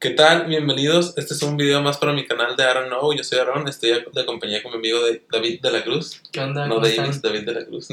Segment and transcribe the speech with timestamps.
[0.00, 0.46] ¿Qué tal?
[0.46, 1.14] Bienvenidos.
[1.16, 3.12] Este es un video más para mi canal de Aaron Know.
[3.14, 6.22] Yo soy Aaron, estoy de compañía con mi amigo David de la Cruz.
[6.30, 6.68] ¿Qué onda?
[6.68, 7.88] No David, David de la Cruz.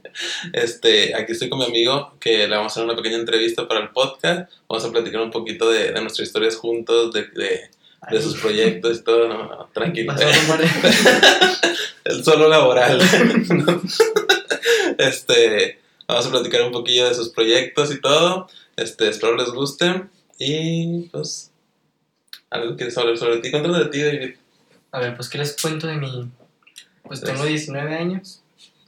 [0.52, 3.80] este, aquí estoy con mi amigo que le vamos a hacer una pequeña entrevista para
[3.80, 4.52] el podcast.
[4.68, 7.70] Vamos a platicar un poquito de, de nuestras historias juntos, de, de,
[8.08, 9.26] de sus proyectos y todo.
[9.26, 10.14] No, no, tranquilo.
[12.04, 13.00] el solo laboral.
[14.98, 18.46] este, vamos a platicar un poquillo de sus proyectos y todo.
[18.76, 20.04] Este, espero les guste.
[20.38, 21.50] Y pues,
[22.50, 23.50] algo que saber sobre ti.
[23.50, 24.34] Cuéntame de ti, David.
[24.92, 26.30] A ver, pues, ¿qué les cuento de mí?
[27.02, 28.42] Pues tengo 19 años.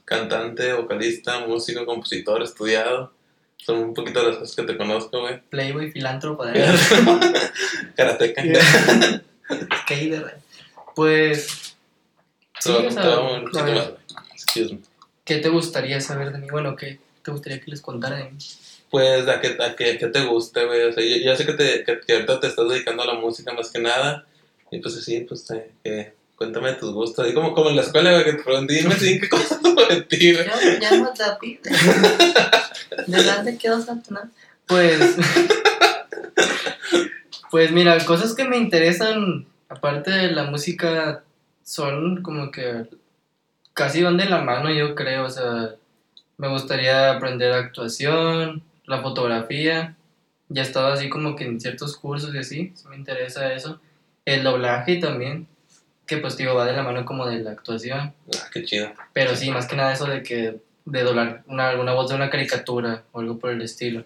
[0.05, 3.13] Cantante, vocalista, músico, compositor, estudiado.
[3.57, 5.41] Son un poquito de las cosas que te conozco, güey.
[5.51, 6.53] Playboy, filántropo, de
[7.97, 8.43] Karateca.
[9.83, 10.39] Skater.
[10.95, 11.77] Pues.
[12.59, 13.97] Sí, o sea.
[15.25, 16.49] ¿Qué te gustaría saber de mí?
[16.51, 18.39] Bueno, ¿qué te gustaría que les contara de mí?
[18.91, 20.83] Pues a qué, a qué, te guste, güey.
[20.83, 23.53] O sea, yo, yo sé que, te, que, ahorita te estás dedicando a la música
[23.53, 24.27] más que nada.
[24.73, 25.47] Y pues así, pues
[25.85, 27.29] eh, cuéntame tus gustos.
[27.29, 29.61] Y como, como en la escuela, güey, que te pregunté, dime qué cosas
[30.09, 30.47] ti, güey.
[30.47, 31.59] Yo me llamo David.
[33.07, 34.29] ¿De dónde quedó Satanás?
[34.67, 35.17] Pues.
[37.51, 41.23] pues mira, cosas que me interesan, aparte de la música,
[41.63, 42.87] son como que
[43.73, 45.27] casi van de la mano, yo creo.
[45.27, 45.77] O sea,
[46.39, 49.97] me gustaría aprender actuación la fotografía,
[50.49, 53.81] ya estaba así como que en ciertos cursos y así, me interesa eso.
[54.25, 55.47] El doblaje también,
[56.07, 58.13] que pues digo, va de la mano como de la actuación.
[58.35, 58.93] Ah, qué chido.
[59.13, 62.31] Pero sí, más que nada eso de que, de doblar una, alguna voz de una
[62.31, 64.05] caricatura o algo por el estilo.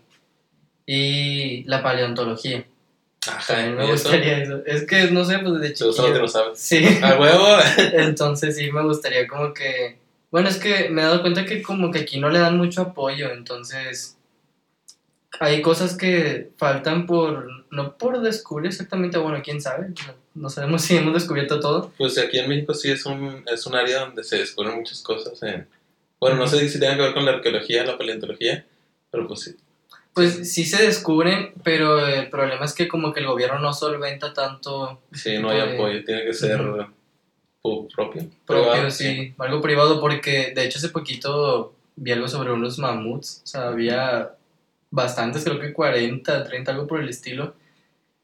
[0.84, 2.66] Y la paleontología.
[3.26, 4.60] Ajá, me gustaría eso?
[4.66, 6.18] Es que, no sé, pues de chiquito.
[6.18, 6.58] lo sabes.
[6.58, 6.84] Sí.
[7.02, 7.56] A huevo.
[7.94, 9.98] Entonces sí, me gustaría como que...
[10.30, 12.82] Bueno, es que me he dado cuenta que como que aquí no le dan mucho
[12.82, 14.18] apoyo, entonces
[15.40, 19.88] hay cosas que faltan por, no por descubrir exactamente, bueno, quién sabe,
[20.34, 21.92] no sabemos si hemos descubierto todo.
[21.96, 25.38] Pues aquí en México sí es un, es un área donde se descubren muchas cosas.
[26.20, 28.64] bueno, no sé si tiene que ver con la arqueología, la paleontología,
[29.10, 29.56] pero pues sí.
[30.12, 34.32] Pues sí se descubren, pero el problema es que como que el gobierno no solventa
[34.32, 35.00] tanto.
[35.12, 36.60] Sí, no hay apoyo, tiene que ser
[37.94, 38.28] propio.
[38.46, 43.46] Propio, sí, algo privado, porque de hecho hace poquito vi algo sobre unos mamuts, o
[43.46, 44.34] sea, había
[44.94, 47.54] bastantes, creo que 40, 30, algo por el estilo.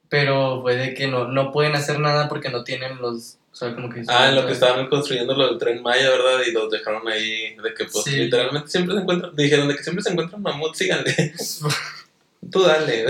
[0.08, 3.38] Pero fue de que no, no pueden hacer nada porque no tienen los.
[3.52, 4.02] O sea, como que.
[4.08, 6.40] Ah, en lo que estaban construyendo lo del tren Maya, ¿verdad?
[6.46, 9.36] Y los dejaron ahí, de que pues literalmente siempre se encuentran.
[9.36, 11.14] Dijeron de que siempre se encuentran mamuts, síganle.
[12.50, 13.06] Tú dale.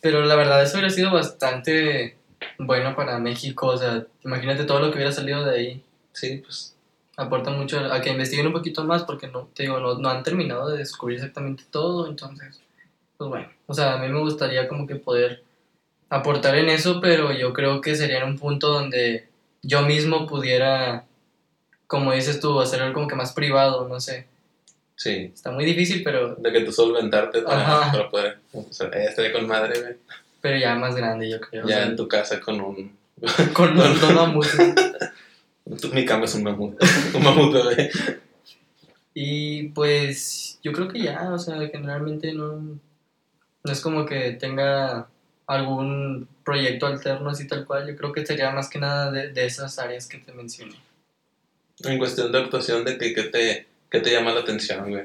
[0.00, 2.16] Pero la verdad, eso hubiera sido bastante
[2.58, 3.68] bueno para México.
[3.68, 5.82] O sea, imagínate todo lo que hubiera salido de ahí.
[6.12, 6.74] Sí, pues
[7.16, 10.22] aporta mucho a que investiguen un poquito más porque no, te digo, no, no, han
[10.22, 12.60] terminado de descubrir exactamente todo, entonces
[13.20, 15.42] pues bueno, o sea, a mí me gustaría como que poder
[16.08, 19.28] aportar en eso, pero yo creo que sería en un punto donde
[19.60, 21.04] yo mismo pudiera,
[21.86, 24.26] como dices tú, hacer algo como que más privado, no sé.
[24.96, 25.30] Sí.
[25.34, 26.34] Está muy difícil, pero...
[26.36, 28.38] De que tú solventarte para, para poder...
[28.54, 29.96] O sea, estaría con madre, güey.
[30.40, 31.68] Pero ya más grande, yo creo.
[31.68, 32.96] Ya en tu casa con un...
[33.52, 34.46] con un mamut.
[35.92, 36.82] Mi cama es un mamut.
[37.14, 37.90] un mamut bebé.
[39.12, 42.80] Y pues yo creo que ya, o sea, generalmente no
[43.64, 45.08] no es como que tenga
[45.46, 47.88] algún proyecto alterno así tal cual.
[47.88, 50.76] Yo creo que sería más que nada de, de esas áreas que te mencioné.
[51.82, 55.04] En cuestión de actuación, ¿de qué, te, qué te llama la atención, güey?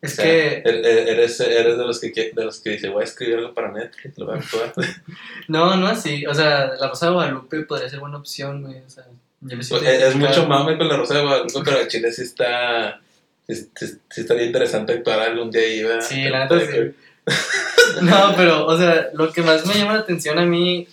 [0.00, 0.58] Es que...
[0.58, 3.52] Er, er, eres, eres de los que, de los que dice, voy a escribir algo
[3.52, 4.72] para Netflix, lo voy a actuar.
[5.48, 6.24] no, no así.
[6.26, 8.78] O sea, La Rosa de Guadalupe podría ser buena opción, güey.
[8.78, 9.04] O sea,
[9.40, 13.00] yo pues, es mucho mame con La Rosa de Guadalupe, pero en Chile sí está...
[13.46, 13.70] Sí,
[14.10, 16.06] sí, estaría interesante actuar algún día ahí, ¿verdad?
[16.06, 16.94] Sí, la neta sí.
[18.02, 20.86] no, pero, o sea, lo que más me llama la atención a mí,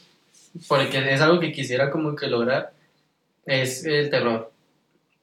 [0.67, 2.71] porque es algo que quisiera como que lograr,
[3.45, 4.51] es el terror.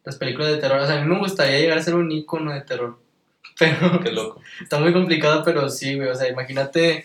[0.04, 0.80] Las películas de terror.
[0.80, 2.98] O sea, a mí me gustaría llegar a ser un icono de terror.
[3.58, 4.00] Pero.
[4.00, 4.40] Qué loco.
[4.60, 6.08] Está muy complicado, pero sí, güey.
[6.08, 7.04] O sea, imagínate,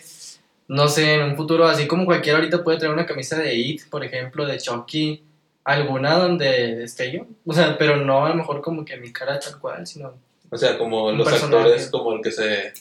[0.66, 3.88] no sé, en un futuro, así como cualquiera ahorita puede traer una camisa de It,
[3.90, 5.22] por ejemplo, de Chucky,
[5.62, 7.26] alguna donde esté yo.
[7.44, 10.14] O sea, pero no a lo mejor como que mi cara tal cual, sino.
[10.50, 12.72] O sea, como los actores, como el que se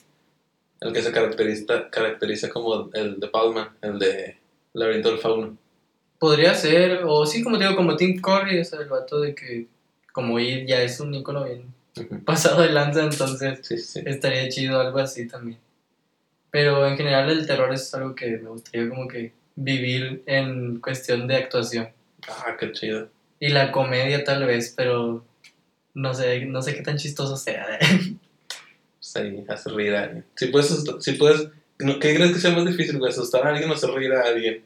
[0.82, 4.38] el que se caracteriza, caracteriza como el de Palma, el de
[4.74, 5.58] Laberinto del Fauno.
[6.20, 9.68] Podría ser, o sí, como digo, como Tim Curry, o sea, el vato de que
[10.12, 11.78] como ir ya es un icono bien
[12.26, 15.60] pasado de lanza, entonces estaría chido algo así también.
[16.52, 21.28] Pero en general el terror es algo que me gustaría como que vivir en cuestión
[21.28, 21.90] de actuación.
[22.28, 23.10] Ah, qué chido.
[23.40, 25.26] Y la comedia tal vez, pero
[25.94, 27.66] no sé, no sé qué tan chistoso sea.
[29.14, 31.48] sí, hace reír Si puedes, si puedes
[31.80, 33.12] ¿Qué crees que sea más difícil, güey?
[33.12, 34.64] ¿Asustar a alguien o hacer reír a alguien?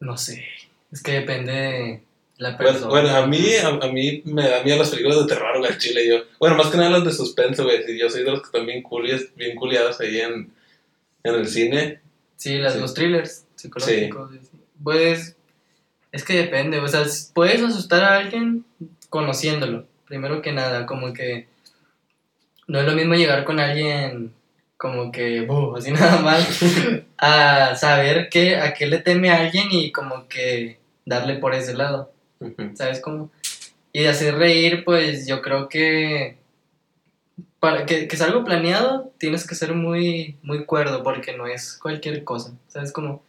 [0.00, 0.44] No sé.
[0.92, 2.02] Es que depende de
[2.36, 2.86] la persona.
[2.86, 6.06] bueno, a mí, a, a mí me da miedo las películas de terror, güey, chile,
[6.08, 6.22] yo.
[6.38, 7.82] Bueno, más que nada las de suspenso, güey.
[7.84, 10.52] sí, Yo soy de los que están bien, culias- bien culiados ahí en,
[11.24, 12.00] en el cine.
[12.36, 12.80] Sí, las, Sí.
[12.80, 14.30] los thrillers psicológicos.
[14.30, 14.38] sí.
[14.82, 15.36] Pues,
[16.12, 16.78] es que depende.
[16.78, 17.04] O sea,
[17.34, 18.64] puedes asustar a alguien
[19.10, 20.86] conociéndolo, primero que nada.
[20.86, 21.48] Como que
[22.68, 24.32] no es lo mismo llegar con alguien
[24.76, 26.62] como que, así nada más,
[27.18, 31.74] a saber que, a qué le teme a alguien y como que darle por ese
[31.74, 32.12] lado.
[32.74, 33.30] ¿sabes cómo?
[33.92, 36.38] Y de hacer reír, pues yo creo que
[37.58, 41.76] para que, que sea algo planeado, tienes que ser muy, muy cuerdo, porque no es
[41.76, 43.22] cualquier cosa, ¿sabes cómo?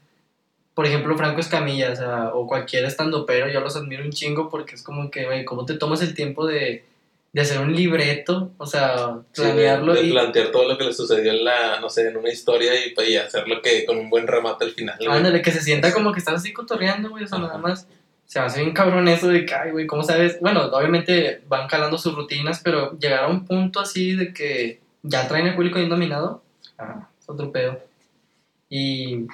[0.75, 4.49] Por ejemplo, Franco Escamilla, o, sea, o cualquier estando pero yo los admiro un chingo
[4.49, 6.85] porque es como que, güey, ¿cómo te tomas el tiempo de,
[7.31, 8.51] de hacer un libreto?
[8.57, 10.11] O sea, Sí, de- planearlo de, y...
[10.11, 13.15] plantear todo lo que le sucedió en la, no sé, en una historia y, y
[13.17, 14.97] hacerlo que con un buen remate al final.
[15.09, 17.47] Ándale, que se sienta como que estás así cotorreando, güey, o sea, Ajá.
[17.47, 17.87] nada más.
[18.25, 20.39] Se me hace bien cabrón eso de que, ay, güey, ¿cómo sabes?
[20.39, 25.27] Bueno, obviamente van calando sus rutinas, pero llegar a un punto así de que ya
[25.27, 26.43] traen el público bien dominado,
[26.77, 27.79] ah, es otro pedo.
[28.69, 29.25] Y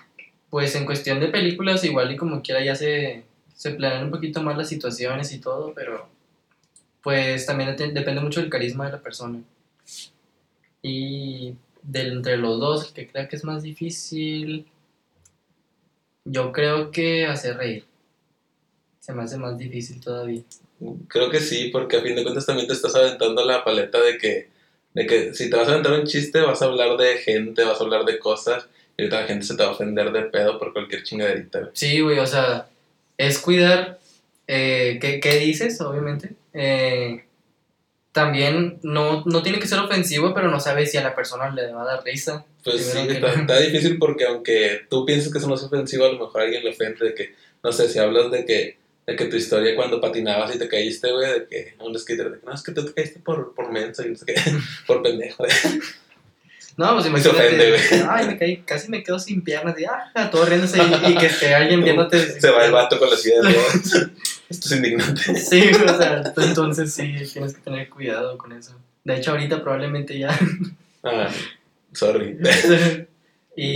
[0.49, 4.41] pues en cuestión de películas, igual y como quiera ya se, se planean un poquito
[4.41, 6.07] más las situaciones y todo, pero
[7.05, 9.39] pues también depende mucho del carisma de la persona.
[10.81, 11.53] Y
[11.83, 14.65] del, entre los dos, el que crea que es más difícil,
[16.23, 17.85] yo creo que hacer reír.
[18.99, 20.41] Se me hace más difícil todavía.
[21.07, 24.17] Creo que sí, porque a fin de cuentas también te estás aventando la paleta de
[24.17, 24.49] que,
[24.95, 27.79] de que si te vas a aventar un chiste, vas a hablar de gente, vas
[27.79, 28.67] a hablar de cosas,
[28.97, 31.59] y ahorita la gente se te va a ofender de pedo por cualquier chingaderita.
[31.59, 31.71] güey.
[31.75, 32.67] Sí, güey, o sea,
[33.15, 33.99] es cuidar
[34.47, 36.35] eh, qué, qué dices, obviamente.
[36.55, 37.25] Eh,
[38.15, 41.73] también no, no tiene que ser ofensivo, pero no sabes si a la persona le
[41.73, 42.45] va a dar risa.
[42.63, 46.19] Pues sí, está, difícil porque aunque tú pienses que eso no es ofensivo, a lo
[46.19, 49.25] mejor a alguien le ofende de que, no sé, si hablas de que, de que
[49.25, 52.53] tu historia cuando patinabas y te caíste, güey, de que un skater, de que no,
[52.53, 54.35] es que tú te caíste por, por menso y no sé qué,
[54.87, 55.45] por pendejo.
[56.77, 57.39] No, pues imagínate.
[57.39, 58.03] ofende, güey.
[58.09, 61.27] Ay, me caí, casi me quedo sin piernas y ah, todo riéndose y, y que
[61.27, 62.41] esté alguien viéndote.
[62.41, 64.09] Se va el vato con la silla de ruedas.
[64.49, 65.21] Esto es indignante.
[65.35, 68.75] Sí, o sea, entonces sí, tienes que tener cuidado con eso.
[69.03, 70.37] De hecho, ahorita probablemente ya.
[71.03, 71.29] Ah,
[71.93, 72.37] sorry.
[73.55, 73.75] y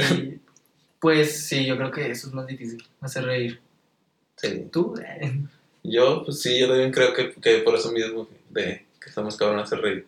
[0.99, 3.59] pues sí, yo creo que eso es más difícil, hacer reír.
[4.35, 4.67] Sí.
[4.71, 4.95] ¿Tú?
[5.83, 9.59] Yo, pues sí, yo también creo que, que por eso mismo, de que estamos cabrón
[9.59, 10.07] hacer reír.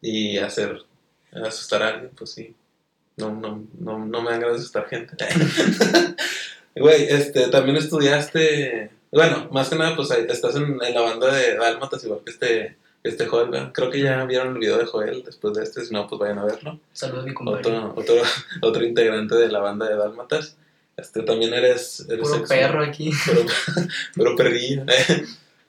[0.00, 0.82] Y hacer,
[1.32, 2.54] asustar a alguien, pues sí.
[3.16, 5.16] No, no, no, no me dan ganas de asustar gente.
[6.76, 11.32] Güey, este, también estudiaste, bueno, más que nada, pues ahí estás en, en la banda
[11.34, 13.70] de Dálmatas, igual que este, este Joel, ¿verdad?
[13.72, 16.38] Creo que ya vieron el video de Joel después de este, si no, pues vayan
[16.38, 16.80] a verlo.
[16.92, 17.60] Saludos mi compadre.
[17.60, 18.14] Otro, otro,
[18.62, 20.56] otro integrante de la banda de Dálmatas.
[20.96, 23.10] Este, también eres, eres Puro ex- perro aquí.
[23.26, 23.46] Puro,
[24.14, 24.82] puro perrillo.
[24.88, 25.24] eh.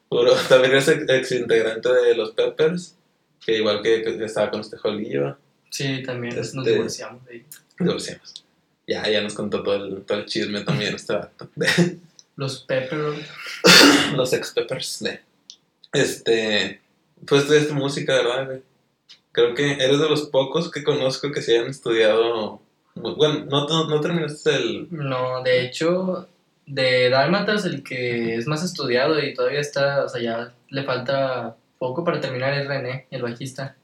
[0.08, 2.96] Puro- también eres ex, ex integrante de los Peppers,
[3.44, 5.38] que igual que, que estaba con este Jolillo.
[5.72, 7.46] Sí, también nos Este- divorciamos de ahí.
[7.80, 8.44] Divorciamos.
[8.88, 11.50] Ya, ya nos contó todo el, todo el chisme también este vato.
[12.36, 13.00] Los Pepper.
[14.16, 15.00] los ex Peppers.
[15.00, 15.20] de-
[15.94, 16.82] Este,
[17.26, 18.46] pues estudiaste música, ¿verdad?
[18.46, 18.62] güey?
[19.32, 22.62] Creo que eres de los pocos que conozco que se hayan estudiado.
[22.96, 24.88] Bueno, no, no, no terminaste el.
[24.92, 26.28] No, de hecho,
[26.66, 31.56] de Dálmatas, el que es más estudiado y todavía está, o sea, ya le falta
[31.80, 33.76] poco para terminar es René, el bajista.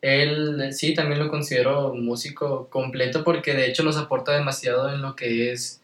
[0.00, 5.14] Él sí, también lo considero músico completo porque de hecho nos aporta demasiado en lo
[5.14, 5.80] que es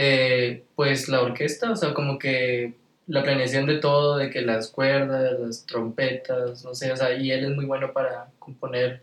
[0.00, 2.74] eh, pues la orquesta, o sea, como que
[3.08, 7.32] la planeación de todo, de que las cuerdas, las trompetas, no sé, o sea, y
[7.32, 9.02] él es muy bueno para componer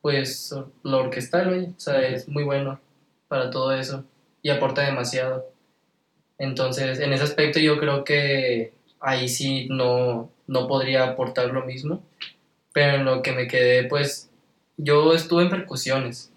[0.00, 0.52] pues
[0.82, 2.80] lo orquestal, o sea, es muy bueno
[3.28, 4.04] para todo eso
[4.42, 5.48] y aporta demasiado.
[6.38, 12.02] Entonces, en ese aspecto yo creo que ahí sí no, no podría aportar lo mismo,
[12.72, 14.28] pero en lo que me quedé, pues
[14.76, 16.32] yo estuve en percusiones.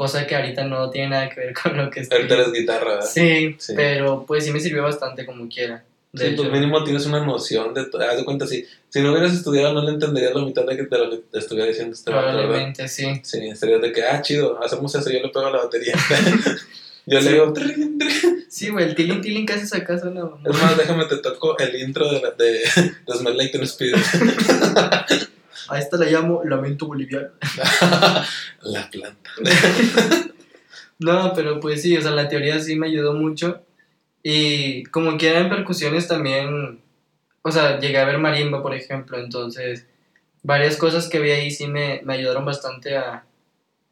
[0.00, 2.16] Cosa que ahorita no tiene nada que ver con lo que estoy.
[2.16, 3.06] Ahorita eres guitarra, ¿verdad?
[3.06, 3.74] Sí, Sí.
[3.76, 5.84] pero pues sí me sirvió bastante como quiera.
[6.12, 7.82] De Sí, hecho, pues mínimo tienes una noción de...
[7.82, 10.84] Haz de cuenta, si, si no hubieras estudiado no le entenderías la mitad de, que-
[10.84, 13.20] de lo que te estuviera diciendo este probablemente sí.
[13.22, 15.94] Sí, estarías de que, ah, chido, hacemos eso, yo le pego a la batería.
[17.06, 17.24] yo Sí.
[17.26, 18.46] le digo, "Trin, trin".
[18.48, 21.76] Sí, güey, el tiling tiling que haces acá suena es más, déjame te toco el
[21.80, 22.52] intro de, la- de,
[23.06, 23.96] de Smell Like Teen Spirit.
[25.70, 27.28] A esta la llamo lamento boliviano.
[28.62, 29.30] la planta.
[31.02, 33.62] No, pero pues sí, o sea, la teoría sí me ayudó mucho.
[34.22, 36.78] Y como quiera en percusiones también,
[37.40, 39.86] o sea, llegué a ver marimba, por ejemplo, entonces
[40.42, 43.24] varias cosas que vi ahí sí me, me ayudaron bastante a,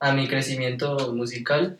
[0.00, 1.78] a mi crecimiento musical.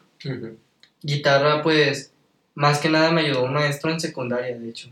[1.03, 2.13] Guitarra, pues,
[2.55, 4.89] más que nada me ayudó un maestro en secundaria, de hecho.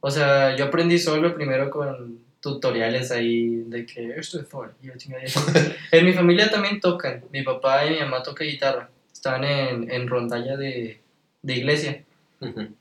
[0.00, 4.74] O sea, yo aprendí solo primero con tutoriales ahí de que esto es for.
[5.90, 7.24] En mi familia también tocan.
[7.32, 8.90] Mi papá y mi mamá tocan guitarra.
[9.12, 11.00] Están en, en rondalla de,
[11.42, 12.04] de iglesia.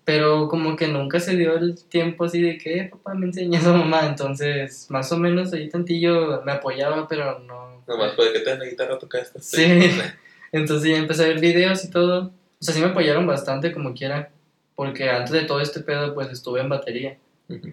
[0.03, 3.65] Pero como que nunca se dio el tiempo así de que, "Eh, papá, me enseñas
[3.65, 4.05] a mamá.
[4.05, 7.82] Entonces, más o menos ahí tantillo me apoyaba, pero no.
[7.88, 9.39] Nomás puede que te den la guitarra tocaste.
[9.39, 9.63] Sí.
[10.51, 12.34] Entonces ya empecé a ver videos y todo.
[12.60, 14.29] O sea, sí me apoyaron bastante como quiera.
[14.75, 17.17] Porque antes de todo este pedo, pues estuve en batería.
[17.48, 17.70] Ujú.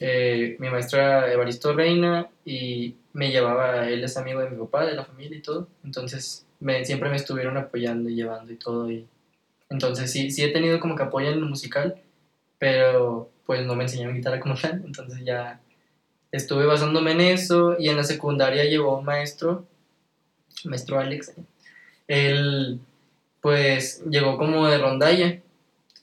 [0.00, 4.84] Eh, mi maestro era Evaristo Reina y me llevaba, él es amigo de mi papá,
[4.86, 5.68] de la familia y todo.
[5.84, 6.46] Entonces
[6.82, 8.90] siempre me estuvieron apoyando y llevando y todo.
[8.90, 9.06] Y,
[9.70, 11.96] entonces sí, sí he tenido como que apoyo en lo musical,
[12.58, 14.82] pero pues no me enseñaron guitarra como tal.
[14.84, 15.60] Entonces ya
[16.32, 19.66] estuve basándome en eso y en la secundaria llegó un maestro,
[20.64, 21.32] maestro Alex.
[22.08, 22.80] Él
[23.40, 25.40] pues llegó como de rondalla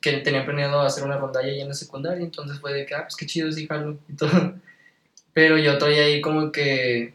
[0.02, 3.04] que tenía planeado hacer una rondalla ahí en la secundaria, entonces fue de que, ah,
[3.04, 4.30] pues qué chido, sí, jalo, y todo.
[5.34, 7.14] Pero yo traía ahí como que,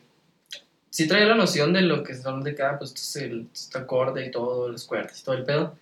[0.91, 3.49] sí traía la noción de lo que son de que, ah, pues esto es el
[3.53, 5.77] este acorde y todo, las cuerdas y todo el pedo.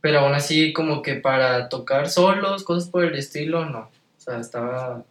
[0.00, 3.80] Pero aún así como que para tocar solos, cosas por el estilo, no.
[3.80, 5.04] O sea, estaba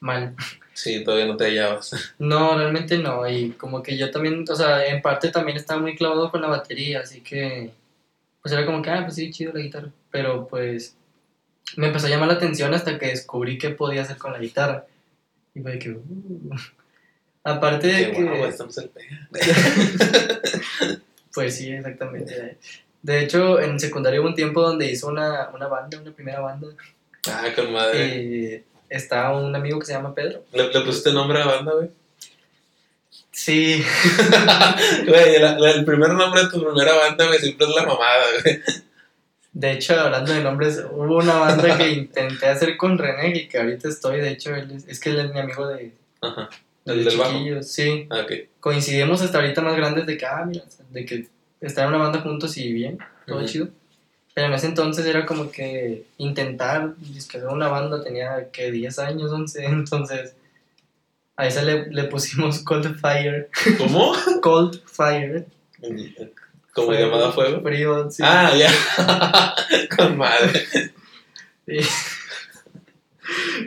[0.00, 0.34] mal.
[0.76, 1.92] Sí, todavía no te hallabas.
[2.18, 3.28] No, realmente no.
[3.28, 6.48] Y como que yo también, o sea, en parte también estaba muy clavado con la
[6.48, 7.70] batería, así que,
[8.44, 9.88] pues era como que, ah, pues sí, chido la guitarra.
[10.10, 10.94] Pero pues
[11.78, 14.84] me empezó a llamar la atención hasta que descubrí qué podía hacer con la guitarra.
[15.54, 16.02] Y fue de que, uh.
[17.42, 18.48] Aparte de Qué que.
[18.48, 18.78] estamos.
[21.32, 22.58] Pues sí, exactamente.
[23.02, 26.68] De hecho, en secundaria hubo un tiempo donde hizo una, una banda, una primera banda.
[27.28, 28.22] Ah, con madre.
[28.22, 30.44] Y está un amigo que se llama Pedro.
[30.52, 31.90] ¿Le, le pusiste nombre a la banda, güey?
[33.36, 33.84] Sí,
[35.06, 38.24] Güey, la- la- el primer nombre de tu primera banda, güey, siempre es la mamada,
[38.42, 38.60] güey.
[39.52, 43.58] De hecho, hablando de nombres, hubo una banda que intenté hacer con René y que
[43.58, 46.48] ahorita estoy, de hecho, él es, es que él es mi amigo de, Ajá.
[46.84, 47.62] de El del bajo.
[47.62, 48.06] sí.
[48.10, 48.32] Ah, ok.
[48.60, 51.26] Coincidimos hasta ahorita más grandes de que, ah, mira, de que
[51.60, 53.46] estar en una banda juntos y bien, todo Ujú.
[53.46, 53.68] chido.
[54.34, 56.94] Pero en ese entonces era como que intentar,
[57.30, 60.34] que hacer una banda tenía que 10 años, 11, entonces
[61.36, 64.14] a esa le, le pusimos Cold Fire, ¿Cómo?
[64.42, 65.46] Cold Fire.
[66.72, 67.60] ¿Como Fuego, llamada fuego?
[67.62, 68.22] Frío, sí.
[68.24, 69.54] Ah, ya.
[69.96, 70.66] con madre.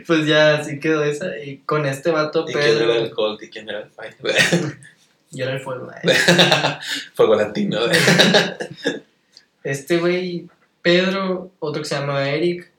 [0.06, 1.38] Pues ya, así quedó esa.
[1.38, 3.14] Y con este vato, ¿Y quién era el Pedro.
[3.14, 4.14] Colt y quién era el Fire?
[5.30, 5.90] Yo era el fuego.
[6.02, 6.16] eh.
[7.14, 7.98] Fuego latino, güey.
[9.64, 10.48] Este güey,
[10.82, 12.70] Pedro, otro que se llama Eric,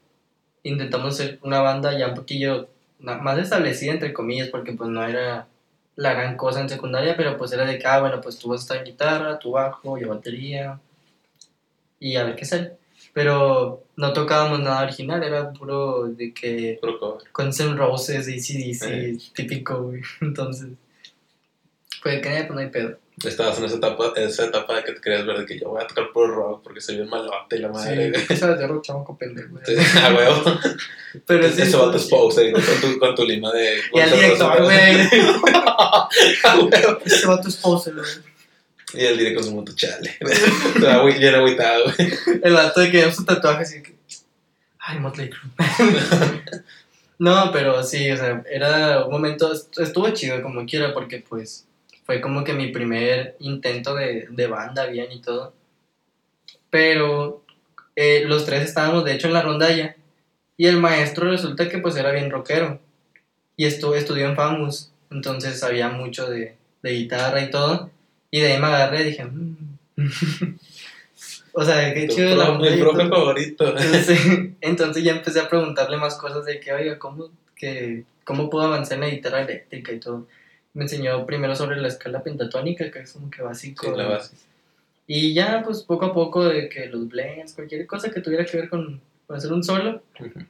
[0.63, 2.69] intentamos hacer una banda ya un poquillo
[2.99, 5.47] más establecida, entre comillas, porque pues no era
[5.95, 8.61] la gran cosa en secundaria, pero pues era de que, ah, bueno, pues tú vas
[8.61, 10.79] a estar en guitarra, tu bajo, yo batería,
[11.99, 12.73] y a ver qué sale.
[13.13, 17.23] Pero no tocábamos nada original, era puro de que Puro cover.
[17.33, 19.17] Guns N' Roses, ACDC, Eh.
[19.33, 20.01] típico, güey.
[20.21, 20.69] Entonces,
[22.01, 22.97] pues que pues no hay pedo.
[23.25, 25.83] Estabas en esa etapa, esa etapa de que te querías ver de que yo voy
[25.83, 28.13] a tocar puro rock porque soy bien malote y la madre.
[28.27, 29.49] Sí, sabes de rock chamaco pendejo.
[29.49, 29.63] güey.
[29.65, 30.59] Sí, a huevo.
[31.25, 32.09] Pero sí, Ese vato es sí.
[32.09, 33.81] poser con tu, con tu lima de.
[33.93, 34.95] Y al director, güey.
[36.43, 36.99] A huevo.
[37.03, 38.07] Ese vato es poser, güey.
[38.93, 40.17] Y el director con su moto chale.
[41.19, 42.13] Bien agüitado, güey.
[42.41, 43.95] El vato de que lleva su tatuaje así que.
[44.79, 45.51] Ay, Motley Crue.
[47.19, 49.51] no, pero sí, o sea, era un momento.
[49.53, 51.65] Estuvo chido como quiera porque, pues.
[52.09, 55.53] Fue como que mi primer intento de, de banda bien y todo.
[56.71, 57.43] Pero
[57.95, 59.95] eh, los tres estábamos de hecho en la rondalla.
[60.57, 62.79] Y el maestro resulta que pues era bien rockero.
[63.55, 64.91] Y estu estudió en FAMUS.
[65.11, 67.91] Entonces sabía mucho de, de guitarra y todo.
[68.31, 69.25] Y de ahí me agarré y dije...
[69.25, 69.75] "Mm".
[71.53, 73.67] o sea, qué chido la Mi profe favorito.
[73.77, 74.19] Entonces,
[74.61, 78.95] entonces ya empecé a preguntarle más cosas de que, oiga, ¿cómo, que, ¿cómo puedo avanzar
[78.95, 80.25] en la guitarra eléctrica y todo?
[80.73, 83.85] Me enseñó primero sobre la escala pentatónica, que es como que básico.
[83.85, 84.35] Sí, la base.
[85.07, 88.57] Y ya, pues poco a poco, de que los blends, cualquier cosa que tuviera que
[88.57, 90.03] ver con, con hacer un solo.
[90.19, 90.45] Ujú.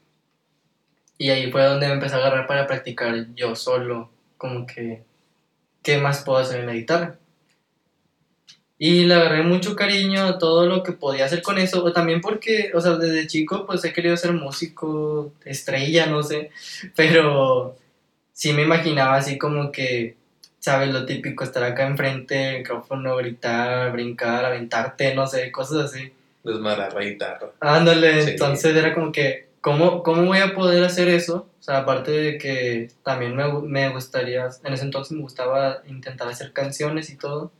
[1.18, 5.04] Y ahí fue donde me empecé a agarrar para practicar yo solo, como que,
[5.84, 7.18] ¿qué más puedo hacer en la guitarra?
[8.78, 12.22] Y le agarré mucho cariño a todo lo que podía hacer con eso, o también
[12.22, 16.52] porque, o sea, desde chico pues he querido ser músico, estrella, no sé,
[16.96, 17.78] pero
[18.40, 20.16] sí me imaginaba así como que,
[20.60, 20.94] ¿sabes?
[20.94, 26.14] Lo típico, estar acá enfrente del micrófono, gritar, brincar, aventarte, no sé, cosas así.
[26.42, 27.50] Desmadrar la guitarra.
[27.60, 28.30] Ándale, Sí.
[28.32, 31.50] entonces era como que, ¿cómo, ¿cómo voy a poder hacer eso?
[31.60, 36.30] O sea, aparte de que también me, me gustaría, en ese entonces me gustaba intentar
[36.30, 37.52] hacer canciones y todo.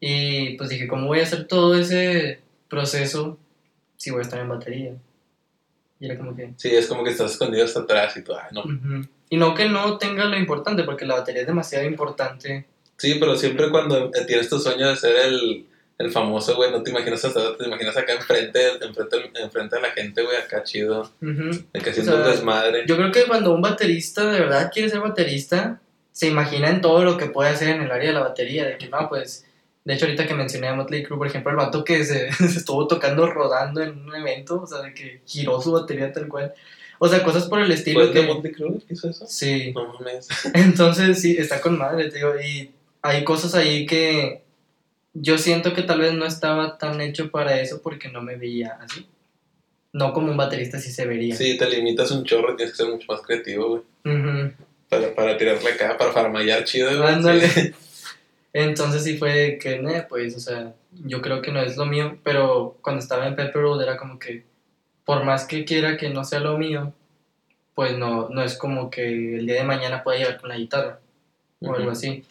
[0.00, 3.38] Y pues dije, ¿cómo voy a hacer todo ese proceso
[3.96, 4.92] si voy a estar en batería?
[5.98, 6.52] Y era como que...
[6.56, 8.60] Sí, es como que estás escondido hasta atrás y tú, ay, no.
[8.62, 9.06] ujú.
[9.32, 12.66] Y no que no tenga lo importante, porque la batería es demasiado importante.
[12.98, 15.64] Sí, pero siempre cuando tienes tu sueño de ser el,
[15.96, 19.90] el famoso, güey, no te imaginas hasta, te imaginas acá enfrente, enfrente, enfrente de la
[19.92, 21.64] gente, güey, acá chido, Ujú.
[21.72, 22.84] de que haciendo O sea, un desmadre.
[22.86, 27.02] Yo creo que cuando un baterista de verdad quiere ser baterista, se imagina en todo
[27.02, 29.46] lo que puede hacer en el área de la batería, de que no, pues,
[29.86, 32.44] de hecho ahorita que mencioné a Motley Crue, por ejemplo, el vato que se, se
[32.58, 36.52] estuvo tocando rodando en un evento, o sea, de que giró su batería tal cual.
[37.04, 38.62] O sea, cosas por el estilo ¿Fue de que...
[38.86, 39.26] Que hizo eso?
[39.26, 40.28] Sí, No mames.
[40.54, 42.70] entonces sí, está con madre, digo, y
[43.02, 44.44] hay cosas ahí que
[45.12, 48.78] yo siento que tal vez no estaba tan hecho para eso porque no me veía
[48.80, 49.08] así.
[49.92, 51.34] No como un baterista sí se vería.
[51.34, 54.16] Sí, te limitas un chorro, tienes que ser mucho más creativo, güey.
[54.16, 54.52] Ujú.
[54.88, 57.14] Para, para tirarle acá, para farmallar chido, güey.
[57.14, 57.48] Ándale.
[57.48, 57.72] Sí.
[58.52, 60.72] Entonces sí fue que, "Nah, pues, o sea,
[61.04, 64.20] yo creo que no es lo mío, pero cuando estaba en Pepper Road era como
[64.20, 64.44] que,
[65.04, 66.92] por más que quiera que no sea lo mío,
[67.74, 71.00] pues no, no es como que el día de mañana pueda llegar con la guitarra
[71.60, 72.24] o algo así.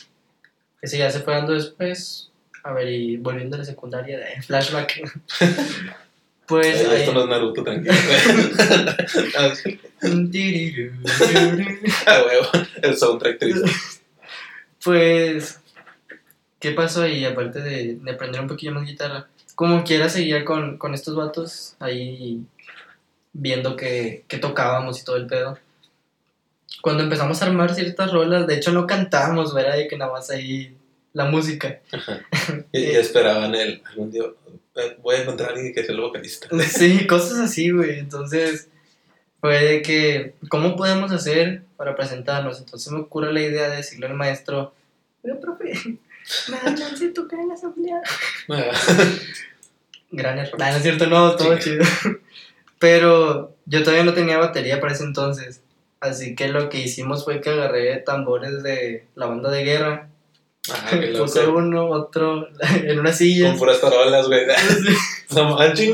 [0.82, 2.32] Ese ya se fue dando después,
[2.64, 5.02] a ver, y volviendo a la secundaria de flashback,
[6.48, 6.82] pues...
[6.82, 7.94] Esto no es Naruto, tranquilo.
[9.38, 9.54] Ah.
[12.08, 12.48] Ah, huevo,
[12.82, 13.72] el soundtrack triste.
[14.84, 15.60] Pues,
[16.60, 17.24] ¿qué pasó ahí?
[17.24, 21.76] Aparte de, de aprender un poquillo más guitarra, como quiera seguía con, con estos vatos
[21.80, 22.44] ahí
[23.34, 25.58] viendo que, que tocábamos y todo el pedo.
[26.82, 29.78] Cuando empezamos a armar ciertas rolas, de hecho no cantábamos, ¿verdad?
[29.78, 30.76] De que nada más ahí
[31.14, 31.80] la música.
[32.74, 34.24] Y, y esperaban el, algún día,
[34.76, 36.48] eh, voy a encontrar a alguien que sea el vocalista.
[36.70, 38.00] Sí, cosas así, güey.
[38.00, 38.70] Entonces,
[39.42, 42.60] fue de que, ¿cómo podemos hacer para presentarnos?
[42.60, 44.74] Entonces me ocurre la idea de decirle al maestro,
[45.24, 45.74] oiga, profe,
[46.50, 48.02] me dan chance de tocar en la asamblea.
[48.50, 48.72] Ah,
[50.14, 50.62] Gran error.
[50.62, 51.64] Ah, no es cierto, no, todo Sí.
[51.72, 51.86] chido.
[52.82, 55.62] Pero yo todavía no tenía batería para ese entonces.
[56.00, 60.10] Así que lo que hicimos fue que agarré tambores de la banda de guerra.
[60.74, 62.48] ah, qué Puse uno, otro,
[62.84, 63.50] en una silla.
[63.50, 64.42] Con puras tarolas, güey.
[65.36, 65.94] No manches,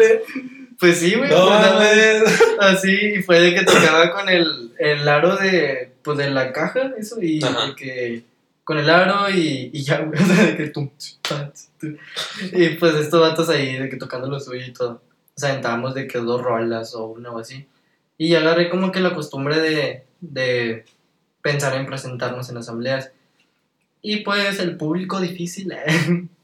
[0.79, 1.29] Pues sí, güey.
[1.29, 2.23] No mames.
[2.57, 6.93] así, y fue de que tocaba con el, el aro de, pues, de la caja,
[6.97, 7.67] eso, y Ajá.
[7.67, 8.23] de que
[8.63, 10.89] con el aro y, y ya, güey, o sea, de que tum,
[11.21, 11.97] tum, tum.
[12.53, 15.01] Y pues estos vatos ahí, de que tocando lo suyo y todo.
[15.37, 17.67] Sea, aventábamos de que dos rolas o una o así.
[18.17, 20.85] Y ya agarré como que la costumbre de, de
[21.41, 23.11] pensar en presentarnos en asambleas.
[24.01, 25.71] Y pues el público difícil.
[25.71, 26.27] ¿eh?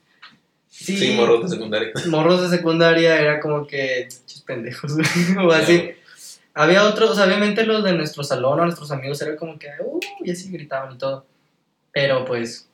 [0.76, 1.92] Sí, Sí, morros de secundaria.
[2.08, 4.10] morros de secundaria era como que
[4.44, 4.94] pendejos
[5.38, 5.92] o así.
[6.56, 10.32] Había otros, obviamente los de nuestro salón o nuestros amigos era como que, uh, y
[10.32, 11.28] así gritaban y todo.
[11.92, 12.68] Pero pues,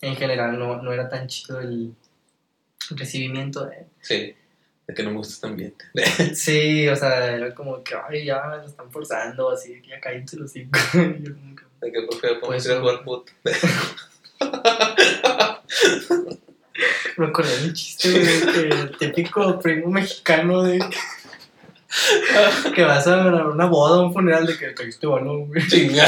[0.00, 1.94] en general no, no era tan chido el
[2.90, 3.86] recibimiento de...
[4.00, 4.36] Sí,
[4.86, 5.84] de que no me gusta este ambiente.
[6.34, 10.36] Sí, o sea, era como que, ay, ya me lo están forzando, así, ya cállense
[10.36, 10.78] los cinco.
[10.94, 13.30] Y yo como que, De que por favor podemos Pues ir a jugar put.
[17.16, 20.78] Me acordé de un chiste, güey, que el típico primo mexicano de...
[22.74, 25.66] que vas a una boda, un funeral de que trajiste balón, güey.
[25.66, 26.06] Chinga.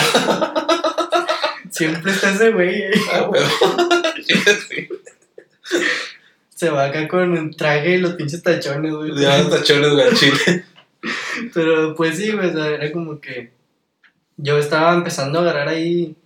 [1.70, 2.90] Siempre está ese güey, eh.
[3.12, 3.48] Ah, huevo.
[4.28, 4.88] Sí,
[6.58, 9.12] Se va acá con un traje y los pinches tachones, güey.
[9.16, 10.64] Ya los tachones, güey, chile.
[11.54, 13.52] Pero pues sí, güey, o sea, era como que
[14.36, 16.16] yo estaba empezando a agarrar ahí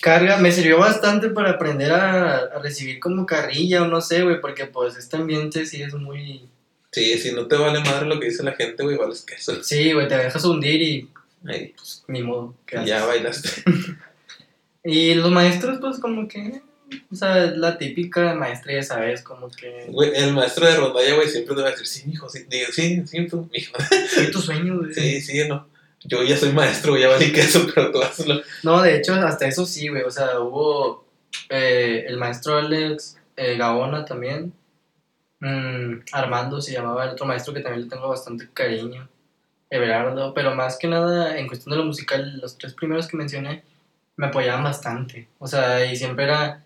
[0.00, 0.38] carga.
[0.38, 4.64] Me sirvió bastante para aprender a, a recibir como carrilla o no sé, güey, porque
[4.64, 6.48] pues este ambiente sí es muy...
[6.90, 9.62] Sí, si no te vale madre lo que dice la gente, güey, vales queso.
[9.62, 11.10] Sí, güey, te dejas hundir y
[11.46, 12.54] Ahí, pues ni modo.
[12.66, 13.50] ¿qué ya bailaste.
[14.88, 16.62] Y los maestros pues como que...
[17.10, 19.86] O sea, la típica maestra, ya sabes, como que...
[19.88, 22.66] Güey, el maestro de rondalla, güey, siempre te va a decir, sí, mijo, sí, digo,
[22.72, 23.72] sí, sí, tú, mijo.
[24.08, 24.94] Sí, tu sueño, güey.
[24.94, 25.66] Sí, sí, no.
[26.04, 28.40] Yo ya soy maestro, güey, ya valí queso, pero tú hazlo.
[28.62, 30.02] No, de hecho, hasta eso sí, güey.
[30.02, 31.04] O sea, hubo
[31.48, 34.52] eh, el maestro Alex eh, Gaona también.
[35.40, 39.08] Mm, Armando se llamaba el otro maestro que también le tengo bastante cariño.
[39.70, 40.32] Everardo.
[40.34, 43.64] Pero más que nada, en cuestión de lo musical, los tres primeros que mencioné
[44.16, 45.28] me apoyaban bastante.
[45.38, 46.62] O sea, y siempre era.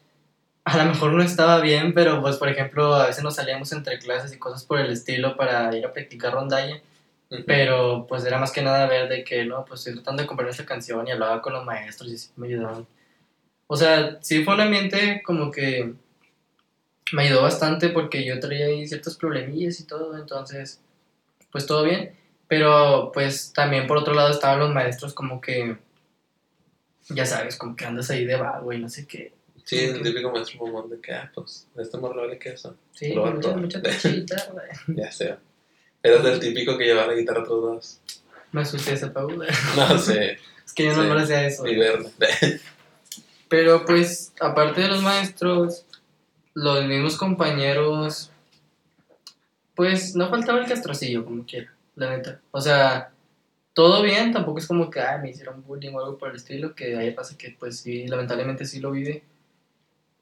[0.64, 3.98] A lo mejor no estaba bien, pero pues, por ejemplo, a veces nos salíamos entre
[3.98, 6.80] clases y cosas por el estilo para ir a practicar rondalla.
[7.30, 7.44] Ujú.
[7.46, 10.50] Pero pues era más que nada ver de que, no, pues estoy tratando de componer
[10.50, 12.86] esta canción y hablaba con los maestros y así me ayudaban.
[13.66, 15.94] O sea, sí fue un ambiente como que
[17.12, 20.80] me ayudó bastante porque yo traía ahí ciertos problemillas y todo, entonces,
[21.52, 22.12] pues todo bien.
[22.48, 25.78] Pero pues también por otro lado estaban los maestros como que,
[27.08, 29.32] ya sabes, como que andas ahí de vago y no sé qué.
[29.70, 32.76] Sí, el típico maestro mamón de que, ah, pues, este morro vale queso.
[32.90, 33.80] Sí, Lo mucha, mucha
[34.52, 34.66] güey.
[34.96, 35.36] Ya sé.
[36.02, 38.00] Eras del típico que llevaba la guitarra a todos lados.
[38.50, 39.48] Me asusté pago, güey.
[39.76, 41.62] No sé, Es que yo no me hacía eso.
[41.62, 42.10] mi verde.
[43.48, 45.86] Pero pues, aparte de los maestros,
[46.54, 48.32] los mismos compañeros,
[49.76, 52.40] pues no faltaba el castrocillo, como quiera, la neta.
[52.50, 53.12] O sea,
[53.72, 56.74] todo bien, tampoco es como que, ay, me hicieron bullying o algo por el estilo,
[56.74, 59.22] que ahí pasa que, pues sí, lamentablemente sí lo vive.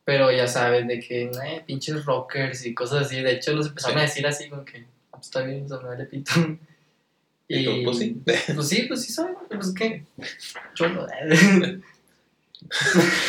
[0.08, 3.20] Pero ya sabes, de que, eh, pinches rockers y cosas así.
[3.20, 4.00] De hecho, los empezaron Sí.
[4.00, 4.78] a decir así, como que,
[5.12, 6.32] "Ah, pues, está bien, o sea, me vale pito.
[7.46, 8.16] Y tú, pues sí.
[8.54, 10.04] Pues sí, pues sí soy, pues qué.
[10.74, 11.06] Cholo.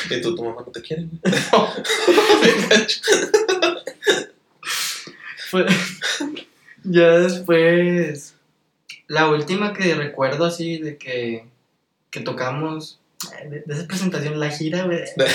[0.09, 1.05] Y tú, tu mamá no te quiere.
[5.49, 5.65] Fue-
[6.83, 8.35] ya después,
[9.07, 11.45] la última que recuerdo así de que,
[12.09, 12.99] que tocamos,
[13.49, 14.99] de, de esa presentación, la gira, güey.
[15.17, 15.27] La,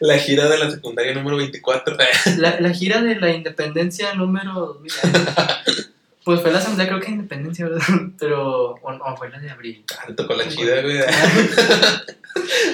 [0.00, 1.96] la gira de la secundaria número 24.
[2.38, 4.92] La, la gira de la independencia número 2000.
[6.22, 7.82] Pues fue la asamblea, creo que de independencia, ¿verdad?
[8.18, 9.82] Pero, o no, fue la de abril.
[9.98, 10.98] Ah, te tocó la chida, güey.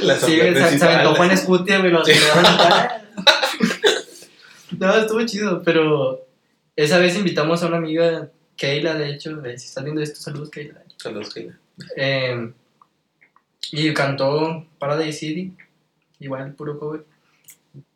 [0.02, 2.12] La Sí, asamblea güey, se, se aventó Juan Escutia, güey, lo Sí.
[4.78, 6.26] No, estuvo chido, pero
[6.74, 10.82] esa vez invitamos a una amiga, Keila, de hecho, si estás viendo esto, saludos, Keila.
[10.96, 11.56] Saludos, Keila.
[11.96, 12.50] Eh,
[13.72, 15.52] y cantó Paradise City,
[16.20, 17.04] igual, puro cover.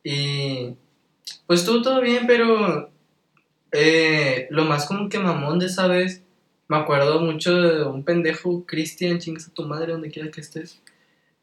[0.02, 0.74] Y
[1.46, 2.90] pues estuvo todo bien, pero
[3.72, 6.22] eh, lo más como que mamón de esa vez,
[6.68, 10.80] me acuerdo mucho de un pendejo, Cristian, chingas a tu madre, donde quiera que estés.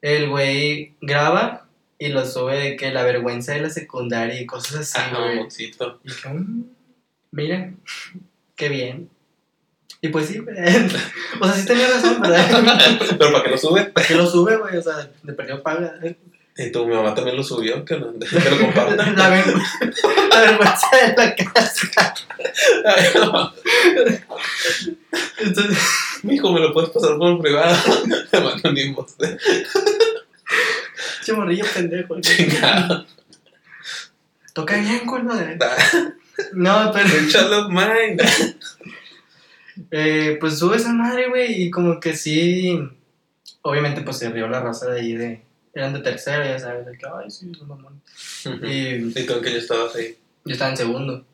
[0.02, 1.68] El güey graba
[2.00, 6.00] y lo sube de que la vergüenza de la secundaria y cosas así, Ah, mamoncito.
[6.04, 6.64] Y que, "Mm,
[7.32, 7.74] mira,
[8.56, 9.10] qué bien.
[10.02, 10.40] Y pues sí.
[11.40, 12.46] O sea, sí tenía razón, ¿verdad?
[13.18, 13.86] Pero ¿para qué lo sube?
[13.86, 14.78] ¿Para qué lo sube, güey?
[14.78, 16.00] O sea, de perdió paga.
[16.60, 18.96] Y tu mamá también lo subió, que, no, que lo comparta.
[18.96, 22.14] La, la vergüenza de la casa.
[22.84, 23.54] Ay, no.
[25.38, 25.78] Entonces,
[26.24, 27.78] Mijo, me lo puedes pasar por privado.
[28.32, 29.16] Te mando un inbox.
[31.24, 32.20] che morrillo pendejo.
[32.22, 33.06] Chingado.
[34.54, 35.60] Toca bien, cuerno de.
[36.54, 37.08] No, pero.
[37.08, 38.18] Child of mine.
[39.92, 42.80] Eh, pues sube esa madre, güey, y como que sí.
[43.62, 45.42] Obviamente, pues se rió la raza de ahí de.
[45.74, 48.02] Eran de tercera, ya sabes, de que, ay, sí, los mamones.
[48.64, 50.16] Y Y tú en que yo estabas ahí.
[50.46, 51.26] yo estaba en segundo.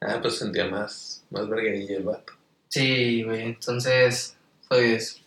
[0.00, 2.32] Ah, pues sentía más, más verguerilla el vato.
[2.68, 4.36] Sí, güey, entonces,
[4.68, 5.20] pues,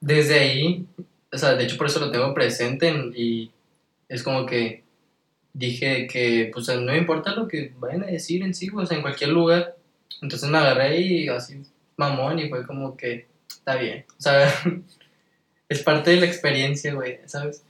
[0.00, 0.86] desde ahí,
[1.32, 3.50] o sea, de hecho por eso lo tengo presente en- y
[4.08, 4.82] es como que
[5.52, 8.96] dije que, pues, no me importa lo que vayan a decir en sí, o sea,
[8.96, 9.76] en cualquier lugar.
[10.24, 11.60] Entonces me agarré y así,
[11.98, 14.50] mamón, y fue como que, está bien, o sea,
[15.68, 17.62] es parte de la experiencia, güey, ¿sabes?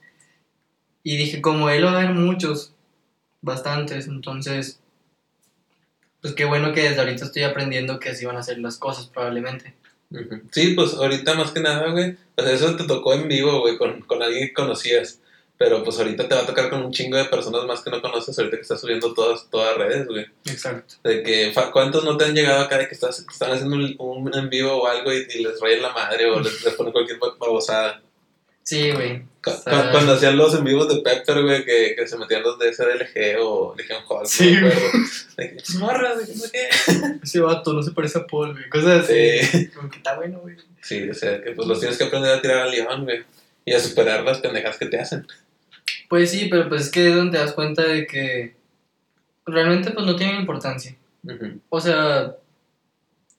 [1.02, 2.72] Y dije, como él va a haber muchos,
[3.42, 4.78] bastantes, entonces,
[6.22, 9.06] pues qué bueno que desde ahorita estoy aprendiendo que así van a ser las cosas,
[9.08, 9.74] probablemente.
[10.52, 12.16] Sí, pues ahorita más que nada, güey.
[12.36, 15.20] Pues eso te tocó en vivo, güey, con, con alguien que conocías.
[15.56, 18.02] Pero pues ahorita te va a tocar con un chingo de personas más que no
[18.02, 20.26] conoces ahorita que estás subiendo todas, todas redes, güey.
[20.46, 20.94] Exacto.
[21.04, 24.34] De que, ¿cuántos no te han llegado acá de que estás, están haciendo un, un
[24.34, 27.18] en vivo o algo y, y les rayan la madre o les, les ponen cualquier
[27.20, 28.02] ba- babosada?
[28.64, 29.22] Sí, güey.
[29.44, 32.42] Cu- O sea- Cuando, hacían los en vivos de Pepper, güey, que, que se metían
[32.42, 34.26] los de SDLG o Legion Hall.
[34.26, 34.80] Sí, acuerdo.
[35.36, 36.68] De que, "Pues, morras, de que no qué.
[37.22, 38.68] Ese vato no se parece a Paul, güey.
[38.70, 39.38] Cosas así.
[39.38, 39.68] Sí.
[39.68, 40.56] Como que está bueno, güey.
[40.82, 43.22] Sí, o sea, que pues los tienes que aprender a tirar al león, güey.
[43.66, 45.26] Y a superar las pendejas que te hacen.
[46.08, 48.54] Pues sí, pero pues es que es donde te das cuenta de que
[49.46, 50.94] realmente pues no tienen importancia.
[51.70, 52.34] O sea,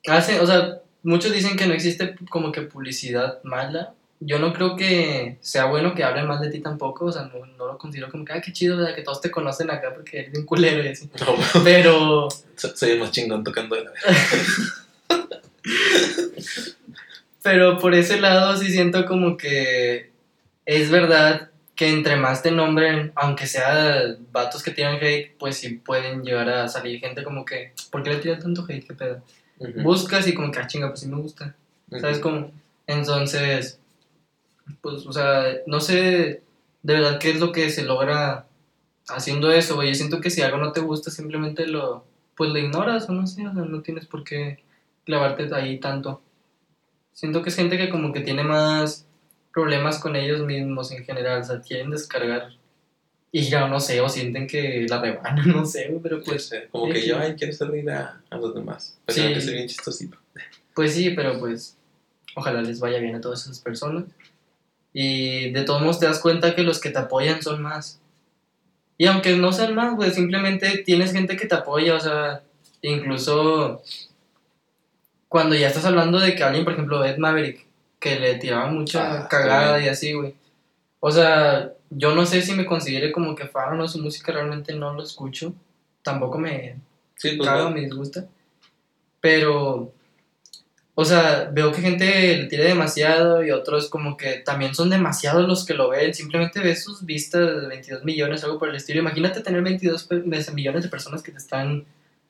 [0.08, 3.94] hace, o sea, muchos dicen que no existe como que publicidad mala.
[4.22, 7.46] Yo no creo que sea bueno que hablen mal de ti tampoco, o sea, no,
[7.46, 8.96] no lo considero como que, ah, qué chido, ¿verdad?
[8.96, 11.10] Que todos te conocen acá porque eres un culero y así.
[11.20, 13.92] No, Pero, so- soy el más chingón tocando la
[17.44, 20.10] pero por ese lado sí siento como que
[20.66, 25.70] es verdad que entre más te nombren, aunque sea vatos que tiran hate, pues sí
[25.76, 28.88] pueden llegar a salir gente como que, ¿por qué le tiran tanto hate?
[28.88, 29.22] ¿Qué pedo?
[29.60, 29.82] Ujú.
[29.82, 31.56] Buscas y como que, ah, chinga, pues sí me gusta.
[31.90, 32.22] ¿Sabes Ujú.
[32.22, 32.52] cómo?
[32.88, 33.80] Entonces,
[34.82, 36.42] pues, o sea, no sé
[36.84, 38.48] de verdad qué es lo que se logra
[39.08, 39.90] haciendo eso, güey.
[39.90, 43.28] Yo siento que si algo no te gusta, simplemente lo, pues lo ignoras o no
[43.28, 44.64] sé, o sea, no tienes por qué
[45.04, 46.22] clavarte ahí tanto.
[47.14, 49.05] Siento que es gente que como que tiene más
[49.56, 52.50] problemas con ellos mismos en general, o sea, quieren descargar
[53.32, 56.68] y ya no sé, o sienten que la rebanan, no sé, pero Pues, pues, eh,
[56.72, 58.98] como que yo, ay, quiero reír a, a los demás.
[59.06, 59.34] Pero Sí.
[59.34, 60.18] que ser bien chistosito.
[60.74, 61.78] Pues sí, pero pues
[62.36, 64.04] ojalá les vaya bien a todas esas personas.
[64.92, 68.02] Y de todos modos te das cuenta que los que te apoyan son más.
[68.98, 72.44] Y aunque no sean más, pues simplemente tienes gente que te apoya, o sea,
[72.82, 73.82] incluso
[75.30, 77.66] cuando ya estás hablando de que alguien, por ejemplo, Ed Maverick,
[78.00, 79.86] que le tiraba mucha Ah, cagada sí.
[79.86, 80.36] y así, güey.
[81.00, 84.32] O sea, yo no sé si me considere como que fan o no, su música
[84.32, 85.54] realmente no lo escucho.
[86.04, 86.78] Tampoco me
[87.16, 87.76] Sí, pues caga o no.
[87.76, 88.26] me disgusta.
[89.22, 89.92] Pero,
[90.94, 95.48] o sea, veo que gente le tira demasiado y otros como que también son demasiados
[95.48, 96.14] los que lo ven.
[96.14, 99.00] Simplemente ves sus vistas de 22 millones, algo por el estilo.
[99.00, 101.86] Imagínate tener 22 pe- millones de personas que te están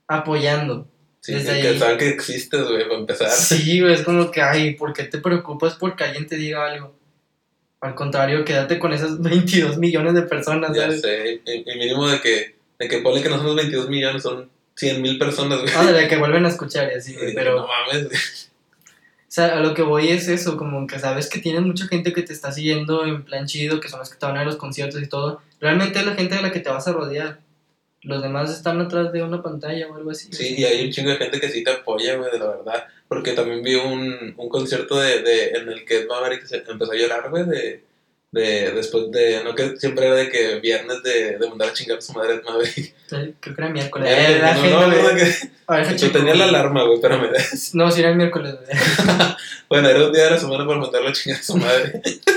[0.08, 0.88] apoyando.
[1.26, 1.80] Sí, desde que ahí.
[1.80, 3.30] saben que existes, güey, para empezar.
[3.32, 6.96] Sí, güey, es como que, ay, ¿por qué te preocupas porque alguien te diga algo?
[7.82, 11.02] Al contrario, quédate con esas 22 millones de personas, Ya ¿sabes?
[11.02, 14.50] sé, y mínimo de que, de que ponle que no son los 22 millones, son
[14.76, 15.72] 100 mil personas, güey.
[15.76, 17.62] Ah, de que vuelven a escuchar y así, güey, pero...
[17.62, 18.18] No mames, güey.
[18.18, 22.14] O sea, a lo que voy es eso, como que sabes que tienes mucha gente
[22.14, 24.48] que te está siguiendo en plan chido, que son los que te van a ver
[24.48, 25.42] los conciertos y todo.
[25.60, 27.40] Realmente es la gente de la que te vas a rodear.
[28.06, 30.30] Los demás están atrás de una pantalla o algo así.
[30.32, 32.86] Sí, y hay un chingo de gente que sí te apoya, güey, de la verdad.
[33.08, 36.92] Porque también vi un, un concierto de, de, en el que Ed Maverick se empezó
[36.92, 37.84] a llorar, güey, de,
[38.32, 41.98] de, después de, no que siempre era de que viernes de, de mandar a chingar
[41.98, 42.94] a su madre Ed Maverick.
[43.08, 44.10] Creo que era miércoles.
[44.10, 45.32] Era- no, no, no, que,
[45.68, 47.30] A ver, yo tenía la alarma, güey, espérame.
[47.74, 48.56] No, sí era el miércoles.
[49.68, 52.00] Bueno, era un día de la semana para mandarlo a chingar a su madre.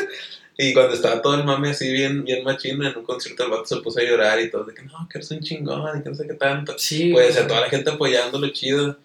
[0.59, 3.65] y cuando estaba todo el mame así bien, bien machino en un concierto, el vato
[3.65, 6.09] se puso a llorar y todo, de que no, que eres un chingón y que
[6.11, 6.75] no sé qué tanto.
[6.77, 7.13] Sí.
[7.13, 7.45] Pues güey.
[7.45, 8.97] a toda la gente apoyándolo chido.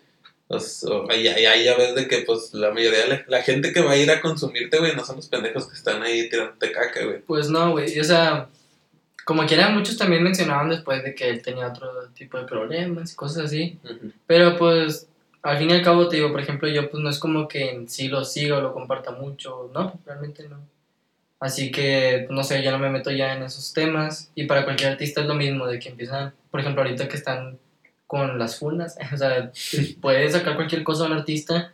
[0.48, 3.82] Pues, o- ahí, ya ves de que pues la mayoría de la, la gente que
[3.82, 7.06] va a ir a consumirte, güey, no son los pendejos que están ahí tirándote caca,
[7.06, 7.22] güey.
[7.22, 8.00] Pues no, güey.
[8.00, 8.50] O sea,
[9.26, 13.16] como quiera, muchos también mencionaban después de que él tenía otro tipo de problemas y
[13.16, 13.80] cosas así.
[13.84, 14.12] Ujú.
[14.28, 15.08] Pero pues,
[15.44, 17.70] al fin y al cabo, te digo, por ejemplo, yo pues no es como que
[17.72, 20.73] en sí lo siga o lo comparta mucho, no, realmente no.
[21.44, 24.32] Así que, no sé, ya no me meto ya en esos temas.
[24.34, 27.60] Y para cualquier artista es lo mismo, de que empiezan, por ejemplo, ahorita que están
[28.08, 29.52] con las funas, o sea,
[30.00, 31.74] puede sacar cualquier cosa a un artista,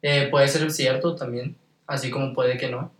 [0.00, 2.90] eh, puede ser cierto también, así como puede que no.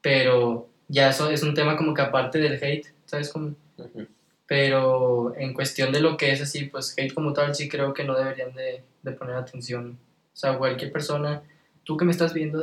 [0.00, 3.54] Pero ya eso es un tema como que aparte del hate, ¿sabes cómo?
[3.78, 4.08] Ujú.
[4.48, 8.02] Pero en cuestión de lo que es así, pues hate como tal, sí creo que
[8.02, 9.96] no deberían de, de poner atención.
[10.34, 11.40] O sea, cualquier persona,
[11.86, 12.62] tú que me estás viendo,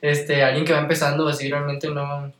[0.00, 2.32] este, alguien que va empezando así, realmente no,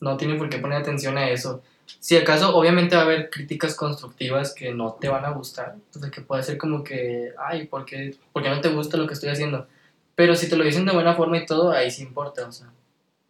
[0.00, 1.62] no tiene por qué poner atención a eso.
[1.98, 5.74] Si acaso, obviamente va a haber críticas constructivas que no te van a gustar.
[5.74, 9.06] Entonces, que puede ser como que, ay, ¿por qué, por qué no te gusta lo
[9.06, 9.66] que estoy haciendo?
[10.14, 12.46] Pero si te lo dicen de buena forma y todo, ahí sí importa.
[12.46, 12.70] O sea,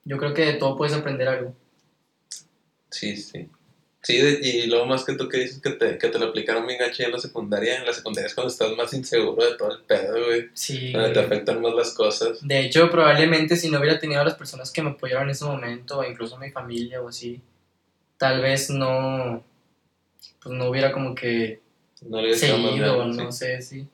[0.04, 1.54] yo creo que de todo puedes aprender algo.
[2.90, 3.48] Sí, sí.
[4.08, 6.66] Sí, de- y luego más que tú que dices que te, que te lo aplicaron
[6.66, 7.76] bien gacho en la secundaria.
[7.76, 10.48] En la secundaria es cuando estás más inseguro de todo el pedo, güey.
[10.54, 10.92] Sí.
[10.92, 12.38] Donde te afectan más las cosas.
[12.40, 15.44] De hecho, probablemente si no hubiera tenido a las personas que me apoyaron en ese
[15.44, 17.38] momento, o incluso mi familia o así,
[18.16, 19.44] tal vez no,
[20.42, 21.60] pues no hubiera como que
[22.00, 23.38] No le seguido, ganas, no sí.
[23.38, 23.86] sé, sí.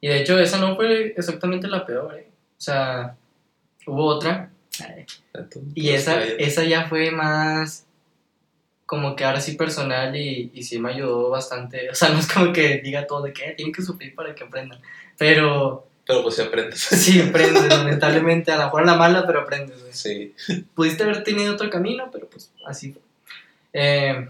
[0.00, 2.26] Y de hecho, esa no fue exactamente la peor, ¿eh?
[2.58, 3.16] O sea,
[3.86, 4.50] hubo otra,
[5.52, 7.86] Tú- y tú esa, esa ya fue más
[8.92, 11.88] como que ahora sí personal y, y sí me ayudó bastante.
[11.92, 14.44] O sea, no es como que diga todo de que tienen que sufrir para que
[14.44, 14.78] aprendan,
[15.16, 16.78] pero Pero pues si aprendes.
[17.04, 19.94] sí aprendes, lamentablemente, a lo mejor a la mala, pero aprendes, güey.
[19.94, 20.34] sí.
[20.74, 23.00] pudiste haber tenido otro camino, pero pues así fue.
[23.72, 24.28] Eh,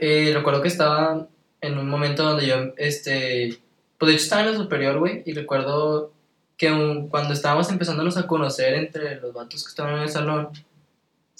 [0.00, 1.28] eh, recuerdo que estaba
[1.60, 3.58] en un momento donde yo, este,
[3.96, 6.10] pues de hecho estaba en la superior, güey, y recuerdo
[6.56, 10.48] que un- cuando estábamos empezándonos a conocer entre los vatos que estaban en el salón,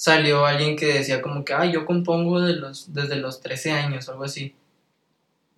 [0.00, 4.08] salió alguien que decía como que, ah, yo compongo de los, desde los 13 años,
[4.08, 4.54] o algo así.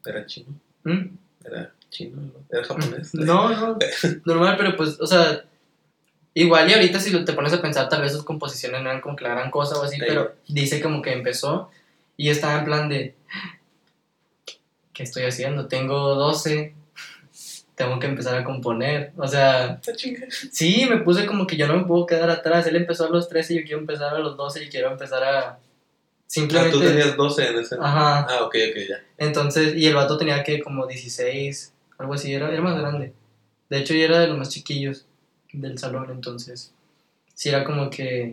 [0.04, 0.52] Era chino.
[0.82, 1.16] ¿Mm?
[1.44, 2.32] Era chino, ¿no?
[2.50, 3.10] Era japonés.
[3.14, 3.78] No, no,
[4.24, 5.44] normal, pero pues, o sea,
[6.34, 9.14] igual y ahorita si te pones a pensar, tal vez sus composiciones no eran como
[9.14, 10.02] que la gran cosa o así, Sí.
[10.08, 11.70] pero dice como que empezó
[12.16, 13.14] y estaba en plan de,
[14.92, 15.68] ¿qué estoy haciendo?
[15.68, 16.74] Tengo 12,
[17.82, 19.80] tengo que empezar a componer, o sea,
[20.50, 23.28] sí, me puse como que yo no me puedo quedar atrás, él empezó a los
[23.28, 25.58] 13 y yo quiero empezar a los 12 y quiero empezar a
[26.32, 26.72] Ah, simplemente...
[26.72, 27.76] tú tenías 12 en ese.
[27.78, 28.26] Ajá.
[28.28, 29.04] Ah, ok, ok, ya.
[29.18, 33.12] Entonces, y el vato tenía que como 16, algo así, era, era más grande.
[33.68, 35.04] De hecho, yo era de los más chiquillos
[35.52, 36.72] del salón, entonces,
[37.34, 38.32] sí era como que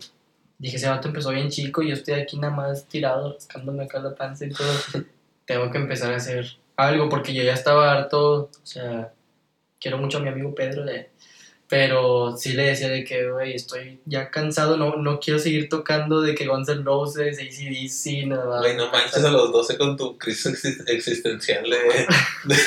[0.58, 4.00] dije, ese vato empezó bien chico y yo estoy aquí nada más tirado, rascándome acá
[4.00, 4.72] la panza y todo.
[5.46, 6.46] Tengo que empezar a hacer
[6.78, 9.12] algo porque yo ya estaba harto, o sea,
[9.80, 11.10] quiero mucho a mi amigo Pedro, de,
[11.68, 16.20] pero sí le decía de que, güey, estoy ya cansado, no, no quiero seguir tocando
[16.22, 18.60] de que Guns N' Roses, ACDC, nada.
[18.60, 22.08] Güey, no manches a los 12 con tu crisis exis- existencial de,
[22.46, 22.58] de,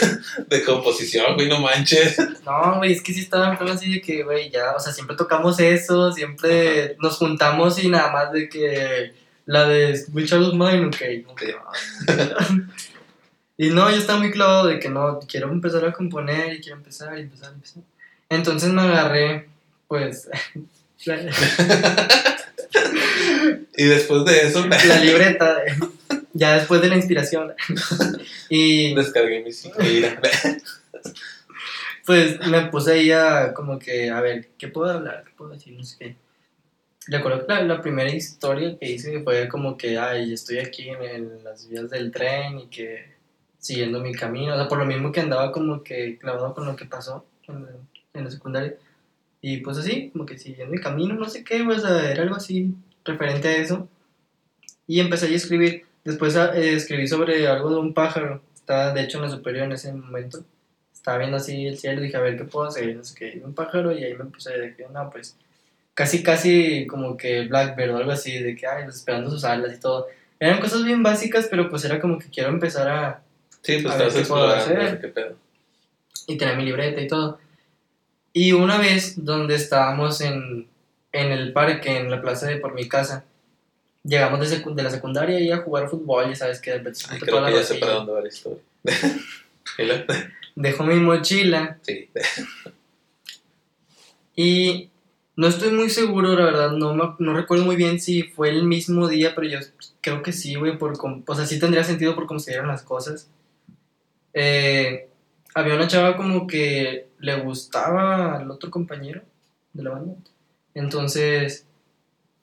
[0.46, 2.16] de composición, güey, no manches.
[2.44, 5.16] No, güey, es que sí estaba en así de que, güey, ya, o sea, siempre
[5.16, 9.12] tocamos eso, siempre nos juntamos y nada más de que
[9.46, 10.96] La de Will Charles Mine, ok.
[11.40, 11.52] Sí.
[13.62, 16.78] Y no, yo estaba muy clavado de que no, quiero empezar a componer y quiero
[16.78, 17.84] empezar y empezar y empezar.
[18.28, 19.48] Entonces me agarré,
[19.86, 20.28] pues,
[23.76, 25.58] Y después de eso, la libreta,
[26.32, 27.54] ya después de la inspiración.
[28.48, 29.52] y descargué mi
[32.04, 35.22] pues me puse ahí a como que, a ver, ¿qué puedo hablar?
[35.24, 35.74] ¿Qué puedo decir?
[35.74, 36.16] No sé qué.
[37.06, 41.00] Recuerdo que la, la primera historia que hice fue como que, ay, estoy aquí en,
[41.00, 43.11] en las vías del tren y que
[43.62, 44.52] siguiendo mi camino.
[44.52, 47.62] O sea, por lo mismo que andaba como que clavado con lo que pasó en,
[47.64, 47.70] la-
[48.14, 48.74] en la secundaria.
[49.40, 52.74] Y pues así, como que siguiendo mi camino, no sé qué, sea, era algo así
[53.04, 53.88] referente a eso.
[54.86, 55.86] Y empecé a escribir.
[56.04, 58.42] Después ah, eh, escribí sobre algo de un pájaro.
[58.54, 60.44] Estaba, de hecho, en la superior en ese momento.
[60.92, 62.94] Estaba viendo así el cielo y dije, a ver qué puedo hacer.
[62.96, 65.36] No sé qué, un pájaro y ahí me puse de que, no, pues,
[65.94, 69.80] casi, casi como que Blackbird o algo así, de que, ay, esperando sus alas y
[69.80, 70.06] todo.
[70.38, 73.22] Eran cosas bien básicas, pero pues era como que quiero empezar a,
[73.62, 75.00] Sí, pues estás ¿qué puedo explorando, hacer?
[75.00, 75.36] qué pedo.
[76.26, 77.38] y tenía mi libreta y todo.
[78.32, 80.66] Y una vez donde estábamos en,
[81.12, 83.24] en el parque, en la plaza de por mi casa,
[84.04, 86.98] llegamos de, secu- de la secundaria y a jugar fútbol, y sabes que de repente
[87.00, 88.58] se Ay, junta creo toda que la ya sé para dónde va la historia.
[89.78, 90.04] ¿Y la-
[90.54, 92.08] Dejó mi mochila Sí,
[94.34, 94.90] y
[95.36, 98.64] no estoy muy seguro, la verdad, no, me- no recuerdo muy bien si fue el
[98.64, 99.58] mismo día, pero yo
[100.00, 100.94] creo que sí, güey, por
[101.26, 103.28] o sea, sí tendría sentido por cómo se dieron las cosas.
[104.34, 105.08] Eh,
[105.54, 109.22] había una chava como que le gustaba al otro compañero
[109.72, 110.14] de la banda.
[110.74, 111.66] Entonces,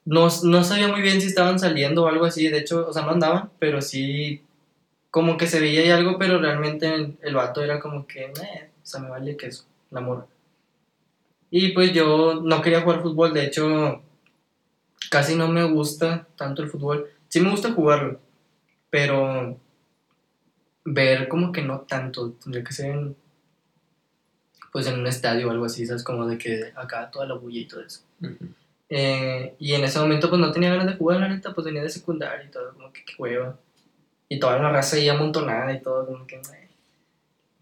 [0.04, 2.48] no, no sabía muy bien si estaban saliendo o algo así.
[2.48, 4.42] De hecho, o sea, no andaban, pero sí,
[5.10, 8.70] como que se veía ahí algo, pero realmente el, el vato era como que, "Meh,
[8.82, 10.26] o sea, me vale que es la morra.
[11.50, 14.02] Y pues yo no quería jugar fútbol, de hecho,
[15.10, 17.10] casi no me gusta tanto el fútbol.
[17.28, 18.20] Sí me gusta jugarlo,
[18.90, 19.58] pero
[20.84, 23.16] ver como que no tanto, tendría que ser en,
[24.72, 26.02] pues en un estadio o algo así, ¿sabes?
[26.04, 28.00] Como de que acá toda la bulla y todo eso.
[28.20, 28.36] Ujú.
[28.88, 31.82] Eh, y en ese momento pues no tenía ganas de jugar, la neta, pues venía
[31.82, 33.56] de secundaria y todo, como que qué hueva.
[34.28, 36.36] Y toda la raza ahí amontonada y todo, como que...
[36.36, 36.68] "Meh".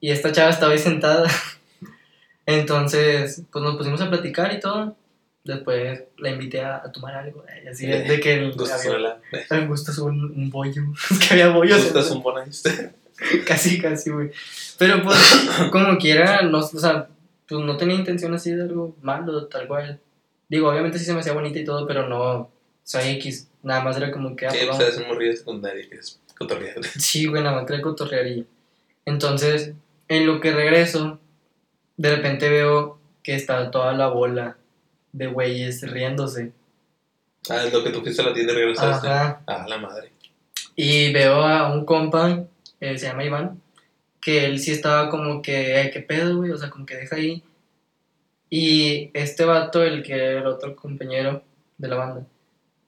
[0.01, 1.29] Y esta chava estaba ahí sentada.
[2.47, 4.97] Entonces, pues nos pusimos a platicar y todo.
[5.45, 7.45] Después la invité a, a tomar algo.
[7.49, 9.21] eh, así de, que el, había, sola.
[9.51, 10.83] me gustas un, un bollo.
[11.11, 11.83] Es que había bollos.
[11.85, 12.93] Gustas un boniste.
[13.47, 14.31] Casi, casi, güey.
[14.79, 15.19] Pero pues,
[15.73, 17.09] como quiera, no, o sea,
[17.49, 20.01] pues no tenía intención así de algo malo, tal cual.
[20.49, 22.51] Digo, obviamente sí se me hacía bonita y todo, pero no,
[22.85, 23.51] soy X.
[23.63, 26.77] Nada más era como que, ah, Sí, pues, es un morrillo secundario que es cotorrear.
[26.99, 28.45] Sí, güey, nada más quería cotorrearía.
[29.05, 29.73] Entonces,
[30.09, 31.19] en lo que regreso,
[31.97, 34.57] de repente veo que está toda la bola
[35.13, 36.53] de güeyes riéndose.
[37.51, 39.09] Ah, es lo que tú fuiste a la tienda y regresaste.
[39.09, 39.43] Ajá.
[39.47, 40.13] Ah, la madre.
[40.77, 42.45] Y veo a un compa,
[42.81, 43.61] eh, se llama Iván,
[44.21, 46.51] que él sí estaba como que, "Ay, ¿qué pedo, güey?
[46.53, 47.43] O sea, como que deja ahí.
[48.51, 51.43] Y este vato, el que era el otro compañero
[51.77, 52.27] de la banda,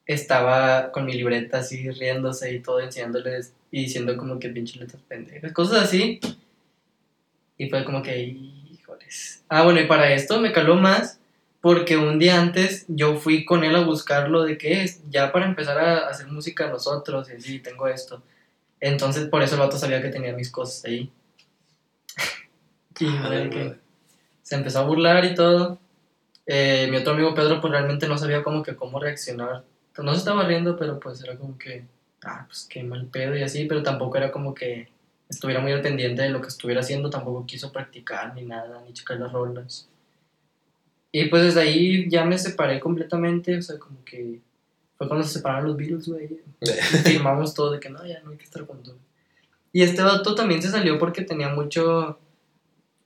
[0.07, 5.03] estaba con mi libreta así riéndose y todo, enseñándoles y diciendo como que pinche letras
[5.07, 6.21] pendejas, cosas así.
[7.59, 9.45] Y fue como que, híjoles.
[9.49, 11.21] Ah, bueno, y para esto me caló más
[11.61, 15.47] porque un día antes yo fui con él a buscarlo de qué es, ya para
[15.47, 18.23] empezar a hacer música nosotros y así, tengo esto.
[18.81, 21.13] Entonces por eso el vato sabía que tenía mis cosas ahí.
[23.01, 23.07] y
[23.51, 23.77] que
[24.43, 25.79] se empezó a burlar y todo.
[26.47, 29.65] Eh, mi otro amigo Pedro pues realmente no sabía como que cómo reaccionar.
[29.99, 31.85] No se estaba riendo, pero pues era como que,
[32.25, 34.89] ah, pues qué mal pedo y así, pero tampoco era como que
[35.29, 38.93] estuviera muy al pendiente de lo que estuviera haciendo, tampoco quiso practicar ni nada, ni
[38.93, 39.89] checar las rolas.
[41.13, 44.41] Y pues desde ahí ya me separé completamente, o sea, como que
[45.01, 46.29] fue cuando se separaron los Beatles, güey.
[47.05, 48.95] Firmamos todo de que no, ya no hay que estar juntos.
[49.73, 52.19] Y este vato también se salió porque tenía mucho...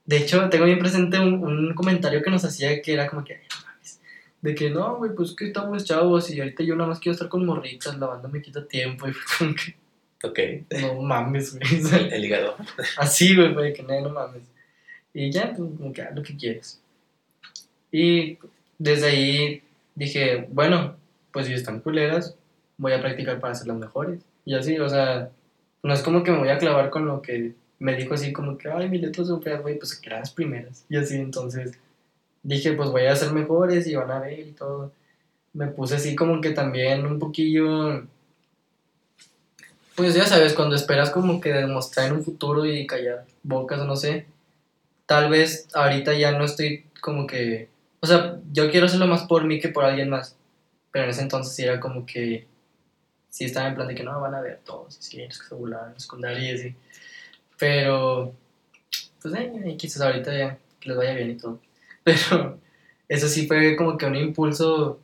[0.04, 3.35] De hecho, tengo bien presente un, un comentario que nos hacía que era como que,
[3.35, 4.00] "Ay, no mames",
[4.42, 7.29] de que no, güey, pues que estamos chavos y ahorita yo nada más quiero estar
[7.29, 10.83] con morritas, la banda me quita tiempo y fue como que, Ok.
[10.83, 11.81] no mames, güey.
[12.06, 12.56] El, el hígado.
[12.98, 14.42] Así, güey, de que no, no mames.
[15.14, 16.81] Y ya, pues, como que haz lo que quieres.
[17.92, 18.37] Y
[18.79, 19.62] desde ahí
[19.94, 20.96] dije, bueno,
[21.35, 22.37] pues si están culeras,
[22.78, 24.20] voy a practicar para ser las mejores.
[24.44, 25.30] Y así, o sea,
[25.82, 28.56] no es como que me voy a clavar con lo que me dijo así como
[28.56, 30.87] que, ay, mis letras son güey, pues que las primeras.
[30.88, 31.76] Y así, entonces
[32.44, 34.92] dije, pues voy a ser mejores y van a ver y todo.
[35.52, 38.06] Me puse así como que también un poquillo...
[39.96, 43.87] Pues ya sabes, cuando esperas como que demostrar en un futuro y callar bocas o
[43.87, 44.26] no sé,
[45.06, 47.68] tal vez ahorita ya no estoy como que...
[48.00, 50.37] O sea, yo quiero hacerlo más por mí que por alguien más.
[50.95, 52.47] Pero en ese entonces era como que
[53.29, 55.33] sí estaba en plan de que no, van a ver todos, y sí, en
[55.99, 56.77] secundaria y así.
[57.59, 58.33] Pero,
[59.21, 61.59] pues, eh, quizás ahorita ya que les vaya bien y todo.
[62.05, 62.61] Pero
[63.09, 65.01] eso sí fue como que un impulso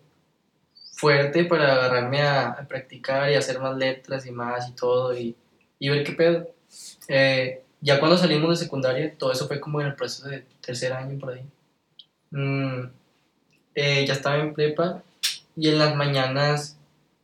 [0.93, 5.34] fuerte para agarrarme a, a practicar y hacer más letras y más y todo y,
[5.80, 6.49] y ver qué pedo.
[7.09, 10.93] Eh, ya cuando salimos de secundaria, todo eso fue como en el proceso de tercer
[10.93, 11.45] año por ahí.
[12.30, 12.93] Mm,
[13.74, 15.03] eh, ya estaba en prepa
[15.61, 16.78] y en las mañanas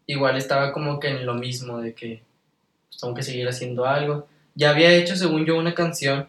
[0.07, 2.23] igual estaba como que en lo mismo, de que
[2.89, 4.29] pues, tengo que seguir haciendo algo.
[4.55, 6.29] Ya había hecho, según yo, una canción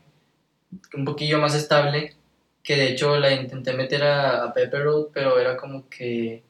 [0.93, 2.15] un poquillo más estable,
[2.63, 6.43] que de hecho la intenté meter a, a Pepper Road, pero era como que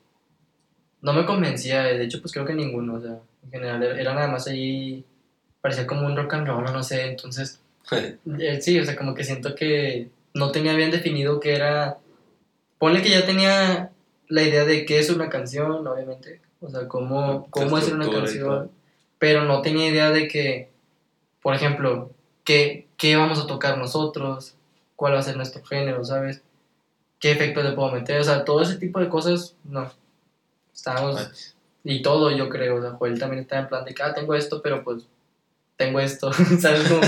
[1.02, 4.28] no me convencía, de hecho pues creo que ninguno, o sea, en general era, nada
[4.28, 5.06] más ahí,
[5.62, 9.24] parecía como un rock and roll, no sé, entonces eh, sí, o sea, como que
[9.24, 11.98] siento que no tenía bien definido qué era.
[12.78, 13.92] Ponle que ya tenía
[14.28, 16.42] la idea de qué es una canción, obviamente.
[16.62, 18.72] O sea, cómo, cómo hacer una canción.
[19.20, 20.70] Pero no tenía idea de que,
[21.42, 22.12] por ejemplo,
[22.44, 24.56] qué, qué vamos a tocar nosotros,
[24.96, 26.42] cuál va a ser nuestro género, ¿sabes?
[27.20, 28.20] ¿Qué efectos le puedo meter?
[28.20, 29.92] O sea, todo ese tipo de cosas, no.
[30.74, 31.56] Estábamos.
[31.84, 32.76] Y todo, yo creo.
[32.76, 35.08] O sea, Joel también está en plan de que, ah, tengo esto, pero pues
[35.78, 36.88] tengo esto, ¿sabes?
[36.88, 37.02] Como,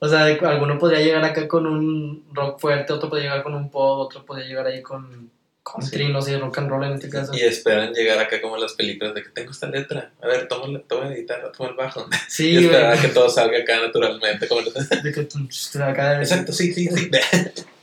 [0.00, 3.70] o sea, alguno podría llegar acá con un rock fuerte, otro podría llegar con un
[3.70, 5.30] pop, otro podría llegar ahí con
[5.64, 6.12] country, Sí.
[6.12, 7.32] no sé, rock and roll en este caso.
[7.34, 10.12] Y esperan llegar acá como en las películas de que tengo esta letra.
[10.22, 12.06] A ver, toma la, toma la guitarra, toma el bajo.
[12.28, 14.46] Sí, y esperar a que todo salga acá naturalmente.
[14.46, 14.60] Como...
[14.62, 17.10] De que tum, ch, acá- Exacto, sí, sí, sí.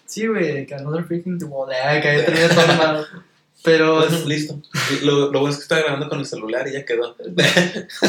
[0.05, 3.07] Sí, güey, que another freaking the wall, acá ya termina todo mal.
[3.63, 4.59] Pero Bueno, listo.
[5.03, 7.15] Lo, lo bueno es que está grabando con el celular y ya quedó.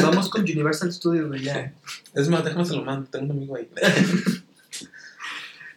[0.01, 1.71] vamos con Universal Studios, güey, ya.
[2.15, 3.07] Es más, déjame se lo mando.
[3.09, 3.67] Tengo un amigo ahí.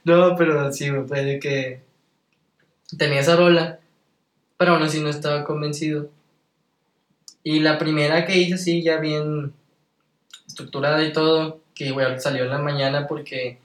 [0.04, 1.80] No, pero sí, güey, fue de que
[2.96, 3.80] tenía esa rola,
[4.56, 6.10] pero aún así no estaba convencido.
[7.42, 9.52] Y la primera que hice, sí, ya bien
[10.46, 13.58] estructurada y todo, que igual salió en la mañana porque,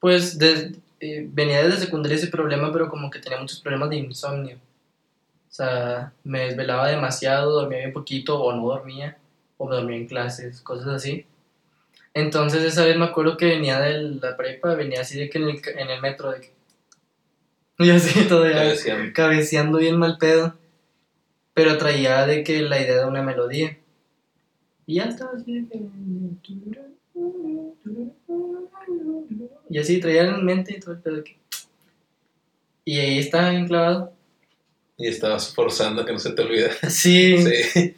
[0.00, 3.96] pues, des- eh, venía desde secundaria ese problema, pero como que tenía muchos problemas de
[3.96, 4.56] insomnio.
[5.50, 9.18] O sea, me desvelaba demasiado, dormía bien poquito, o no dormía,
[9.58, 11.26] o me dormía en clases, cosas así.
[12.14, 15.48] Entonces esa vez me acuerdo que venía de la prepa, venía así de que en
[15.50, 16.52] el, en el metro, de que...
[17.80, 20.54] Y así todo Te ya decían, cabeceando bien mal pedo.
[21.54, 23.78] Pero traía de que la idea de una melodía.
[24.86, 25.80] Y ya estaba así de que...
[29.70, 31.38] Y así traía en mente y todo el pedo que...
[32.84, 34.12] Y ahí estaba bien clavado.
[34.98, 36.70] y estabas forzando que no se te olvide.
[36.90, 37.38] Sí.
[37.38, 37.96] Sí.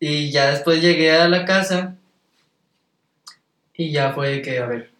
[0.00, 1.96] Y ya después llegué a la casa.
[3.74, 4.97] Y ya fue de que, a ver.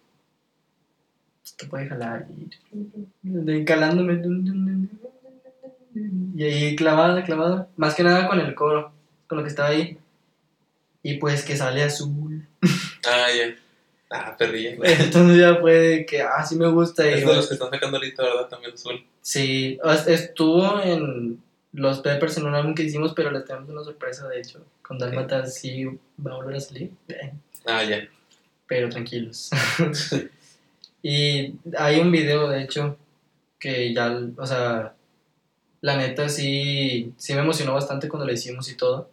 [1.59, 2.25] Esto puede jalar.
[3.21, 4.21] Y, calándome.
[6.37, 7.67] Y ahí clavada, clavada.
[7.75, 8.93] Más que nada con el coro.
[9.27, 9.97] Con lo que estaba ahí.
[11.03, 12.47] Y pues que sale azul.
[13.05, 13.55] Ah, ya.
[14.09, 14.71] Ah, perrilla.
[14.83, 17.05] Entonces ya fue que, ah, sí me gusta.
[17.05, 18.47] Y de los que están sacando ahorita, ¿verdad?
[18.47, 19.05] También azul.
[19.21, 21.41] Sí, estuvo en
[21.73, 24.65] los Peppers en un álbum que hicimos, pero les tenemos una sorpresa, de hecho.
[24.81, 25.83] Con Dalmatas sí
[26.25, 26.91] va a volver a salir.
[27.09, 27.33] Eh,
[27.65, 28.07] Ah, ya.
[28.65, 29.49] pero tranquilos.
[31.01, 32.97] Y hay un video, de hecho,
[33.59, 34.93] que ya, o sea,
[35.81, 39.09] la neta sí, sí me emocionó bastante cuando lo hicimos y todo.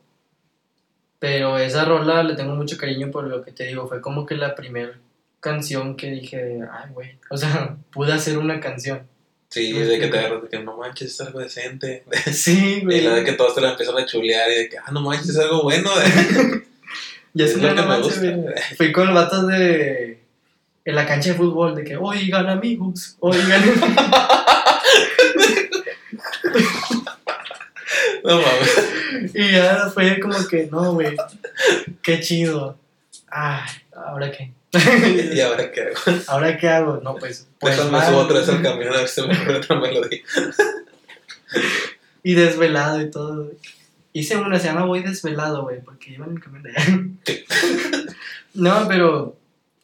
[1.19, 4.35] Pero esa rola le tengo mucho cariño por lo que te digo, fue como que
[4.37, 4.99] la primera
[5.41, 9.07] canción que dije, ay, güey, o sea, pude hacer una canción.
[9.49, 12.05] Sí, de que te agarras de que no manches, es algo decente.
[12.33, 13.01] Sí, Y güey.
[13.01, 15.31] la de que todos te la empiezan a chulear y de que, ah, no manches,
[15.31, 15.91] es algo bueno.
[17.33, 18.61] Ya es es lo que me avance, gusta.
[18.79, 20.21] Fui con vatos de.
[20.87, 23.63] En la cancha de fútbol, de que, oigan amigos, oigan.
[28.23, 29.35] No mames.
[29.35, 31.15] y ya fue como que, no, güey,
[32.03, 32.77] qué chido.
[33.29, 34.53] Ay, ¿ahora qué?
[35.33, 36.23] ¿Y ahora qué hago?
[36.27, 37.01] ¿Ahora qué hago?
[37.05, 37.47] No, pues.
[37.61, 40.21] pues Déjame subo otra vez al camión a ver si me ocurre otra melodía.
[42.25, 43.53] Y desvelado y todo.
[44.13, 46.85] Hice una, se llama Voy Desvelado, güey, porque iba en el camión de allá.
[48.55, 49.37] no, pero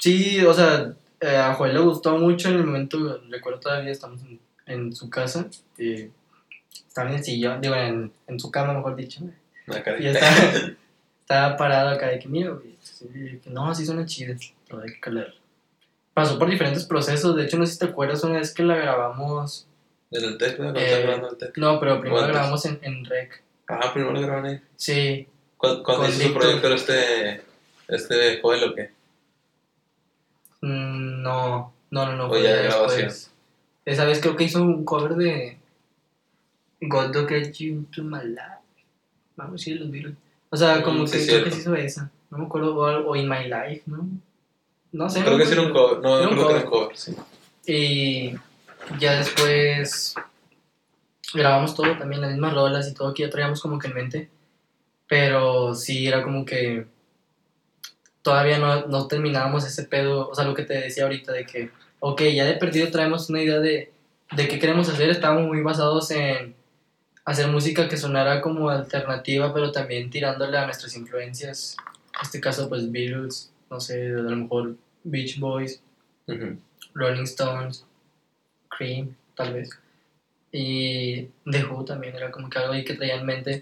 [0.02, 4.20] sí, o sea, eh, a Joel le gustó mucho en el momento, recuerdo todavía estamos
[4.22, 5.46] en, en su casa,
[5.78, 6.08] y
[6.88, 9.20] estaba en el sillón, digo, en, en su cama, mejor dicho.
[9.68, 10.32] Acá Y estaba,
[11.20, 12.58] estaba parado acá de que, mira,
[13.46, 15.34] no, sí suena chidas, pero hay que calar.
[16.14, 18.74] Pasó por diferentes procesos, de hecho, no sé si te acuerdas una vez que la
[18.74, 19.68] grabamos,
[20.10, 23.40] En el teclado, cuando Eh, no, pero primero la grabamos en, en rec.
[23.68, 24.60] Ah, primero lo graban ahí.
[24.76, 26.42] Sí, ¿Cuándo, hizo su Víctor.
[26.42, 27.40] proyector este,
[27.86, 28.90] este Joel o qué?
[31.22, 32.28] No, no, no, no.
[32.28, 33.30] Fue ya de después.
[33.84, 35.58] Esa vez creo que hizo un cover de
[36.80, 38.86] God Don't Get You Into My Life.
[39.36, 40.16] Vamos a decir los Beatles.
[40.50, 42.10] O sea, como Mm, sí, que creo que sí hizo esa.
[42.30, 44.08] No me acuerdo, o, o In My Life, ¿no?
[44.92, 45.20] No sé.
[45.20, 45.98] Creo no que sí era un cover.
[46.00, 46.64] No, Era un creo que era cover.
[46.64, 47.16] un cover, sí.
[47.66, 48.34] Y
[48.98, 50.14] ya después
[51.34, 54.30] grabamos todo también, las mismas rolas y todo que ya traíamos como que en mente.
[55.08, 56.86] Pero sí, era como que
[58.22, 61.70] todavía no, no terminábamos ese pedo, o sea, lo que te decía ahorita de que,
[62.00, 63.92] ok, ya de perdido traemos una idea de,
[64.32, 66.54] de qué queremos hacer, estábamos muy basados en
[67.24, 71.76] hacer música que sonara como alternativa, pero también tirándole a nuestras influencias.
[72.14, 75.82] En este caso, pues Beatles, no sé, a lo mejor Beach Boys.
[76.94, 77.84] Rolling Stones,
[78.68, 79.70] Cream, tal vez.
[80.50, 83.60] Y The Who también era como que algo ahí que traía en mente.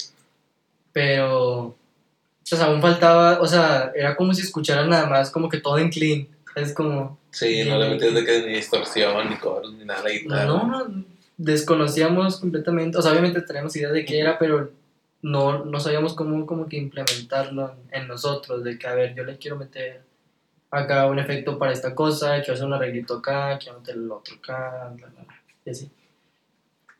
[0.93, 1.77] Pero,
[2.51, 5.89] pues aún faltaba, o sea, era como si escucharan nada más como que todo en
[5.89, 6.27] clean.
[6.57, 10.13] Es como, Sí, no le metías de que ni distorsión, ni coros, ni nada.
[10.13, 11.05] Y no, no, no,
[11.37, 12.99] desconocíamos completamente.
[12.99, 14.71] O sea, obviamente teníamos idea de qué era, pero
[15.23, 18.65] no, no sabíamos cómo como que implementarlo en, en nosotros.
[18.65, 20.03] De que, a ver, yo le quiero meter
[20.71, 24.37] acá un efecto para esta cosa, quiero hacer un arreglito acá, quiero meter el otro
[24.37, 25.91] acá, bla, bla, bla, y así.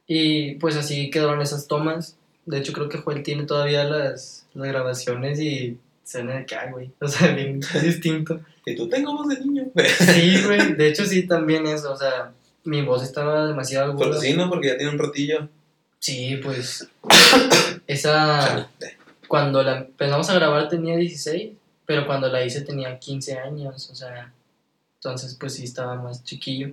[0.07, 2.17] Y pues así quedaron esas tomas.
[2.47, 6.71] De hecho, creo que Joel tiene todavía las, las grabaciones y suena de que, ay,
[6.73, 8.41] güey, o sea, bien distinto.
[8.67, 9.65] Y tú tengo voz de niño.
[9.99, 12.33] Sí, güey, de hecho sí, también eso, o sea,
[12.65, 14.07] mi voz estaba demasiado aguda.
[14.07, 14.49] Porque sí, ¿no?
[14.49, 15.49] Porque ya tiene un ratillo.
[15.99, 16.89] Sí, pues,
[17.87, 18.71] esa,
[19.29, 21.53] cuando la empezamos a grabar tenía 16,
[21.87, 24.33] pero cuando la hice tenía 15 años, o sea,
[24.97, 26.73] entonces pues sí estaba más chiquillo.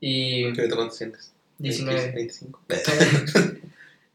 [0.00, 1.32] Y ¿Qué cuánto sientes?
[1.58, 2.12] 19.
[2.12, 2.60] 25.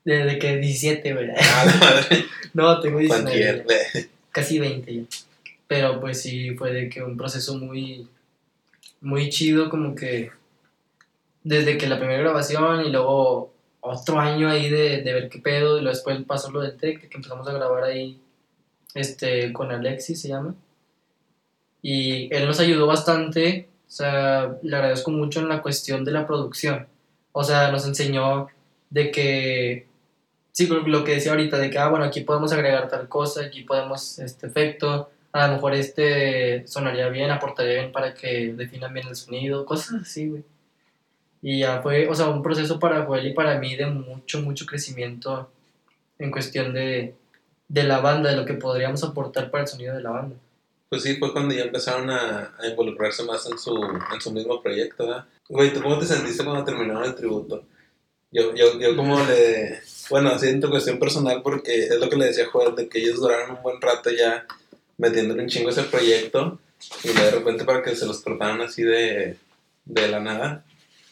[0.06, 1.36] Desde que 17, ¿verdad?
[1.39, 2.26] Ah, la madre.
[2.53, 3.64] No, tengo 19.
[3.64, 4.10] Cualquier.
[4.32, 5.01] casi 20 ya.
[5.68, 8.08] Pero pues sí, fue de que un proceso muy,
[9.01, 10.32] muy chido, como que
[11.43, 15.78] desde que la primera grabación y luego otro año ahí de, de ver qué pedo,
[15.78, 18.20] y luego después pasó lo del Tech, que empezamos a grabar ahí
[18.95, 20.56] este, con Alexis, se llama.
[21.82, 26.26] Y él nos ayudó bastante, o sea, le agradezco mucho en la cuestión de la
[26.26, 26.88] producción.
[27.32, 28.47] O sea, nos enseñó
[28.89, 29.88] de que
[30.56, 33.41] sí, lo lo que decía ahorita, de que, ah, bueno, aquí podemos agregar tal cosa,
[33.41, 38.93] aquí podemos este efecto, a lo mejor este sonaría bien, aportaría bien para que definan
[38.93, 40.43] bien el sonido, cosas así, güey.
[41.41, 44.66] Y ya fue, o sea, un proceso para Joel y para mí de mucho, mucho
[44.66, 45.51] crecimiento
[46.18, 47.16] en cuestión de,
[47.68, 50.38] de la banda, de lo que podríamos aportar para el sonido de la banda.
[50.88, 54.62] Pues sí, fue cuando ya empezaron a, a involucrarse más en su, en su mismo
[54.62, 55.26] proyecto, ¿verdad?
[55.49, 57.64] Güey, ¿tú cómo te sentiste cuando terminaron el tributo?
[58.32, 59.82] Yo, yo, yo como le...
[60.10, 62.88] Bueno, así en tu cuestión personal, porque es lo que le decía a Joel, de
[62.88, 64.45] que ellos duraron un buen rato ya
[64.97, 66.60] metiéndole un chingo ese proyecto,
[67.03, 69.38] y de repente para que se los cortaran así de,
[69.86, 70.64] de la nada.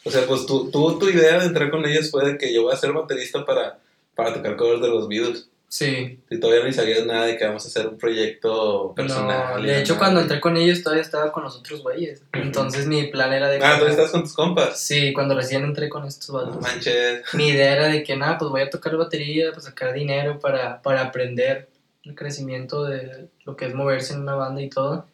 [0.04, 2.62] O sea, pues tú, tú, tu idea de entrar con ellos fue de que yo
[2.62, 3.78] voy a ser baterista para,
[4.14, 5.48] para tocar covers de los Beatles.
[5.76, 9.54] Sí, Y todavía ni sabías nada de que vamos a hacer un proyecto personal.
[9.56, 9.98] no, y de hecho nada.
[10.04, 12.22] cuando entré con ellos todavía estaba con los otros güeyes.
[12.32, 13.64] Entonces mi plan era de que...
[13.64, 14.78] Ah, tú estás con tus compas.
[14.78, 16.60] Sí, cuando recién entré con estos No vatos.
[16.62, 17.22] manches.
[17.32, 20.80] Mi idea era de que nada, pues voy a tocar batería, pues sacar dinero para,
[20.80, 21.68] para aprender
[22.04, 25.06] el crecimiento de lo que es moverse en una banda y todo,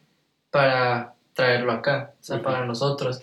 [0.51, 3.23] para traerlo acá, o sea, para nosotros.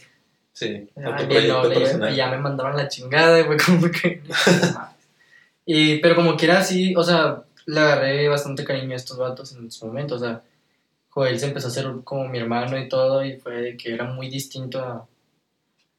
[0.54, 2.14] Sí, a Ah, tu bien proyecto noble, personal.
[2.14, 4.24] y ya me mandaron la chingada y fue como que...
[5.68, 9.70] y, pero como quiera así, o sea, le agarré bastante cariño a estos vatos en
[9.72, 10.44] su momento, o sea,
[11.10, 14.06] Joel se empezó a hacer como mi hermano y todo, y fue de que era
[14.06, 15.08] muy distinto a,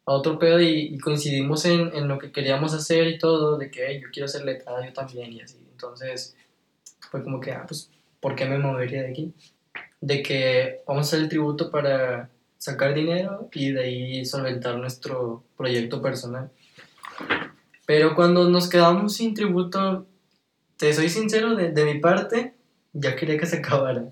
[0.07, 3.87] a otro pedo, y, coincidimos en, en lo que queríamos hacer y todo, de que
[3.87, 6.37] "Hey, yo quiero hacer letrada yo también, y así, entonces
[7.11, 7.91] fue como que, ah, pues,
[8.21, 9.35] ¿por qué me movería de aquí?
[10.01, 15.45] De que vamos a hacer el tributo para sacar dinero y de ahí solventar nuestro
[15.57, 16.51] proyecto personal.
[17.89, 20.07] Pero cuando nos quedamos sin tributo,
[20.77, 22.53] te soy sincero, de, de mi parte,
[22.93, 24.05] ya quería que se acabara.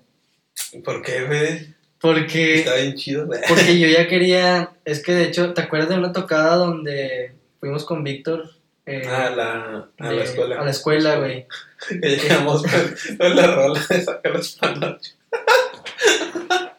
[0.83, 1.75] ¿Por qué, güey?
[2.01, 3.39] Porque, Está bien chido, güey.
[3.47, 7.85] porque yo ya quería, es que de hecho, ¿te acuerdas de una tocada donde fuimos
[7.85, 8.49] con Víctor?
[8.87, 10.59] eh, A la, a de- la escuela.
[10.59, 11.45] A la escuela, güey.
[12.01, 15.15] Que llegamos con, con la rola de sacar las palas.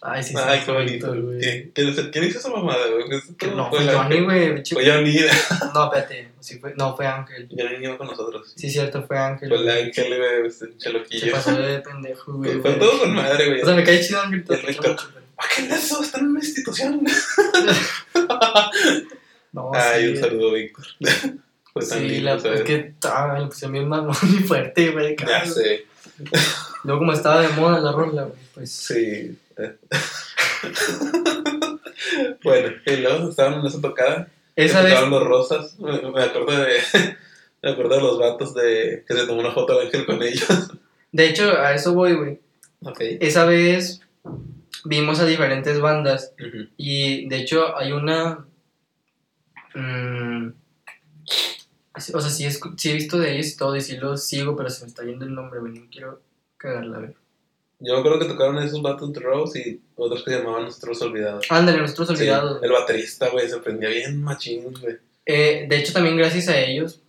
[0.00, 0.36] Ay, sí, sí.
[0.44, 1.14] Ay, qué bonito.
[1.14, 1.72] Güey.
[1.72, 3.06] ¿Quién, hizo esa mamada, güey?
[3.06, 4.64] Pues, Que no, fue Johnny, güey.
[4.64, 5.16] Fue Johnny.
[5.74, 6.28] No, espérate.
[6.40, 7.48] Sí fue, no, fue Ángel.
[7.50, 8.52] Johnny iba con nosotros.
[8.54, 9.48] Sí, cierto, fue Ángel.
[9.48, 10.66] Fue ángel, güey, este
[11.18, 12.60] Se pasó de pendejo, güey.
[12.60, 13.62] Fue, todo con madre, güey.
[13.62, 14.44] O sea, me cae chido Ángel.
[14.48, 14.96] El Víctor.
[15.36, 16.02] ¿A qué es eso?
[16.02, 17.04] Están en una institución.
[19.54, 20.84] No, Ay, un saludo, Víctor.
[21.00, 21.40] Tan
[21.80, 25.16] Sí, la, es que ah, puse bien mamón y fuerte, güey.
[25.16, 25.86] Ya sé.
[26.84, 28.70] Luego, como estaba de moda la rola, güey, pues.
[28.70, 29.36] Sí.
[32.42, 34.28] bueno, y luego estaban en esa tocada.
[34.56, 34.94] Esa que vez.
[34.94, 35.78] tocaban los rosas.
[35.78, 36.76] Me, me acuerdo de.
[37.62, 40.46] Me acuerdo de los vatos de que se tomó una foto de Ángel con ellos.
[41.12, 42.38] De hecho, a eso voy, güey.
[42.82, 42.98] Ok.
[43.00, 44.02] Esa vez
[44.84, 46.34] vimos a diferentes bandas
[46.76, 48.44] y de hecho hay una...
[49.74, 50.48] mm,
[51.96, 54.54] o sea, sí, escu- sí he visto de ellos y todo y sí los sigo,
[54.56, 55.72] pero se me está yendo el nombre, güey.
[55.72, 56.20] No quiero
[56.58, 57.14] cagarla, güey.
[57.84, 61.44] Yo creo que tocaron esos Battle the Rose y otros que se llamaban Nosotros Olvidados.
[61.50, 62.62] Ándale, nosotros Sí, olvidados.
[62.62, 64.96] el baterista, güey, se prendía bien machín, güey.
[65.26, 67.00] Eh, de hecho, también gracias a ellos,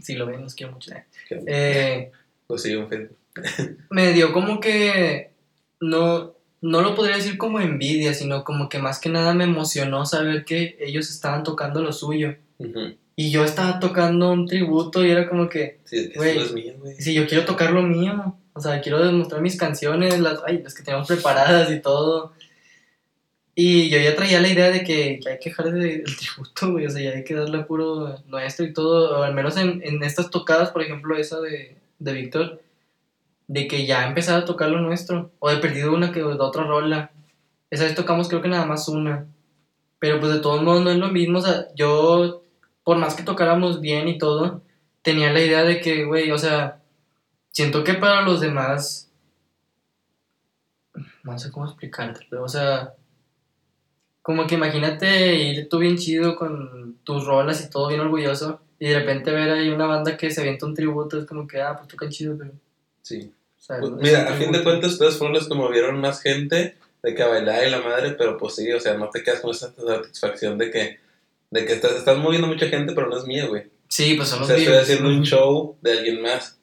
[0.00, 0.92] si lo ven, los quiero mucho.
[0.92, 1.04] eh,
[1.46, 2.12] Eh,
[2.46, 3.08] Pues sí, en fin.
[3.90, 5.30] me dio como que
[5.80, 10.06] no no lo podría decir como envidia, sino como que más que nada me emocionó
[10.06, 12.34] saber que ellos estaban tocando lo suyo
[13.14, 16.38] y yo estaba tocando un tributo y era como que Sí, eso Güey.
[16.38, 16.96] es mío, güey.
[16.96, 20.74] si yo quiero tocar lo mío, o sea, quiero demostrar mis canciones, las ay, las
[20.74, 22.32] que teníamos preparadas y todo.
[23.54, 26.72] Y yo ya traía la idea de que, que hay que dejar de- el tributo,
[26.72, 29.80] güey, o sea, ya hay que darle puro nuestro y todo, o al menos en,
[29.82, 32.60] en estas tocadas, por ejemplo, esa de, de Víctor,
[33.48, 36.64] de que ya empezara a tocar lo nuestro, o de perdido una que de otra
[36.64, 37.10] rola.
[37.70, 39.26] Esa vez tocamos creo que nada más una,
[39.98, 42.42] pero pues de todos modos no es lo mismo, o sea, yo,
[42.84, 44.60] por más que tocáramos bien y todo,
[45.02, 46.82] tenía la idea de que, güey, o sea,
[47.56, 49.10] siento que para los demás,
[51.24, 52.92] no sé cómo explicarte, pero, o sea,
[54.20, 58.88] como que imagínate ir tú bien chido con tus rolas y todo bien orgulloso, y
[58.90, 61.74] de repente ver ahí una banda que se avienta un tributo, es como que, ah,
[61.78, 62.50] pues tocan chido, pero,
[63.00, 63.32] Sí.
[63.58, 66.20] o sea, Pues, es mira, a fin de cuentas, ustedes fueron los que movieron más
[66.20, 69.22] gente de que a bailar y la madre, pero pues sí, o sea, no te
[69.22, 70.98] quedas con esa satisfacción de que,
[71.50, 73.70] de que estás, estás moviendo mucha gente, pero no es mía, güey.
[73.88, 76.58] Sí, pues son O los sea, estoy haciendo un show de alguien más.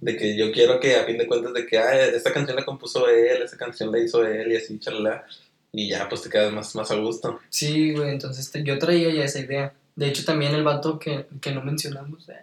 [0.00, 2.64] De que yo quiero que a fin de cuentas de que, ah, esta canción la
[2.64, 5.24] compuso él, esta canción la hizo él y así, chalala.
[5.72, 7.40] Y ya, pues te quedas más, más a gusto.
[7.50, 9.72] Sí, güey, entonces te- yo traía ya esa idea.
[9.96, 12.34] De hecho, también el vato que, que no mencionamos, eh,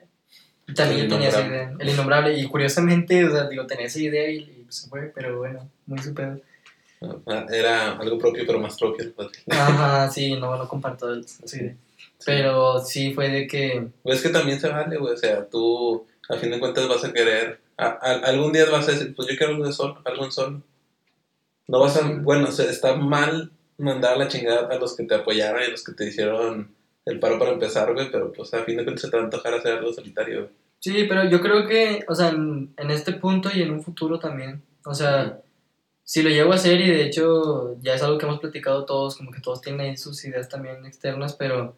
[0.76, 1.74] también tenía esa idea.
[1.80, 2.38] El innombrable.
[2.38, 6.00] Y curiosamente, o sea, digo, tenía esa idea y, y se fue, pero bueno, muy
[6.00, 6.42] super.
[7.28, 9.12] Ah, Era algo propio, pero más propio.
[9.16, 9.30] pues.
[9.50, 11.76] Ajá, sí, no, no comparto esa idea.
[12.26, 13.88] Pero sí fue de que.
[14.04, 15.14] Pues es que también se vale, güey.
[15.14, 17.60] O sea, tú a fin de cuentas vas a querer.
[17.78, 20.32] a- a- algún día vas a decir, pues yo quiero algo de solo, algo en
[20.32, 20.62] solo.
[21.68, 22.02] No vas a.
[22.08, 22.14] Sí.
[22.22, 25.70] Bueno, o sea, está mal mandar la chingada a los que te apoyaron y a
[25.70, 26.74] los que te hicieron
[27.06, 28.10] el paro para empezar, güey.
[28.12, 30.52] Pero pues a fin de cuentas se te va a antojar hacer algo solitario, güey.
[30.80, 34.20] Sí, pero yo creo que, o sea, en, en este punto y en un futuro
[34.20, 34.62] también.
[34.86, 35.42] O sea,
[36.04, 39.18] si lo llego a hacer y de hecho ya es algo que hemos platicado todos,
[39.18, 41.76] como que todos tienen ahí sus ideas también externas, pero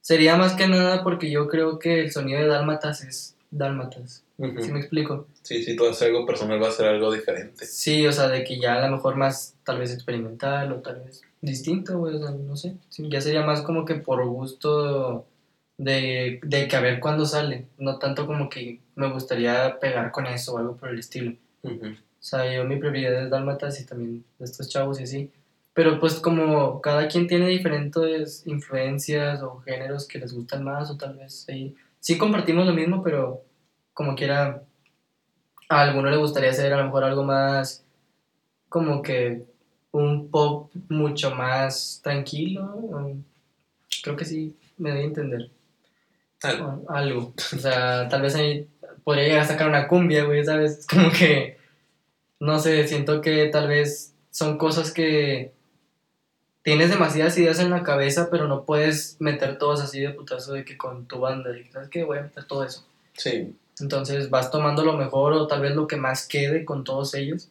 [0.00, 4.24] sería más que nada porque yo creo que el sonido de Dálmatas es Dálmatas.
[4.38, 4.62] Ujú.
[4.62, 5.26] ¿Sí me explico?
[5.42, 7.64] Sí, si tú haces algo personal, va a ser algo diferente.
[7.66, 11.00] Sí, o sea, de que ya a lo mejor más tal vez experimental o tal
[11.00, 12.74] vez distinto, güey, o sea, no sé.
[12.88, 15.26] Sí, ya sería más como que por gusto
[15.78, 20.26] de, de que a ver cuándo sale, no tanto como que me gustaría pegar con
[20.26, 21.34] eso o algo por el estilo.
[21.62, 21.86] Ujú.
[21.86, 25.30] O sea, yo mi prioridad es Dálmatas y también de estos chavos y así.
[25.78, 30.96] Pero pues como cada quien tiene diferentes influencias o géneros que les gustan más o
[30.96, 31.72] tal vez ahí...
[32.00, 33.44] Sí compartimos lo mismo, pero
[33.94, 34.64] como quiera
[35.68, 37.84] a alguno le gustaría hacer a lo mejor algo más
[38.68, 39.44] como que
[39.92, 43.14] un pop mucho más tranquilo.
[44.02, 45.50] Creo que sí, me doy a entender.
[46.42, 46.82] Algo.
[46.88, 47.34] O algo.
[47.54, 48.66] O sea, tal vez ahí
[49.04, 50.80] podría llegar a sacar una cumbia, güey, ¿sabes?
[50.80, 51.56] Es como que,
[52.40, 55.56] no sé, siento que tal vez son cosas que
[56.68, 60.66] tienes demasiadas ideas en la cabeza, pero no puedes meter todas así de putazo de
[60.66, 62.04] que con tu banda, de que, ¿sabes qué?
[62.04, 62.86] Voy a meter todo eso.
[63.14, 63.56] Sí.
[63.80, 67.48] Entonces vas tomando lo mejor o tal vez lo que más quede con todos ellos.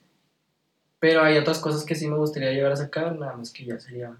[0.99, 3.80] Pero hay otras cosas que sí me gustaría llegar a sacar, nada más que ya
[3.80, 4.15] sería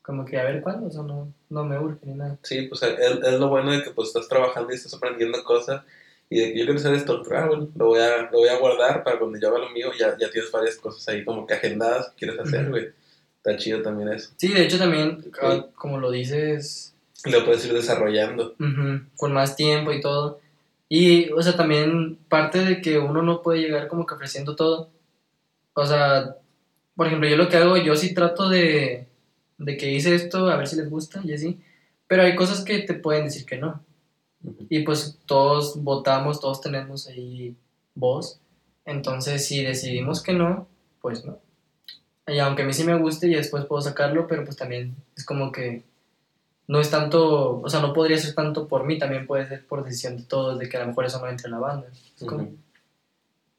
[0.00, 2.38] como que a ver cuándo, o sea, no, no me urge ni nada.
[2.42, 5.82] Sí, pues es, es lo bueno de que pues estás trabajando y estás aprendiendo cosas
[6.30, 8.58] y de que yo quiero hacer esto, ah, bueno, lo voy a, lo voy a
[8.58, 11.52] guardar para cuando yo haga lo mío ya, ya tienes varias cosas ahí como que
[11.52, 12.88] agendadas que quieres hacer, güey.
[13.44, 14.30] Está chido también eso.
[14.36, 18.54] Sí, de hecho también, ah, como lo dices, lo puedes ir desarrollando.
[18.58, 20.40] ujú, con más tiempo y todo.
[20.88, 24.90] Y, o sea, también parte de que uno no puede llegar como que ofreciendo todo.
[25.74, 26.36] O sea,
[26.94, 29.08] por ejemplo, yo lo que hago, yo sí trato de,
[29.58, 31.60] de que hice esto, a ver si les gusta y así.
[32.06, 33.82] Pero hay cosas que te pueden decir que no.
[34.68, 37.56] Y pues todos votamos, todos tenemos ahí
[37.94, 38.38] voz.
[38.84, 40.68] Entonces, si decidimos que no,
[41.00, 41.38] pues no.
[42.26, 45.24] Y aunque a mí sí me guste y después puedo sacarlo, pero pues también es
[45.24, 45.82] como que
[46.68, 49.84] no es tanto, o sea, no podría ser tanto por mí, también puede ser por
[49.84, 51.88] decisión de todos, de que a lo mejor eso no entre en la banda.
[52.16, 52.56] Es como- Ujú.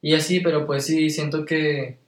[0.01, 1.99] Y así, pero pues sí, siento que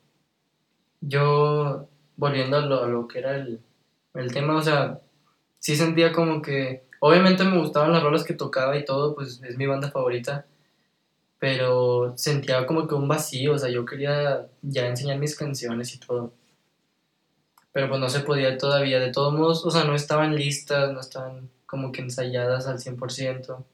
[1.01, 1.87] yo,
[2.17, 3.59] volviendo a lo, a lo que era el,
[4.15, 4.99] el tema, o sea,
[5.59, 9.57] sí sentía como que, obviamente me gustaban las rolas que tocaba y todo, pues es
[9.57, 10.45] mi banda favorita,
[11.39, 15.99] pero sentía como que un vacío, o sea, yo quería ya enseñar mis canciones y
[15.99, 16.33] todo.
[17.75, 21.01] Pero pues no se podía todavía, de todos modos, o sea, no estaban listas, no
[21.01, 23.65] estaban como que ensayadas al 100%,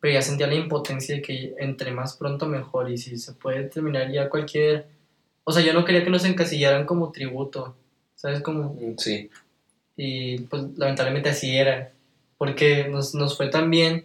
[0.00, 3.64] pero ya sentía la impotencia de que entre más pronto mejor y si se puede
[3.70, 4.86] terminar ya cualquier...
[5.44, 7.74] O sea, yo no quería que nos encasillaran como tributo,
[8.16, 8.42] ¿sabes?
[8.42, 8.74] Como...
[8.74, 9.30] Mm, Sí.
[9.96, 11.90] Y pues lamentablemente así era,
[12.36, 14.04] porque nos, nos fue tan bien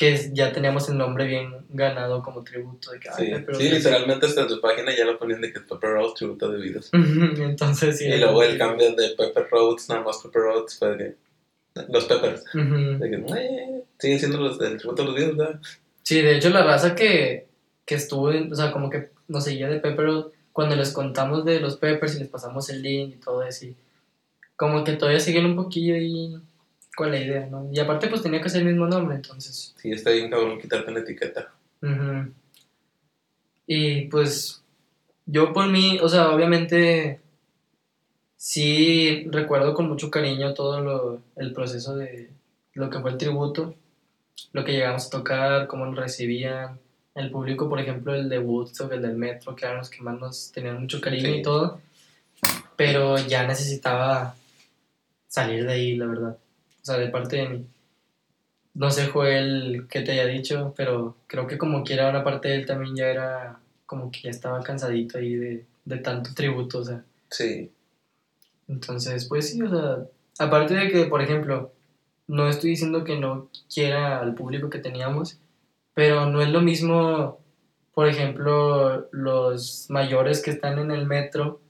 [0.00, 2.90] que ya teníamos el nombre bien ganado como tributo.
[2.90, 5.52] De que, Sí, "Ay, pero- sí, literalmente hasta en su página ya lo ponían de
[5.52, 6.88] que Pepper Roads tributo de Beatles.
[7.38, 8.06] Entonces sí.
[8.06, 11.16] y luego el cambio de Pepper Roads, nada más Pepper Roads, fue de.
[11.90, 12.44] Los Peppers.
[12.54, 15.60] De que, eh, siguen siendo los del tributo a los Beatles, ¿verdad?
[16.02, 17.46] Sí, de hecho la raza que,
[17.84, 20.08] que estuvo, o sea, como que nos seguía de Pepper,
[20.52, 23.76] cuando les contamos de los Peppers y les pasamos el link y todo eso, y
[24.56, 26.36] como que todavía siguen un poquillo ahí
[27.00, 27.66] con la idea, ¿no?
[27.72, 29.74] Y aparte pues tenía que ser el mismo nombre, entonces.
[29.78, 31.50] Sí, está bien cabrón quitarte la etiqueta.
[31.82, 32.30] ujú.
[33.66, 34.62] Y pues
[35.24, 37.20] yo por mí, o sea, obviamente
[38.36, 42.30] sí recuerdo con mucho cariño todo lo, el proceso de
[42.74, 43.74] lo que fue el tributo,
[44.52, 46.78] lo que llegamos a tocar, cómo nos recibían,
[47.14, 50.18] el público, por ejemplo, el de Woodstock, el del Metro, que eran los que más
[50.20, 51.38] nos tenían mucho cariño Sí.
[51.38, 51.80] y todo,
[52.76, 54.34] pero ya necesitaba
[55.28, 56.36] salir de ahí, la verdad,
[56.82, 57.66] o sea, de parte de mí.
[58.74, 62.56] No sé, Joel, qué te haya dicho, pero creo que como quiera una parte de
[62.56, 66.84] él también ya era como que ya estaba cansadito ahí de, de tanto tributo, o
[66.84, 67.04] sea.
[67.30, 67.70] Sí,
[68.68, 70.06] Entonces, pues sí, o sea,
[70.38, 71.72] aparte de que, por ejemplo,
[72.28, 75.38] no estoy diciendo que no quiera al público que teníamos,
[75.94, 77.40] pero no es lo mismo,
[77.92, 81.60] por ejemplo, los mayores que están en el metro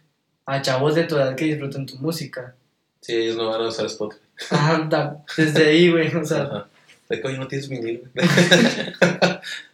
[0.47, 2.57] a chavos de tu edad que disfruten tu música.
[3.01, 4.23] sí, ellos no van a usar Spotify.
[4.51, 6.67] Ajá, da- desde ahí, güey, o sea, Ajá.
[7.09, 8.03] De que hoy no tienes vinil.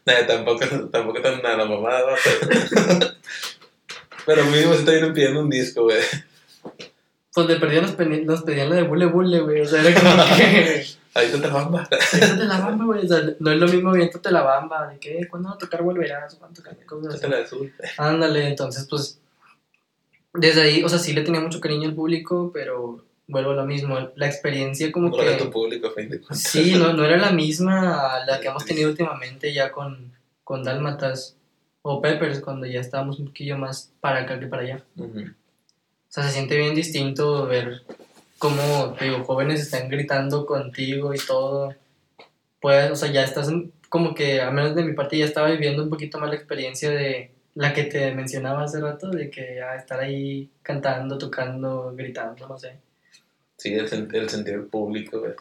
[0.06, 2.14] Nah, tampoco, tampoco tan nada mamada, ¿va?
[2.22, 3.06] pero.
[4.26, 5.98] Pero mínimo se está vienen pidiendo un disco, güey.
[7.32, 9.98] pues de perdido nos, pedían- nos pedían la de bule bule, güey, o sea, era
[10.00, 10.84] como que...
[11.14, 11.88] Ahorita te bamba.
[12.12, 15.26] Viéntate la bamba, güey, o sea, no es lo mismo viéntate la bamba, de que,
[15.28, 16.34] ¿cuándo va a tocar volverás?
[16.36, 17.26] ¿Cuándo tocar cosas así?
[17.28, 17.72] La de.
[17.98, 19.18] Ándale, entonces pues
[20.34, 23.66] desde ahí, o sea, sí le tenía mucho cariño al público, pero vuelvo a lo
[23.66, 26.42] mismo, la experiencia como era tu que público, a fin de cuentas.
[26.42, 30.12] sí, no, no era la misma la que hemos tenido últimamente ya con,
[30.44, 31.36] con Dálmatas
[31.82, 34.84] o Peppers, cuando ya estábamos un poquillo más para acá que para allá.
[34.98, 35.08] O
[36.08, 37.82] sea, se siente bien distinto ver
[38.38, 41.74] cómo, te digo, jóvenes están gritando contigo y todo.
[42.60, 43.50] Pues, o sea, ya estás
[43.88, 46.90] como que, a menos de mi parte, ya estaba viviendo un poquito más la experiencia
[46.90, 52.48] de la que te mencionaba hace rato, de que ah, estar ahí cantando, tocando, gritando,
[52.48, 52.78] no sé.
[53.58, 55.32] Sí, el, el sentir el público, güey.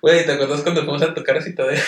[0.00, 1.82] Güey, ¿te acuerdas cuando fuimos a tocar así todavía?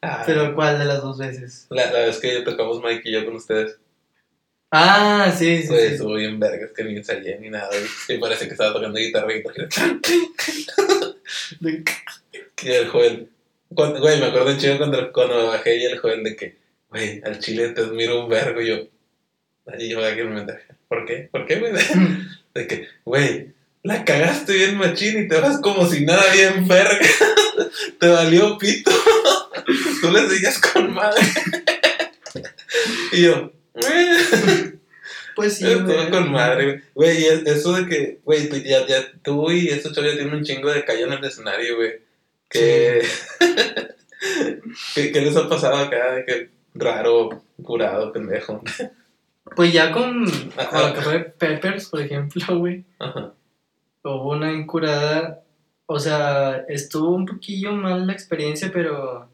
[0.00, 1.66] Ah, Pero, ¿cuál de las dos veces?
[1.70, 3.78] la, la vez que tocamos Mike y yo con ustedes,
[4.70, 5.94] Ah, sí, sí, güey, sí.
[5.94, 7.70] estuvo bien vergas que ni ensayé ni nada.
[8.08, 9.42] Y, y parece que estaba tocando guitarra y.
[12.62, 13.30] Y el Joel,
[13.74, 16.58] cuando- güey, me acuerdo chido cuando, cuando me bajé y el Joel de que,
[16.90, 18.60] güey, al chile te admiro un vergo.
[18.60, 18.76] Y yo,
[19.78, 21.28] y yo aquí en mi mente, ¿por qué?
[21.32, 21.72] ¿Por qué, güey?
[22.58, 23.52] De que, güey,
[23.84, 26.98] la cagaste bien machín y te vas como si nada bien verga.
[28.00, 28.90] te valió pito.
[30.00, 31.22] Tú le seguías con madre.
[33.12, 34.74] y yo, "Eh".
[35.36, 36.10] Pues sí, Estuvo güey.
[36.10, 37.24] con madre, güey.
[37.46, 40.68] Eso de que, güey, tú, ya, ya, tú y estos chavos ya tienen un chingo
[40.72, 41.92] de callo en el escenario, güey.
[42.48, 43.06] Que,
[44.96, 46.14] ¿Qué, qué les ha pasado acá?
[46.14, 48.62] De que raro, curado, pendejo.
[49.56, 52.84] Pues ya con, con lo que fue Peppers, por ejemplo, güey.
[52.98, 53.32] Ajá.
[54.04, 55.42] hubo una incurada,
[55.86, 59.28] o sea, estuvo un poquillo mal la experiencia, pero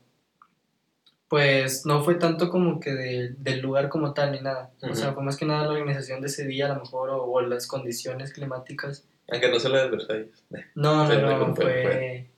[1.29, 4.71] pues no fue tanto como que de- del lugar como tal ni nada.
[4.83, 7.23] O sea, fue más que nada la organización de ese día a lo mejor o,
[7.25, 9.05] o las condiciones climáticas.
[9.31, 10.45] Aunque no se lo de Versalles.
[10.75, 11.65] No, no, ¿de no, fue?
[11.83, 12.31] fue,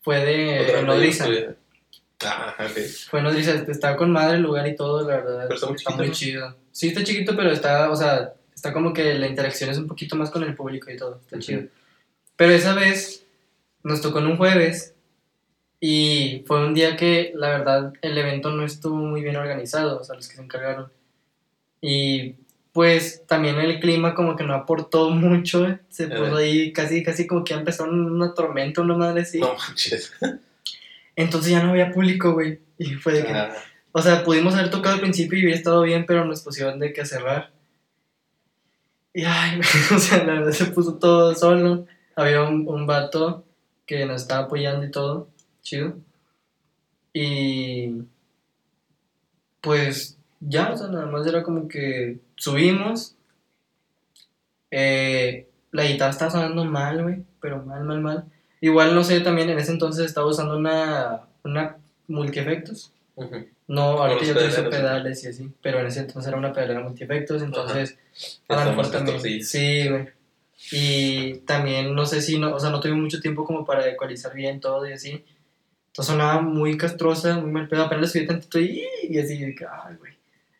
[0.00, 1.26] fue de Nodriza.
[2.24, 2.78] Ah, ok.
[3.10, 5.44] Fue en Nodriza, estaba con madre el lugar y todo, la verdad.
[5.48, 6.12] Pero está muy chiquito, muy ¿no?
[6.12, 6.56] chido.
[6.72, 10.16] Sí, está chiquito, pero está, o sea, está como que la interacción es un poquito
[10.16, 11.20] más con el público y todo.
[11.20, 11.44] Está Ujú.
[11.46, 11.62] chido.
[12.36, 13.24] Pero esa vez
[13.84, 14.94] nos tocó en un jueves
[15.80, 20.04] y fue un día que la verdad el evento no estuvo muy bien organizado, o
[20.04, 20.90] sea, los que se encargaron.
[21.80, 22.34] Y
[22.72, 26.42] pues también el clima como que no aportó mucho, se puso Eh.
[26.44, 29.38] ahí casi, casi como que empezó una tormenta, una madre así.
[29.38, 30.12] No manches.
[31.18, 32.60] Entonces ya no había público, güey.
[32.78, 33.50] Y fue de que, Ah,
[33.92, 36.94] o sea, pudimos haber tocado al principio y hubiera estado bien, pero nos pusieron de
[36.94, 37.52] que cerrar.
[39.14, 39.60] Y ay,
[39.94, 41.86] o sea, la verdad se puso todo solo.
[42.16, 43.44] Había un, un vato
[43.86, 45.30] que nos estaba apoyando y todo,
[45.62, 45.98] chido.
[47.12, 48.06] Y
[49.60, 53.16] pues ya, o sea, nada más era como que subimos.
[54.70, 58.24] eh, la guitarra estaba sonando mal, güey, pero mal, mal, mal.
[58.60, 61.76] Igual, no sé, también en ese entonces estaba usando una, una
[62.08, 62.92] multiefectos.
[63.16, 63.46] Ujú.
[63.66, 66.80] No, ahorita yo utilizo pedales, pedales y así, pero en ese entonces era una pedalera
[66.80, 67.98] multiefectos, entonces
[68.48, 69.44] a lo mejor también.
[69.44, 70.08] Sí, güey.
[70.72, 74.34] Y también no sé si, no, o sea, no tuve mucho tiempo como para ecualizar
[74.34, 75.24] bien todo y así.
[75.88, 79.64] Entonces sonaba muy castrosa, muy mal pedo, apenas le subí tantito y, y así, que,
[79.64, 80.12] ay, güey.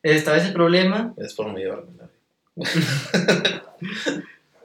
[0.03, 2.09] Estaba ese problema, Es por medio de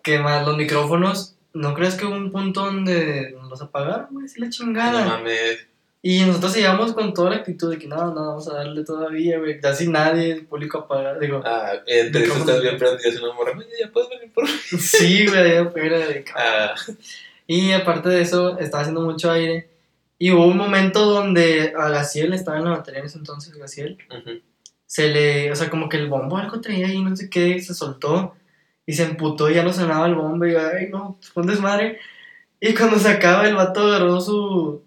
[0.04, 4.28] que más los micrófonos, ¿no crees que hubo un punto donde nos los apagaron, güey?
[4.28, 5.06] Sí, la No chingada.
[5.06, 5.68] mames.
[6.06, 9.40] Y nosotros seguíamos con toda la actitud de que no, no, vamos a darle todavía,
[9.40, 9.62] güey.
[9.62, 11.18] Casi nadie, el público apagado.
[11.20, 13.54] Digo, Ah, entre eso estás bien prendido y una morra.
[13.80, 14.50] Ya puedes venir por mí.
[14.80, 16.00] sí, güey, allá afuera.
[16.00, 16.76] de Ah,
[17.48, 19.70] Y aparte de eso, estaba haciendo mucho aire.
[20.20, 23.98] Y hubo un momento donde a Gaciel, estaba en la batería en ese entonces, Gaciel,
[24.86, 27.74] se le, o sea, como que el bombo algo traía ahí, no sé qué, se
[27.74, 28.36] soltó
[28.86, 30.46] y se emputó y ya no sonaba el bombo.
[30.46, 32.00] Y yo, ay, no, fue un desmadre.
[32.60, 34.84] Y cuando se acaba, el vato agarró su,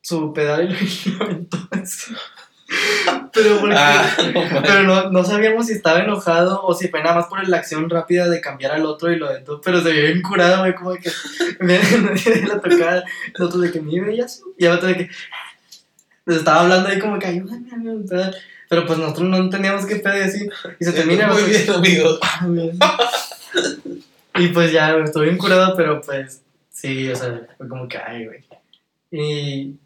[0.00, 1.58] su pedal y lo aventó.
[3.32, 3.76] Pero porque.
[3.76, 4.62] Ah, no.
[4.62, 7.88] Pero no, no sabíamos si estaba enojado o si fue nada más por la acción
[7.88, 9.60] rápida de cambiar al otro y lo aventó.
[9.60, 11.10] Pero se vio bien curado, güey, como de que
[11.60, 11.78] me
[12.46, 13.04] la tocada.
[13.34, 14.42] El otro de que mi bellas.
[14.58, 15.10] Y el otro de que.
[16.24, 18.32] Les estaba hablando ahí como que ayúdame, ayúdame.
[18.68, 20.48] Pero, pues nosotros no entendíamos qué pedo y así.
[20.80, 21.28] Y se termina.
[21.28, 22.18] Muy bien, amigos.
[24.38, 27.96] Y pues ya, güey, estuve bien curado, pero pues sí, o sea, fue como que,
[27.96, 28.44] ay, güey.
[29.10, 29.78] Y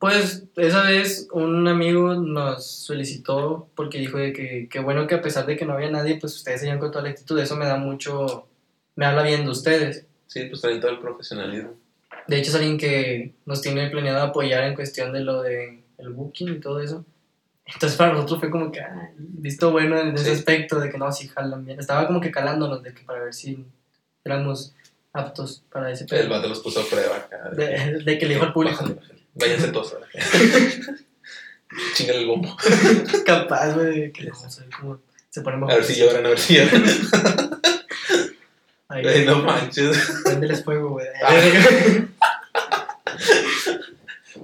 [0.00, 5.22] pues esa vez un amigo nos solicitó porque dijo de que, que bueno que a
[5.22, 7.38] pesar de que no había nadie, pues ustedes seguían con toda la actitud.
[7.38, 8.48] Eso me da mucho,
[8.96, 10.06] me habla bien de ustedes.
[10.26, 11.74] Sí, pues traen todo el profesionalismo.
[12.26, 16.08] De hecho es alguien que nos tiene planeado apoyar en cuestión de lo de el
[16.08, 17.04] booking y todo eso.
[17.72, 20.30] Entonces para nosotros fue como que, ah, visto bueno en ese Sí.
[20.32, 21.78] aspecto de que no, sí jalan bien.
[21.80, 23.64] Estaba como que calándonos de que para ver si
[24.24, 24.74] éramos
[25.12, 26.28] aptos para ese El pedo.
[26.28, 27.50] vato los puso a prueba acá.
[27.52, 29.20] De, de que le dijo al público, Bájale, bájale.
[29.34, 29.96] Váyanse todos.
[31.94, 32.56] Chingale el bombo.
[33.26, 35.00] capaz, güey, de que vamos a ver cómo
[35.30, 36.84] se pone A ver si lloran, a ver si lloran.
[38.88, 39.96] Ahí, Ay, no manches.
[40.24, 41.06] Préndeles fuego, güey.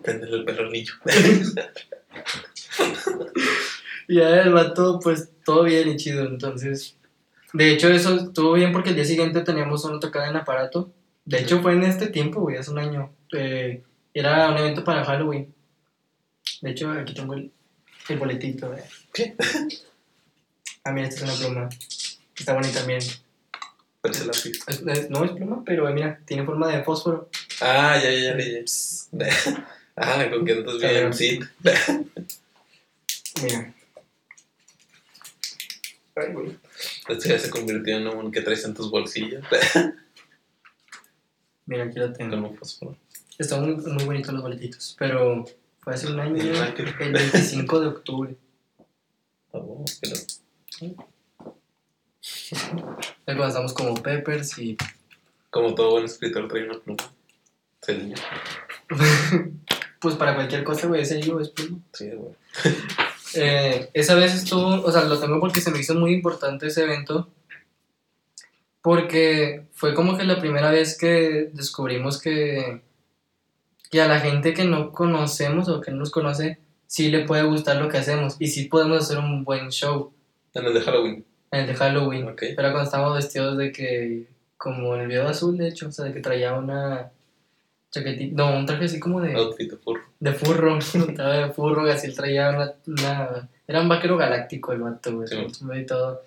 [0.04, 0.92] Préndele el perro niño.
[4.08, 6.24] Y ya el vato, pues todo bien y chido.
[6.26, 6.96] Entonces,
[7.52, 10.92] de hecho, eso estuvo bien porque el día siguiente teníamos una tocada en aparato.
[11.24, 13.12] De hecho, fue en este tiempo, güey, hace un año.
[13.32, 13.82] Eh,
[14.14, 15.52] era un evento para Halloween.
[16.62, 17.50] De hecho, aquí tengo el,
[18.08, 18.72] el boletito.
[19.12, 19.34] ¿Qué?
[20.84, 21.68] Ah, mira, esta es una pluma.
[22.38, 23.00] Está bonita también.
[24.00, 25.10] Parece lápiz.
[25.10, 27.28] No es pluma, pero eh, mira, tiene forma de fósforo.
[27.60, 28.64] Ah, ya, ya, ya,
[29.18, 29.66] ya.
[29.96, 31.12] Ah, con que andas bien.
[31.12, 31.40] Sí.
[33.42, 33.74] Mira.
[36.16, 36.58] Ay, güey.
[37.08, 39.44] Esto ya se convirtió en un que traes en tus bolsillos.
[41.66, 42.30] Mira, aquí lo tengo.
[42.30, 42.96] Con un fósforo.
[43.38, 45.44] Están muy, muy bonitos los boletitos, pero
[45.80, 48.36] fue hace un año, el 25 de octubre.
[49.52, 49.84] Oh.
[53.26, 54.76] Luego estamos como Peppers y
[55.50, 57.12] Como todo buen escritor trae una pluma.
[57.82, 58.14] Sí,
[60.00, 61.78] pues para cualquier cosa, güey, ese libro es pluma.
[61.92, 62.34] sí, güey.
[63.34, 66.84] Eh, esa vez estuvo, o sea, lo tengo porque se me hizo muy importante ese
[66.84, 67.28] evento.
[68.82, 72.82] Porque fue como que la primera vez que descubrimos que,
[73.90, 77.42] que a la gente que no conocemos o que no nos conoce, sí le puede
[77.42, 80.12] gustar lo que hacemos y sí podemos hacer un buen show.
[80.54, 81.24] En el de Halloween.
[81.50, 82.28] En el de Halloween.
[82.28, 82.42] Ok.
[82.42, 86.04] Era cuando estábamos vestidos de que, como en el video azul, de hecho, o sea,
[86.04, 87.10] de que traía una
[88.32, 90.02] no, un traje así como de, Outfit de furro.
[90.20, 90.78] de furro,
[91.08, 95.26] estaba de furro, así él traía una, una- era un vaquero galáctico el vato, güey,
[95.28, 95.36] Sí.
[95.74, 96.22] y todo.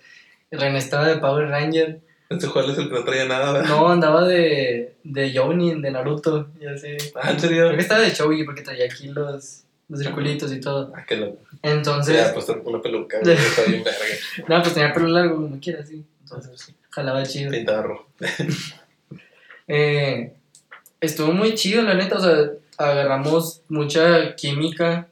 [0.52, 2.00] René estaba de Power Ranger,
[2.30, 3.70] Este juego es el que no traía nada, ¿verdad?
[3.70, 6.88] no, andaba de, de Jonin, de Naruto, y así.
[7.16, 7.66] Ah, ¿en serio?
[7.68, 10.92] Creo que estaba de Chogi porque traía aquí los, los circulitos y todo.
[10.96, 11.38] Ah, qué loco.
[11.64, 14.00] Entonces, Ya, pues una peluca, está bien verga.
[14.48, 16.04] no, pues tenía pelo largo, como quiera, así.
[16.24, 17.52] Entonces, jalaba chido.
[17.52, 18.08] Pintado rojo.
[19.68, 20.34] Eh,
[21.02, 22.18] estuvo muy chido, la neta.
[22.18, 25.10] O sea, agarramos mucha química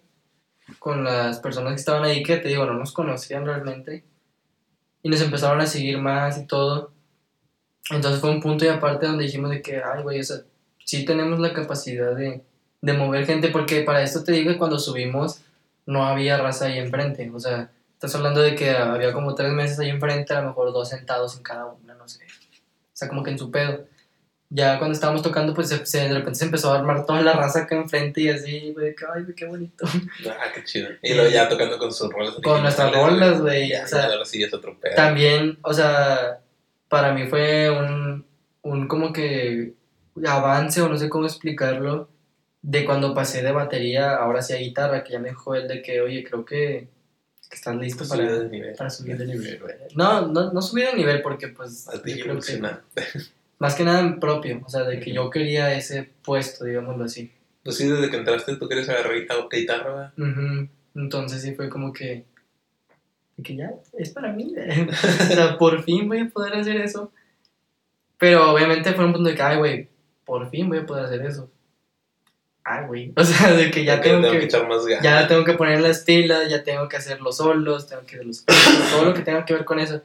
[0.80, 4.04] con las personas que estaban ahí, que te digo, no nos conocían realmente.
[5.04, 6.92] Y nos empezaron a seguir más y todo.
[7.90, 10.38] Entonces fue un punto y aparte donde dijimos de que, ay, güey, o sea,
[10.84, 12.44] sí tenemos la capacidad de,
[12.82, 15.42] de mover gente, porque para esto te digo que cuando subimos
[15.86, 17.32] no había raza ahí enfrente.
[17.34, 20.74] O sea, estás hablando de que había como tres meses ahí enfrente, a lo mejor
[20.74, 22.26] dos sentados en cada una, no sé.
[22.26, 23.86] O sea, como que en su pedo.
[24.50, 27.34] Ya cuando estábamos tocando, pues se, se- de repente se empezó a armar toda la
[27.34, 29.86] raza acá enfrente y así, güey, que, ay, güey, qué bonito.
[30.30, 30.89] Ah, qué chido.
[31.02, 32.36] Y luego ya tocando con sus rolas.
[32.43, 34.95] Con nuestras rolas, güey, o sea, ahora sí es otro pedo.
[34.95, 36.39] También, o sea,
[36.88, 38.26] para mí fue un,
[38.62, 39.74] un como que
[40.26, 42.10] avance, o no sé cómo explicarlo,
[42.62, 45.82] de cuando pasé de batería, ahora sí a guitarra, que ya me dijo él de
[45.82, 46.88] que, oye, creo que,
[47.50, 48.76] que estás listo Pues para, subida de nivel.
[48.76, 49.76] para subir de nivel, güey.
[49.95, 52.62] No, no, no subir de nivel porque, pues, yo creo que.
[53.60, 57.32] más que nada en propio, o sea, de que yo quería ese puesto, digámoslo así.
[57.64, 59.14] Pues sí, desde que entraste tú querías agarrar
[59.51, 60.14] guitarra, ¿verdad?
[60.18, 60.70] Ujú.
[60.95, 62.26] Entonces sí fue como que,
[63.43, 64.55] que ya es para mí.
[64.89, 67.12] o sea, por fin voy a poder hacer eso.
[68.18, 69.89] Pero obviamente fue un punto de que, ay, güey,
[70.26, 71.49] por fin voy a poder hacer eso.
[72.64, 73.14] Ay, güey.
[73.18, 75.03] O sea, de que ya tengo tengo que, que echar más ganas.
[75.03, 78.26] ya tengo que poner las pilas, ya tengo que hacer los solos, tengo que hacer
[78.26, 80.01] los todo lo que tenga que ver con eso.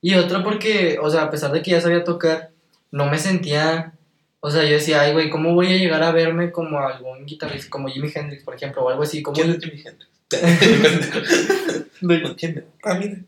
[0.00, 2.51] Y otro porque, o sea, a pesar de que ya sabía tocar,
[2.92, 3.94] no me sentía,
[4.40, 7.68] o sea, yo decía, ay, güey, ¿cómo voy a llegar a verme como algún guitarrista,
[7.70, 9.34] como Jimi Hendrix, por ejemplo, o algo así, como...
[9.34, 10.12] ¿Quién es Jimi Hendrix?
[12.38, 12.64] ¿Quién?
[12.84, 13.18] Ah, mira.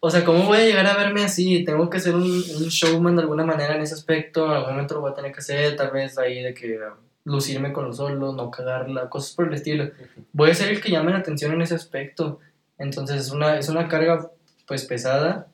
[0.00, 1.64] O sea, ¿cómo voy a llegar a verme así?
[1.64, 4.46] Tengo que ser un, un showman de alguna manera en ese aspecto.
[4.46, 6.78] En algún momento lo voy a tener que hacer, tal vez ahí de que
[7.24, 9.90] lucirme con los solos, no cagarla, cosas por el estilo.
[10.32, 12.38] Voy a ser el que llame la atención en ese aspecto.
[12.78, 14.30] Entonces es una, es una carga
[14.68, 15.48] pues pesada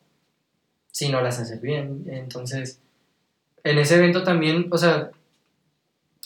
[0.90, 2.04] si no las haces bien.
[2.08, 2.81] Entonces,
[3.64, 5.10] en ese evento también, o sea,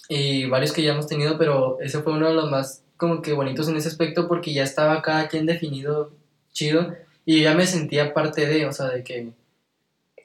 [0.09, 3.33] y varios que ya hemos tenido, pero ese fue uno de los más como que
[3.33, 6.13] bonitos en ese aspecto porque ya estaba cada quien definido
[6.53, 9.33] chido y ya me sentía parte de, o sea, de que,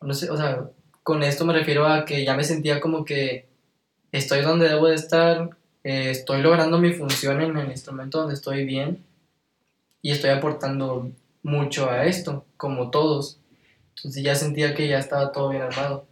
[0.01, 0.70] no sé, o sea,
[1.03, 3.47] con esto me refiero a que ya me sentía como que
[4.12, 5.49] estoy donde debo de estar,
[5.84, 9.03] eh, estoy logrando mi función en el instrumento donde estoy bien
[10.01, 11.12] y estoy aportando
[11.43, 13.39] mucho a esto, como todos.
[13.97, 16.05] Entonces ya sentía que ya estaba todo bien armado.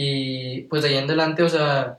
[0.00, 1.98] Y pues de ahí en adelante, o sea,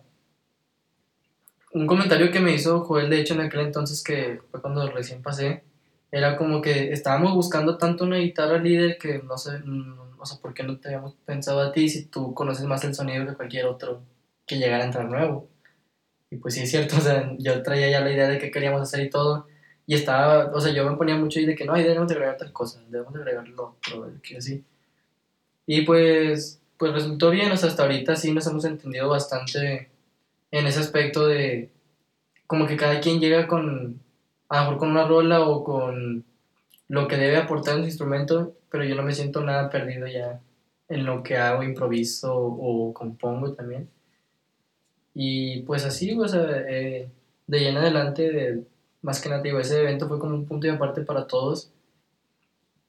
[1.73, 5.21] un comentario que me hizo Joel, de hecho, en aquel entonces que fue cuando recién
[5.21, 5.63] pasé,
[6.09, 10.39] era como que estábamos buscando tanto una guitarra líder que no sé, mm, o sea,
[10.39, 13.35] ¿por qué no te habíamos pensado a ti si tú conoces más el sonido que
[13.35, 14.01] cualquier otro
[14.47, 15.49] que llegara a entrar nuevo?
[16.31, 18.81] Y pues sí es cierto, o sea, yo traía ya la idea de qué queríamos
[18.81, 19.45] hacer y todo,
[19.85, 22.13] y estaba, o sea, yo me ponía mucho ahí de que no, ahí debemos de
[22.15, 24.63] agregar tal cosa, debemos de agregar lo otro, que así.
[25.65, 29.91] Y pues, pues resultó bien, o sea, hasta ahorita sí nos hemos entendido bastante
[30.51, 31.71] en ese aspecto de
[32.47, 34.01] como que cada quien llega con,
[34.49, 36.25] a lo mejor con una rola o con
[36.89, 40.41] lo que debe aportar en su instrumento, pero yo no me siento nada perdido ya
[40.89, 43.89] en lo que hago, improviso o compongo también.
[45.13, 47.09] Y pues así, o sea, eh,
[47.47, 48.63] de en adelante, de-
[49.01, 51.71] más que nada, digo, ese evento fue como un punto y aparte para todos.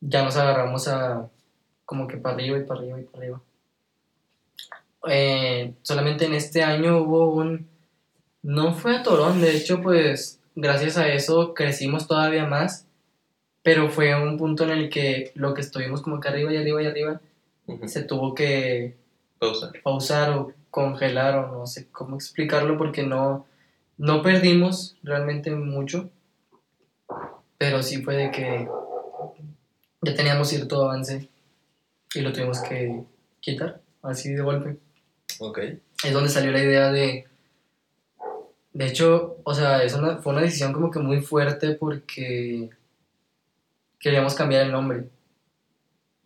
[0.00, 1.30] Ya nos agarramos a
[1.84, 3.42] como que para arriba y para arriba y para arriba.
[5.08, 7.68] Eh, solamente en este año hubo un...
[8.42, 12.86] No fue a Torón, de hecho, pues gracias a eso crecimos todavía más,
[13.62, 16.82] pero fue un punto en el que lo que estuvimos como que arriba y arriba
[16.82, 17.20] y arriba
[17.86, 18.96] se tuvo que
[19.38, 19.72] Pausa.
[19.82, 23.46] pausar o congelar o no sé cómo explicarlo porque no,
[23.98, 26.10] no perdimos realmente mucho,
[27.58, 28.68] pero sí fue de que
[30.02, 31.28] ya teníamos cierto avance
[32.14, 33.02] y lo tuvimos que
[33.40, 34.78] quitar así de golpe.
[35.38, 35.58] Ok.
[36.04, 37.26] Es donde salió la idea de...
[38.72, 42.70] De hecho, o sea, es una, fue una decisión como que muy fuerte porque
[43.98, 45.08] queríamos cambiar el nombre.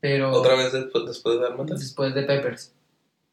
[0.01, 1.81] Pero ¿Otra vez después, después de dar matas?
[1.81, 2.75] después de Peppers.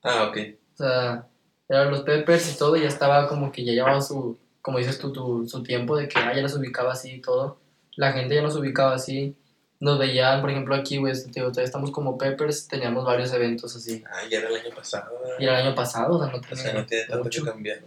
[0.04, 0.38] Ah, ok.
[0.74, 1.28] O sea,
[1.68, 4.98] eran los Peppers y todo, y ya estaba como que ya llevaba su, como dices
[5.00, 7.60] tú, tu, su tiempo de que ah, ya los ubicaba así y todo.
[7.96, 9.36] La gente ya nos ubicaba así.
[9.82, 13.76] Nos veían, por ejemplo, aquí, güey, te digo, todavía estamos como Peppers, teníamos varios eventos
[13.76, 14.04] así.
[14.08, 15.12] Ah, ya era el año pasado.
[15.40, 17.44] Y el año pasado, o sea, no O sea, no tiene tanto mucho.
[17.44, 17.80] que cambiar.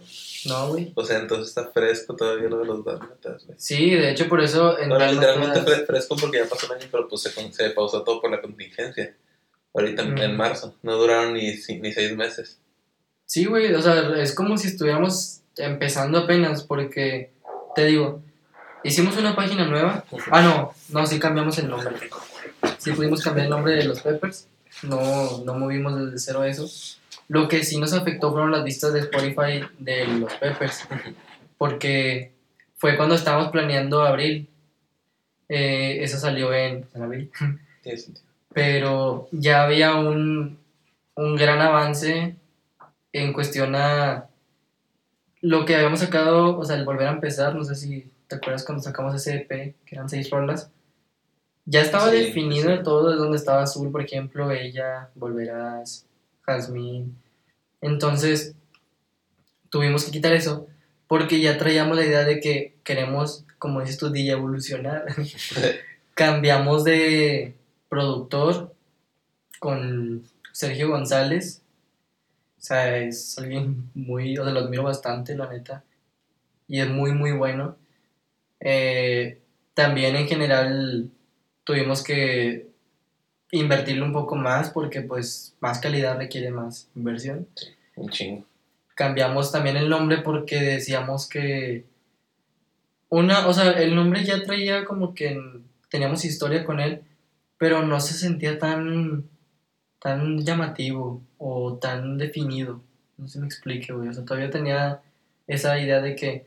[0.47, 0.93] No, güey.
[0.97, 3.57] O sea, entonces está fresco todavía lo de los Dálmatas, güey.
[3.61, 4.77] Sí, de hecho, por eso.
[4.79, 8.03] En Dálmatas- literalmente fre- fresco porque ya pasó un año, pero pues se, se pausó
[8.03, 9.15] todo por la contingencia.
[9.73, 10.19] Ahorita en, Mm.
[10.19, 10.75] en marzo.
[10.83, 12.59] No duraron ni, ni seis meses.
[13.27, 17.31] Sí, güey, o sea, es como si estuviéramos empezando apenas, porque,
[17.77, 18.21] te digo,
[18.85, 20.05] hicimos una página nueva.
[20.31, 21.95] Ah, no, no, sí cambiamos el nombre.
[22.79, 24.47] Sí pudimos cambiar el nombre de los Peppers.
[24.83, 26.69] No, no movimos desde cero eso.
[27.29, 30.87] Lo que sí nos afectó fueron las vistas de Spotify de los Peppers.
[31.59, 32.33] Porque
[32.77, 34.49] fue cuando estábamos planeando abril.
[35.49, 37.31] Eh, eso salió en, en abril.
[38.53, 40.59] Pero ya había un,
[41.15, 42.37] un gran avance
[43.13, 44.27] en cuestión a
[45.41, 47.55] lo que habíamos sacado, o sea, el volver a empezar.
[47.55, 49.49] No sé si te acuerdas cuando sacamos ese EP,
[49.85, 50.71] que eran seis rolas.
[51.67, 52.83] Ya estaba Sí, definido sí.
[52.83, 56.07] todo, de donde estaba Azul, por ejemplo, ella, Volverás,
[56.43, 57.17] Jazmín,
[57.81, 58.55] Entonces,
[59.71, 60.67] tuvimos que quitar eso
[61.07, 65.07] porque ya traíamos la idea de que queremos, como dices tú, DJ evolucionar.
[66.15, 67.55] Cambiamos de
[67.89, 68.75] productor
[69.59, 71.63] con Sergio González.
[72.59, 75.85] O sea, es alguien muy, o sea, lo admiro bastante, la neta.
[76.67, 77.77] Y es muy, muy bueno.
[78.65, 79.39] Eh,
[79.75, 81.11] también en general
[81.63, 82.67] tuvimos que
[83.53, 87.47] invertirle un poco más porque pues más calidad requiere más inversión.
[87.95, 88.45] Un chingo.
[88.97, 91.85] Cambiamos también el nombre porque decíamos que
[93.09, 95.41] una, o sea, el nombre ya traía como que
[95.89, 97.03] teníamos historia con él,
[97.59, 99.29] pero no se sentía tan
[100.05, 102.83] tan llamativo o tan definido.
[103.17, 104.09] No se me explique, güey.
[104.09, 105.01] O sea, todavía tenía
[105.47, 106.47] esa idea de que,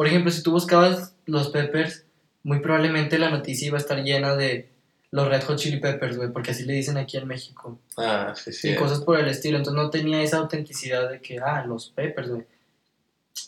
[0.00, 2.06] por ejemplo, si tú buscabas los Peppers,
[2.42, 4.70] muy probablemente la noticia iba a estar llena de
[5.10, 7.78] los Red Hot Chili Peppers, güey, porque así le dicen aquí en México.
[7.98, 8.70] Ah, sí, sí.
[8.70, 9.58] Y cosas por el estilo.
[9.58, 12.46] Entonces no tenía esa autenticidad de que, ah, los Peppers, güey.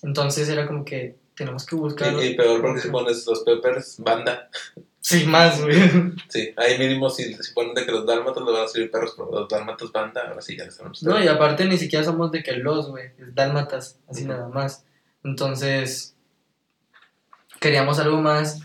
[0.03, 2.13] Entonces era como que tenemos que buscar.
[2.23, 4.51] Y, y peor porque si pones los Peppers, banda.
[5.01, 5.75] Sí, más, güey.
[6.29, 9.15] Sí, ahí mínimo si, si ponen de que los dálmatas le van a servir perros,
[9.17, 11.03] pero los dálmatas banda, ahora sí ya les tenemos.
[11.03, 14.85] No, y aparte ni siquiera somos de que los, güey, es dálmatas, así nada más.
[15.25, 16.13] Entonces,
[17.63, 18.61] queríamos algo más,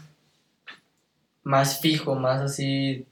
[1.44, 3.06] más fijo, más así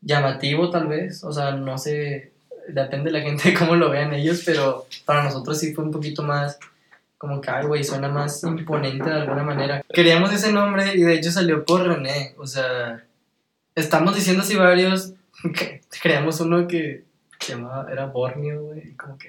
[0.00, 2.32] llamativo tal vez, o sea, no sé,
[2.68, 6.22] depende de la gente cómo lo vean ellos, pero para nosotros sí fue un poquito
[6.22, 6.58] más
[7.18, 9.84] como que, ay, güey, suena más imponente de alguna manera.
[9.92, 13.04] Queríamos ese nombre y de hecho salió por René, o sea,
[13.74, 15.12] estamos diciendo así varios,
[16.02, 17.04] creamos uno que
[17.40, 19.28] se llamaba, era Borneo, güey, como que,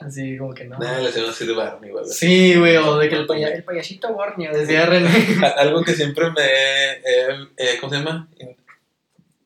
[0.00, 0.78] así como que no.
[0.78, 2.04] Nada, le hacían así de Barney, güey.
[2.06, 5.10] Sí, güey, o de que el, paya, el payasito Borneo, decía René.
[5.56, 8.28] Algo que siempre me he, eh, ¿cómo se llama?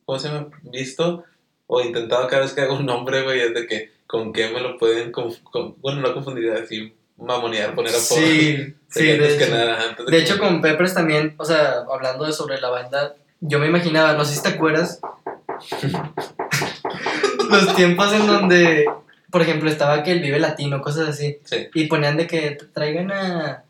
[0.05, 0.49] ¿Cómo se llama?
[0.63, 1.25] Visto
[1.67, 4.61] o intentado cada vez que hago un nombre, güey, es de que con qué me
[4.61, 9.35] lo pueden, conf con, bueno, no confundir, decir mamonear, poner a por Sí, sí, de,
[9.35, 9.39] hecho.
[9.39, 13.17] que nada, antes De hecho, con Peppers también, o sea, hablando de sobre la banda,
[13.41, 15.01] yo me imaginaba, no sé si te acuerdas,
[17.51, 18.87] los tiempos en donde,
[19.31, 21.69] por ejemplo, estaba que el Vive Latino, cosas así, Sí.
[21.75, 23.65] y ponían de que traigan a,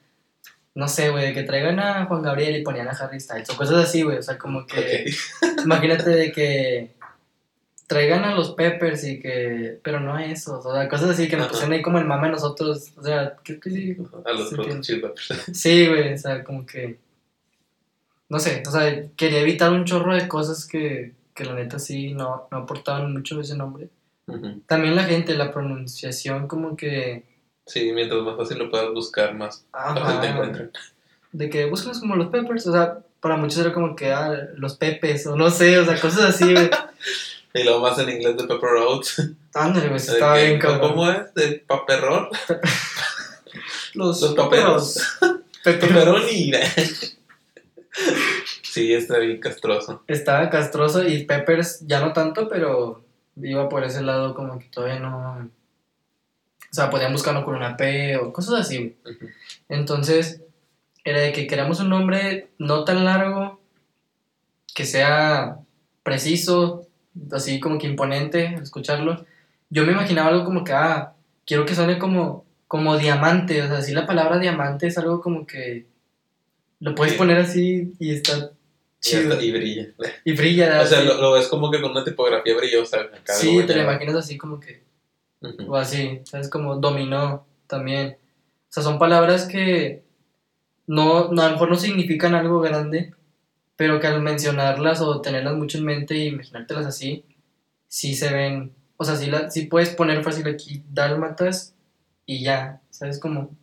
[0.74, 3.56] no sé, güey, de que traigan a Juan Gabriel y ponían a Harry Styles, o
[3.56, 5.06] cosas así, güey, o sea, como que,
[5.64, 6.96] imagínate de que
[7.86, 11.36] traigan a los Peppers y que, pero no a esos, o sea, cosas así que
[11.36, 14.80] nos pusieron ahí como el mame a nosotros, o sea, creo que sí, A los.
[14.80, 15.42] Chili Peppers.
[15.52, 16.98] Sí, güey, o sea, como que.
[18.28, 22.14] No sé, o sea, quería evitar un chorro de cosas que, que la neta sí
[22.14, 23.88] no, no aportaban mucho ese nombre.
[24.26, 24.60] Ujú.
[24.66, 27.24] También la gente, la pronunciación, como que.
[27.66, 30.70] Sí, mientras más fácil lo puedas buscar, más fácil te Ajá, encuentran.
[31.32, 34.76] de que buscas como los Peppers, o sea, para muchos era como que, ah, los
[34.76, 36.70] Pepes, o no sé, o sea, cosas así, güey.
[37.54, 39.30] Y luego más en inglés de Pepper Roads.
[39.54, 40.90] Ándale, güey, estaba bien cabrón.
[40.90, 41.32] ¿Cómo es?
[41.32, 42.28] ¿De paperrón?
[43.94, 45.00] Los, Los paperos.
[45.64, 46.22] Peperos.
[48.76, 50.02] Sí, está bien castroso.
[50.06, 53.02] Estaba castroso y Peppers ya no tanto, pero
[53.40, 55.48] iba por ese lado como que todavía no...
[56.70, 58.94] O sea, podían buscarlo con una P o cosas así.
[59.70, 60.42] Entonces,
[61.04, 63.62] era de que queramos un nombre no tan largo,
[64.74, 65.56] que sea
[66.02, 66.86] preciso,
[67.32, 69.24] así como que imponente escucharlo.
[69.70, 71.14] Yo me imaginaba algo como que, ah,
[71.46, 75.46] quiero que suene como, como diamante, o sea, así la palabra diamante es algo como
[75.46, 75.86] que
[76.80, 77.18] lo puedes Sí.
[77.18, 78.50] poner así y está
[79.00, 79.40] chido.
[79.40, 79.86] y brilla.
[80.24, 80.82] Y brilla.
[80.82, 83.00] O sea, lo, lo ves como que con una tipografía brillosa.
[83.00, 84.84] acá, sí, te lo imaginas así como que,
[85.66, 86.48] o así, ¿sabes?
[86.48, 88.16] Como dominó también.
[88.68, 90.04] O sea, son palabras que
[90.86, 93.12] no, no, a lo mejor no significan algo grande,
[93.76, 97.24] pero que al mencionarlas o tenerlas mucho en mente y imaginártelas así,
[97.88, 101.74] sí se ven, o sea, sí, la, sí puedes poner fácil aquí dálmatas
[102.24, 103.18] y ya, ¿sabes?
[103.18, 103.56] Como,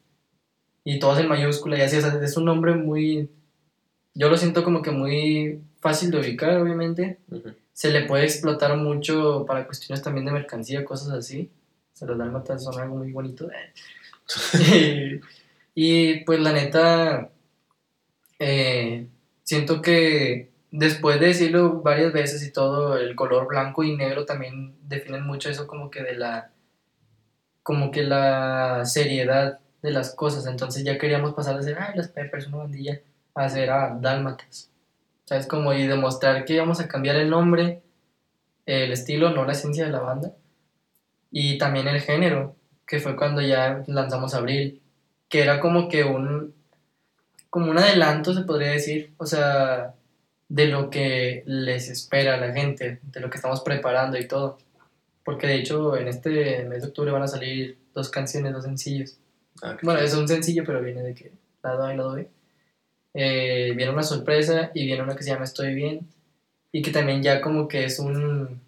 [0.84, 3.30] y todas en mayúscula y así, o sea, es un nombre muy,
[4.16, 7.20] yo lo siento como que muy fácil de ubicar, obviamente,
[7.74, 11.52] se le puede explotar mucho para cuestiones también de mercancía, cosas así.
[11.94, 13.50] O sea, los dálmatas son algo muy bonito.
[14.74, 15.20] y,
[15.76, 17.32] y, pues la neta,
[18.40, 19.08] eh,
[19.44, 24.76] siento que después de decirlo varias veces y todo, el color blanco y negro también
[24.88, 26.52] definen mucho eso como que de la,
[27.64, 30.46] como que la seriedad de las cosas.
[30.46, 33.02] Entonces ya queríamos pasar de ser, ay, los Peppers, una bandilla,
[33.36, 34.70] a ser, ah, dálmatas.
[35.26, 35.48] ¿Sabes?
[35.48, 37.82] Como y demostrar que íbamos a cambiar el nombre,
[38.66, 40.34] el estilo, no la esencia de la banda.
[41.32, 42.56] Y también el género,
[42.86, 44.82] que fue cuando ya lanzamos Abril,
[45.30, 46.54] que era como que un,
[47.50, 49.96] como un adelanto, se podría decir, o sea,
[50.50, 54.60] de lo que les espera a la gente, de lo que estamos preparando y todo.
[55.24, 59.18] Porque de hecho en este mes de octubre van a salir dos canciones, dos sencillos.
[59.64, 61.32] Ah, Bueno, es un sencillo, pero viene de que
[61.64, 62.30] lado A y lado B.
[63.14, 66.08] Eh, viene una sorpresa y viene una que se llama Estoy Bien.
[66.72, 68.62] Y que también ya como que es un...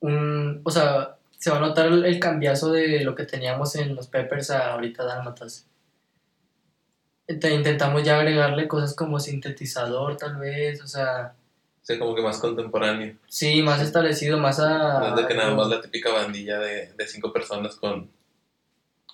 [0.00, 4.08] un o sea, se va a notar el, cambiazo de lo que teníamos en los
[4.08, 5.66] Peppers a ahorita Dálmatas.
[7.28, 11.34] Intentamos ya agregarle cosas como sintetizador, tal vez, o sea,
[11.86, 13.14] Sí, como que más contemporáneo.
[13.28, 15.10] sí, más establecido, más a...
[15.10, 18.10] Es de que nada más la típica bandilla de, de cinco personas con,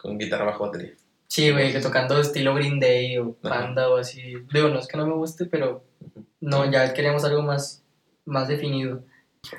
[0.01, 0.95] con guitarra bajo batería.
[1.33, 3.61] Sí, güey, que tocando estilo Green Day o Ajá.
[3.61, 4.35] Panda o así.
[4.53, 5.83] Digo, no es que no me guste, pero
[6.43, 7.83] no, ya queríamos algo más,
[8.27, 9.03] más definido.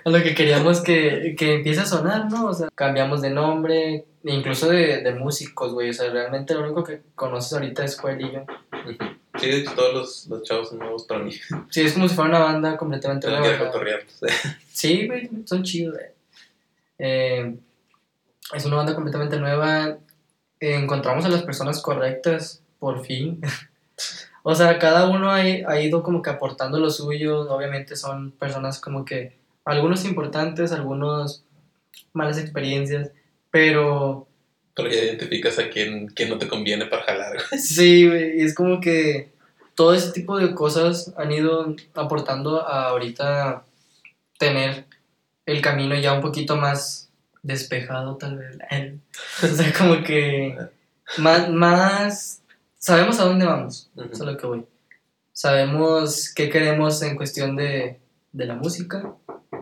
[0.05, 2.45] A lo que queríamos que, que empiece a sonar, ¿no?
[2.45, 5.89] O sea, cambiamos de nombre, incluso de, de músicos, güey.
[5.89, 8.45] O sea, realmente lo único que conoces ahorita es Joel y yo.
[9.39, 11.31] Sí, de hecho, todos los, los chavos son nuevos para mí.
[11.71, 13.71] Sí, es como si fuera una banda completamente nueva.
[14.19, 14.35] pues,
[14.71, 16.05] Sí, güey, son chidos, güey.
[16.99, 17.55] Eh,
[18.53, 19.97] es una banda completamente nueva.
[20.71, 23.41] Encontramos a las personas correctas, por fin.
[24.43, 27.41] o sea, cada uno ha, ha ido como que aportando lo suyo.
[27.53, 31.43] Obviamente son personas como que, algunos importantes, algunos
[32.13, 33.11] malas experiencias,
[33.51, 34.27] pero
[34.75, 37.37] Pero ya identificas a quién, quién no te conviene para jalar.
[37.59, 39.31] sí, y es como que
[39.75, 43.65] todo ese tipo de cosas han ido aportando a ahorita
[44.37, 44.85] tener
[45.45, 47.09] el camino ya un poquito más
[47.43, 48.57] despejado, tal vez.
[49.43, 50.57] o sea, como que
[51.17, 52.41] más, más
[52.79, 54.09] sabemos a dónde vamos, Ujú.
[54.11, 54.65] eso es lo que voy.
[55.33, 57.99] Sabemos qué queremos en cuestión de,
[58.31, 59.13] de la música.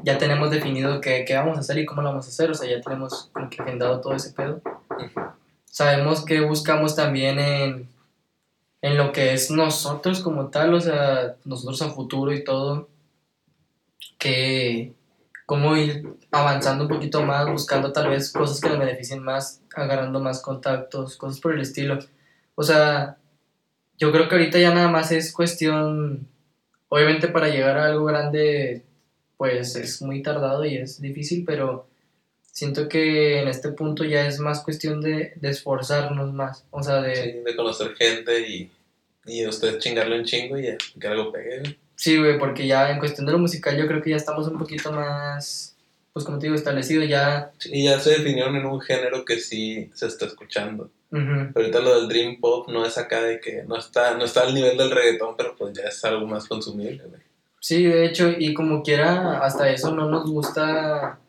[0.04, 2.52] Ya tenemos definido qué, qué vamos a hacer y cómo lo vamos a hacer.
[2.52, 4.62] O sea, ya tenemos como que agendado todo ese pedo.
[5.66, 7.90] Sabemos qué buscamos también en,
[8.82, 12.90] en lo que es nosotros como tal, o sea, nosotros a futuro y todo.
[14.18, 14.94] Que
[15.52, 20.22] cómo ir avanzando un poquito más, buscando tal vez cosas que nos beneficien más, agarrando
[20.22, 22.00] más contactos, cosas por el estilo.
[22.56, 23.18] O sea,
[23.98, 26.26] yo creo que ahorita ya nada más es cuestión,
[26.88, 28.84] obviamente para llegar a algo grande,
[29.36, 31.86] pues es muy tardado y es difícil, pero
[32.44, 37.44] siento que en este punto ya es más cuestión de, esforzarnos más, o sea, de
[37.58, 38.72] conocer gente y,
[39.26, 41.78] y ustedes chingarle un chingo y ya, que algo pegue.
[42.02, 44.58] Sí, güey, porque ya en cuestión de lo musical yo creo que ya estamos un
[44.58, 45.78] poquito más,
[46.12, 47.52] pues como te digo, establecido ya.
[47.60, 50.90] Sí, Y ya se definieron en un género que sí se está escuchando.
[51.12, 51.52] Ujú.
[51.54, 54.56] Ahorita lo del Dream Pop no es acá de que no está, no está al
[54.56, 57.22] nivel del reggaetón, pero pues ya es algo más consumible, güey.
[57.60, 61.20] Sí, de hecho, y como quiera, hasta eso no nos gusta.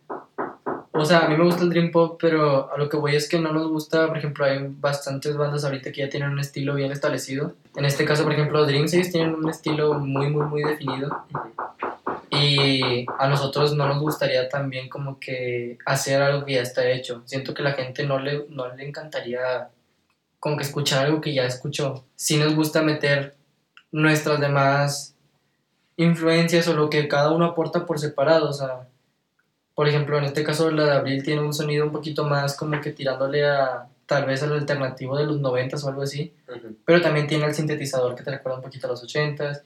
[0.95, 3.27] O sea, a mí me gusta el Dream Pop, pero a lo que voy es
[3.27, 6.75] que no nos gusta, por ejemplo, hay bastantes bandas ahorita que ya tienen un estilo
[6.75, 7.55] bien establecido.
[7.77, 11.25] En este caso, por ejemplo, Dreams ellos tienen un estilo muy, muy, muy definido.
[12.31, 17.23] Y a nosotros no nos gustaría también como que hacer algo que ya está hecho.
[17.25, 19.71] Siento que la gente no le, no le encantaría
[20.41, 22.05] como que escuchar algo que ya escuchó.
[22.17, 23.35] Sí nos gusta meter
[23.93, 25.15] nuestras demás
[25.97, 28.51] influencias o lo que cada uno aporta por separado.
[28.51, 28.89] O sea,
[29.75, 32.81] por ejemplo, en este caso la de Abril tiene un sonido un poquito más como
[32.81, 36.77] que tirándole a tal vez al alternativo de los 90 o algo así Ujú.
[36.85, 39.63] pero también tiene el sintetizador que te recuerda un poquito a los 80s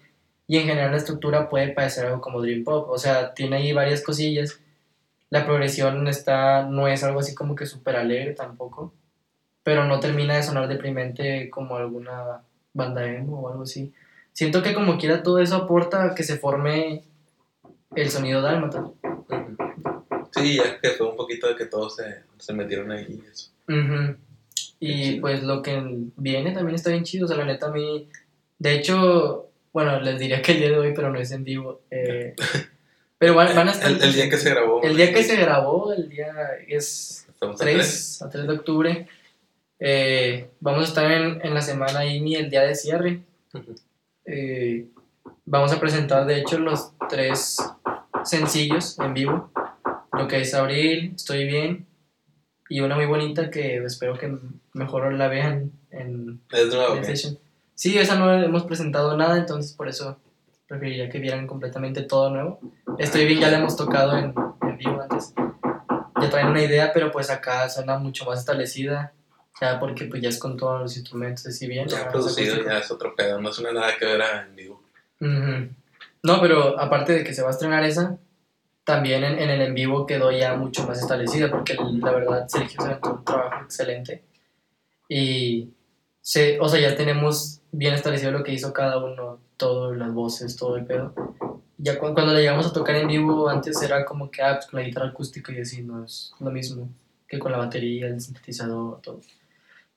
[0.47, 3.73] y en general la estructura puede parecer algo como Dream Pop, o sea, tiene ahí
[3.73, 4.61] varias cosillas.
[5.29, 8.93] La progresión está no es algo así como que súper alegre tampoco,
[9.65, 12.43] pero no termina de sonar deprimente como alguna
[12.73, 13.93] banda emo o algo así.
[14.33, 17.03] Siento que como quiera todo eso aporta a que se forme
[17.97, 18.85] el sonido dálmata.
[20.37, 23.51] Sí, ya que fue un poquito de que todos se, se metieron ahí y eso.
[23.67, 24.17] Qué
[24.81, 25.81] Y pues lo que
[26.17, 28.09] viene también está bien chido, o sea, la neta a mí,
[28.59, 31.81] de hecho, bueno, les diría que el día de hoy, pero no es en vivo.
[31.91, 32.35] eh,
[33.19, 33.91] pero van, van a estar...
[33.91, 34.83] El, el día que se grabó.
[34.83, 36.29] El día que se grabó, el día
[36.69, 38.17] es Estamos a tres.
[38.19, 39.09] 3, a 3 de octubre,
[39.79, 43.21] eh, vamos a estar en, en la semana IMI el día de cierre.
[44.25, 44.87] Eh,
[45.45, 47.59] vamos a presentar, de hecho, los tres
[48.25, 49.51] sencillos en vivo.
[50.17, 51.87] Lo que es Abril, Estoy Bien,
[52.69, 54.37] y una muy bonita que espero que
[54.73, 56.95] mejor la vean en Es nuevo.
[56.95, 57.01] ok.
[57.01, 57.39] PlayStation.
[57.75, 60.19] Sí, esa no hemos presentado nada, entonces por eso
[60.67, 62.59] preferiría que vieran completamente todo nuevo.
[62.99, 65.35] Estoy bien, ya la hemos tocado en, en vivo antes.
[66.21, 69.13] Ya traen una idea, pero pues acá suena mucho más establecida.
[69.61, 71.87] Ya porque pues ya es con todos los instrumentos así bien.
[71.89, 73.41] Ya producido, ya es otro pedo.
[73.41, 74.83] No suena nada que ver en vivo.
[75.21, 75.69] Ujú.
[76.23, 78.19] No, pero aparte de que se va a estrenar esa,
[78.87, 82.81] también en, en el en vivo quedó ya mucho más establecida, porque la verdad Sergio
[82.81, 84.23] se un trabajo excelente.
[85.09, 85.71] Y,
[86.23, 90.57] se, o sea, ya tenemos bien establecido lo que hizo cada uno, todas las voces,
[90.57, 91.13] todo el pedo.
[91.79, 94.67] Ya cu- cuando le llegamos a tocar en vivo, antes era como que, ah, pues
[94.67, 96.89] con la guitarra acústica y así, no es lo mismo
[97.29, 99.21] que con la batería, el sintetizador, todo.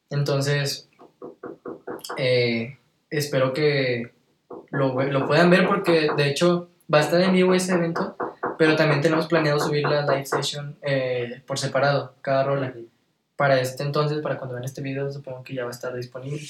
[0.09, 0.89] Entonces,
[2.17, 2.77] eh,
[3.09, 4.11] espero que
[4.71, 8.15] lo, lo puedan ver porque de hecho va a estar en vivo ese evento,
[8.59, 12.73] pero también tenemos planeado subir la live session eh, por separado, cada rola.
[13.37, 16.45] Para este entonces, para cuando vean este video, supongo que ya va a estar disponible.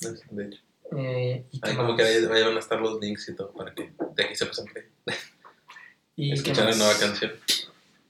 [0.00, 0.58] De hecho,
[0.96, 3.92] Eh, y como que ahí, ahí van a estar los links y todo para que
[4.16, 4.66] de aquí se pasen.
[6.16, 7.30] ¿Y Escuchar la nueva canción.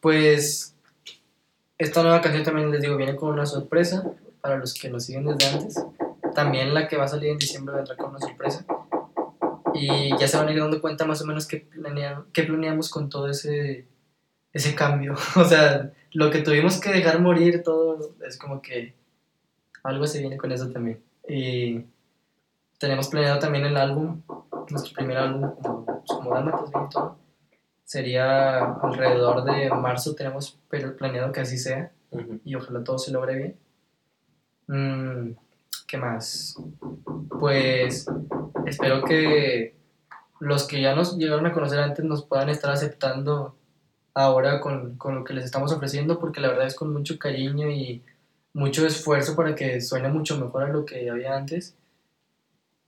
[0.01, 0.75] Pues
[1.77, 4.03] esta nueva canción también les digo, viene con una sorpresa
[4.41, 5.75] para los que nos siguen desde antes.
[6.35, 8.65] También la que va a salir en diciembre vendrá con una sorpresa.
[9.75, 12.91] Y ya se van a ir dando cuenta más o menos qué, planea- qué planeamos
[12.91, 13.87] con todo ese,
[14.53, 15.15] ese cambio.
[15.37, 18.95] O sea, lo que tuvimos que dejar morir, todo es como que
[19.83, 21.03] algo se viene con eso también.
[21.29, 21.85] Y
[22.79, 24.23] tenemos planeado también el álbum,
[24.71, 27.19] nuestro primer álbum como, pues, como Dálmatas, bien todo.
[27.85, 31.93] Sería alrededor de marzo, tenemos pero planeado que así sea
[32.45, 33.57] y ojalá todo se logre bien.
[34.69, 35.33] Mm,
[35.87, 36.57] ¿Qué más?
[37.41, 38.07] Pues
[38.71, 39.75] espero que
[40.41, 43.57] los que ya nos llegaron a conocer antes nos puedan estar aceptando
[44.15, 47.71] ahora con, con lo que les estamos ofreciendo, porque la verdad es con mucho cariño
[47.71, 48.03] y
[48.53, 51.77] mucho esfuerzo para que suene mucho mejor a lo que había antes.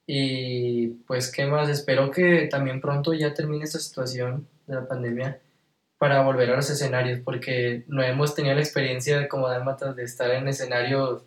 [0.05, 1.69] Y pues, ¿qué más?
[1.69, 5.39] Espero que también pronto ya termine esta situación de la pandemia
[5.97, 10.03] para volver a los escenarios, porque no hemos tenido la experiencia de como dálmatas de
[10.03, 11.23] estar en escenario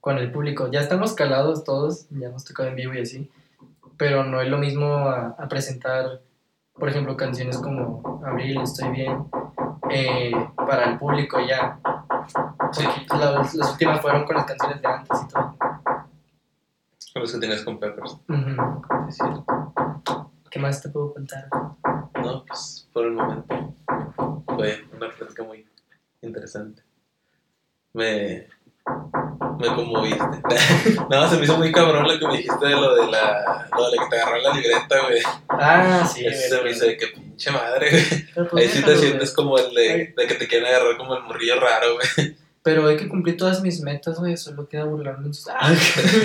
[0.00, 0.70] con el público.
[0.70, 3.28] Ya estamos calados todos, ya hemos tocado en vivo y así,
[3.98, 6.22] pero no es lo mismo a, a presentar,
[6.72, 9.26] por ejemplo, canciones como Abril, Estoy Bien,
[9.90, 11.78] eh, para el público ya.
[11.82, 15.56] Porque las, las últimas fueron con las canciones de antes y todo.
[17.12, 18.18] Con los que tienes con Peppers.
[19.08, 19.44] Es cierto.
[20.50, 21.48] ¿Qué más te puedo contar?
[22.22, 23.74] No, pues por el momento
[24.46, 25.66] fue una plática muy
[26.22, 26.82] interesante.
[27.92, 28.48] Me,
[29.58, 30.18] me conmoviste.
[31.10, 33.90] no, se me hizo muy cabrón lo que me dijiste de lo de la, lo
[33.90, 35.22] de la que te agarró en la libreta, güey.
[35.48, 36.24] Ah, sí.
[36.26, 38.48] Eso se me hizo de que pinche madre, güey.
[38.48, 39.46] Pues, Ahí sí te sientes güey.
[39.46, 42.36] como el de, de que te quieren agarrar como el morrillo raro, güey.
[42.62, 44.36] Pero hay que cumplir todas mis metas, güey.
[44.36, 45.30] Solo queda burlarme.
[45.50, 45.74] Ah,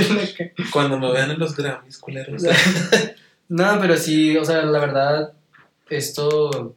[0.71, 2.43] Cuando me vean en los Grammys, culeros.
[3.47, 5.33] no, pero sí, o sea, la verdad,
[5.89, 6.75] esto.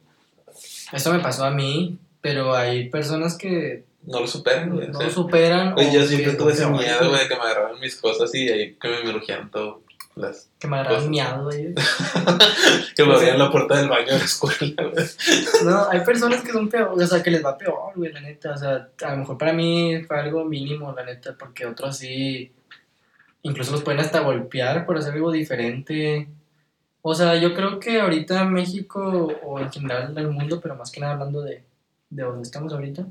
[0.93, 4.89] Esto me pasó a mí, pero hay personas que No lo superan, no güey.
[4.89, 5.73] o lo superan.
[5.77, 8.73] O yo siempre tuve ese miedo, güey, de que me agarraran mis cosas y ahí
[8.75, 9.81] que me merujían todo.
[10.15, 11.09] Las, Que me agarran Cosas.
[11.09, 11.75] miado, güey.
[12.95, 15.05] que me abrían la puerta del baño de la escuela, güey.
[15.65, 18.53] No, hay personas que son peor, o sea, que les va peor, güey, la neta.
[18.53, 22.51] O sea, a lo mejor para mí fue algo mínimo, la neta, porque otros sí.
[23.43, 26.27] Incluso los pueden hasta golpear por hacer algo diferente.
[27.01, 30.91] O sea, yo creo que ahorita México, o en general en el mundo, pero más
[30.91, 31.63] que nada hablando de,
[32.09, 33.05] de donde estamos ahorita,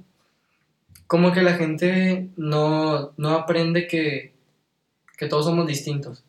[1.06, 4.34] como que la gente no, no aprende que,
[5.16, 6.24] que todos somos distintos.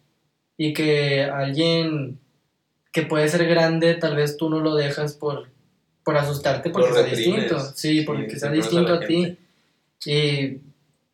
[0.58, 2.20] Y que alguien
[2.91, 5.49] que puede ser grande, tal vez tú no lo dejas por,
[6.04, 7.60] por asustarte porque sea distinto.
[7.60, 9.38] Sí, Sí, porque sea reprimes a distinto la a, ti.
[10.06, 10.58] Y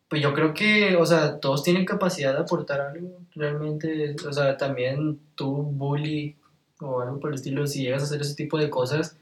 [0.07, 3.19] pues yo creo que, o sea, todos tienen capacidad de aportar algo.
[3.35, 6.35] Realmente, o sea, también tú, bully
[6.79, 9.17] o algo por el estilo, si llegas a hacer ese tipo de cosas,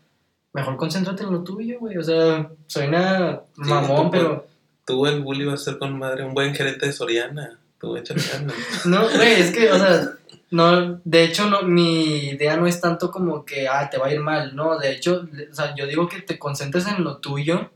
[0.53, 1.97] mejor concéntrate en lo tuyo, güey.
[1.97, 4.47] O sea, suena Sí, mamón, tú, pero...
[4.85, 7.59] Tú, el bully, vas a ser con madre un buen gerente de Soriana.
[7.79, 8.55] Tú, échale ganas.
[8.85, 10.15] No, güey, es que, o sea,
[10.51, 14.13] no, de hecho, no, mi idea no es tanto como que, ah, te va a
[14.13, 17.71] ir mal, no, de hecho, o sea, yo digo que te concentres en lo tuyo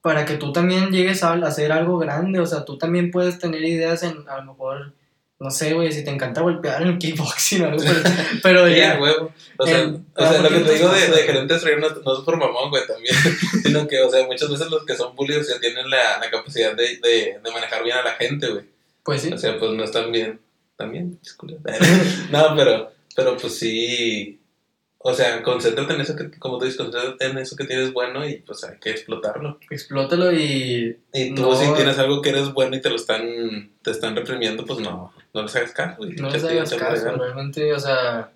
[0.00, 3.62] para que tú también llegues a hacer algo grande, o sea, tú también puedes tener
[3.62, 4.94] ideas en, a lo mejor,
[5.38, 8.00] no sé, güey, si te encanta golpear en el kickboxing o algo, pero,
[8.42, 9.00] pero Ya, ya.
[9.58, 12.18] O sea, o sea lo que te digo de, de gerente de Soriana no, no
[12.18, 13.14] es por mamón, güey, también.
[13.62, 16.74] sino que, o sea, muchas veces los que son bullies, sea, tienen la, la capacidad
[16.74, 18.64] de, de, de manejar bien a la gente, güey.
[19.02, 20.40] pues sí, O sea, pues no están bien.
[20.76, 21.18] También,
[22.30, 24.38] No, pero, pero pues sí.
[25.08, 28.28] O sea, concéntrate en eso que, como tú dices, concéntrate en eso que tienes bueno
[28.28, 29.58] y pues hay que explotarlo.
[29.70, 31.54] explótalo y Y tú No.
[31.54, 35.12] si tienes algo que eres bueno y te lo están, te están reprimiendo, pues no,
[35.32, 36.02] no les hagas caso.
[36.04, 38.32] no les hagas caso, realmente, o sea,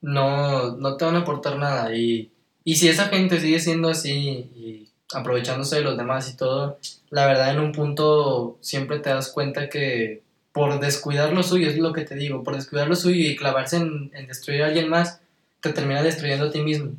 [0.00, 1.94] no, no te van a aportar nada.
[1.94, 2.30] Y,
[2.64, 4.12] y si esa gente sigue siendo así
[4.54, 6.78] y aprovechándose de los demás y todo,
[7.10, 10.22] la verdad en un punto siempre te das cuenta que
[10.52, 13.76] por descuidar lo suyo, es lo que te digo, por descuidar lo suyo y clavarse
[13.76, 15.19] en, en destruir a alguien más,
[15.60, 16.92] te termina destruyendo a ti mismo.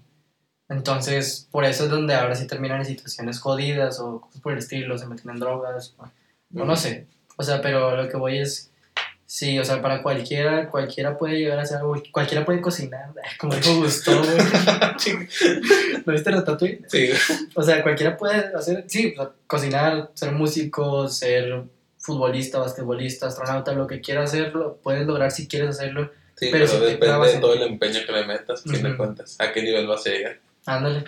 [0.69, 4.59] Entonces, por eso es donde ahora sí terminan en situaciones jodidas o cosas por el
[4.59, 6.07] estilo, se meten en drogas, o,
[6.65, 7.07] no sé.
[7.37, 8.71] O sea, pero lo que voy es,
[9.31, 13.55] Sí, o sea, para cualquiera, cualquiera puede llegar a hacer algo, cualquiera puede cocinar, como
[13.55, 14.37] dijo Gusto, güey.
[16.05, 16.81] ¿Lo viste Ratatouille?
[16.89, 17.11] Sí.
[17.55, 21.63] O sea, cualquiera puede hacer, sí, o sea, cocinar, ser músico, ser
[21.97, 26.11] futbolista, basquetbolista, astronauta, lo que quieras hacerlo, puedes lograr si quieres hacerlo.
[26.41, 28.97] Sí, Pero pero, si depende de todo el empeño que le metas, fin de Ujú.
[28.97, 29.39] cuentas.
[29.39, 30.39] ¿A qué nivel vas a llegar?
[30.65, 31.03] Ándale.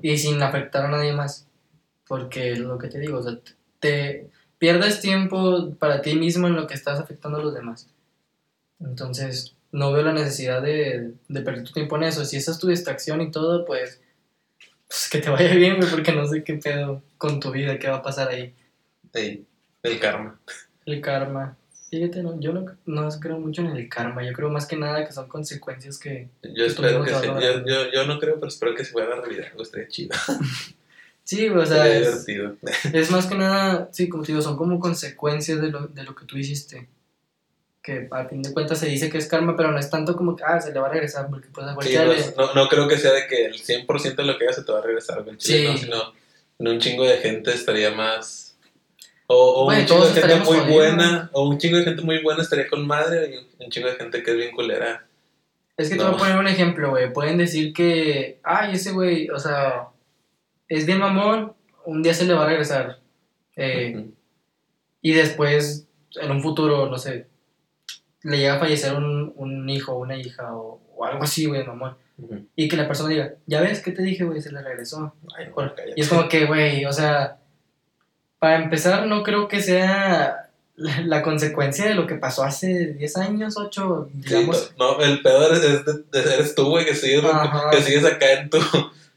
[0.00, 1.46] Y sin afectar a nadie más.
[2.06, 3.38] Porque lo que te digo, o sea,
[3.80, 7.86] te pierdes tiempo para ti mismo en lo que estás afectando a los demás.
[8.80, 12.24] Entonces, no veo la necesidad de, de perder tu tiempo en eso.
[12.24, 14.00] Si esa es tu distracción y todo, pues,
[14.88, 17.88] pues que te vaya bien, güey, porque no sé qué pedo con tu vida, qué
[17.90, 18.54] va a pasar ahí.
[19.12, 19.44] Ey,
[19.82, 20.40] el karma.
[20.86, 21.58] El karma.
[21.90, 24.22] Fíjate, no, yo no, no creo mucho en el karma.
[24.24, 26.28] Yo creo más que nada que son consecuencias que.
[26.42, 27.10] Yo Que espero que.
[27.12, 29.46] Yo, yo, yo no creo, pero espero que se pueda realidad.
[29.50, 30.14] Algo estaría chido.
[31.24, 32.56] Sí, o sea, es, divertido.
[32.94, 36.14] Es más que nada, sí, como te digo, son como consecuencias de lo, de lo
[36.14, 36.88] que tú hiciste.
[37.82, 40.34] Que a fin de cuentas se dice que es karma, pero no es tanto como
[40.34, 42.54] que, ah, se le va a regresar, porque pues a Sí, cualquiera no, le- no,
[42.54, 44.78] no creo que sea de que el 100% de lo que hagas se te va
[44.78, 45.66] a regresar, güey, chile, Sí.
[45.66, 46.12] no, sino
[46.60, 48.47] en un chingo de gente estaría más...
[49.30, 50.68] O, o Güey, un chingo de gente muy jodidos.
[50.70, 53.94] buena, o un chingo de gente muy buena estaría con madre, y un, chingo de
[53.96, 55.06] gente que es bien culera.
[55.76, 56.08] Es que te No.
[56.12, 57.12] voy a poner un ejemplo, güey.
[57.12, 59.88] Pueden decir que, ay, ese güey, o sea,
[60.66, 61.52] es bien mamón,
[61.84, 62.98] un día se le va a regresar.
[63.54, 64.14] Eh, Ujú.
[65.02, 65.86] y después,
[66.20, 67.26] en un futuro, no sé,
[68.22, 71.96] le llega a fallecer un, un hijo una hija o, o algo así, güey, mamón.
[72.16, 72.46] Ujú.
[72.56, 74.40] Y que la persona diga, ya ves, ¿qué te dije, güey?
[74.40, 75.14] Se le regresó.
[75.36, 75.72] Ay, no.
[75.94, 77.38] Y es como que, güey, o sea,
[78.38, 83.16] para empezar, no creo que sea la, la consecuencia de lo que pasó hace 10
[83.16, 84.72] años, 8, Sí, digamos.
[84.78, 85.92] no, el peor es, es de-
[86.22, 87.22] de- eres tú, güey, que sigues,
[87.72, 88.58] que sigues acá en tu,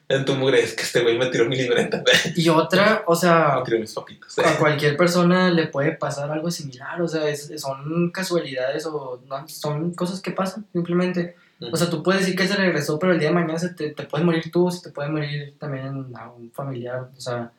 [0.10, 0.62] en tu mugre.
[0.62, 2.04] Es que este güey me tiró mi libreta,
[2.36, 4.40] Y otra, o sea, me tiró mis papitos.
[4.40, 9.48] a cualquier persona le puede pasar algo similar, o sea, es- son casualidades o no,
[9.48, 11.36] son cosas que pasan, simplemente.
[11.72, 13.92] O sea, tú puedes decir que se regresó, pero el día de mañana se te,
[13.92, 17.52] te puedes morir tú, se te puede morir también a un familiar, o sea,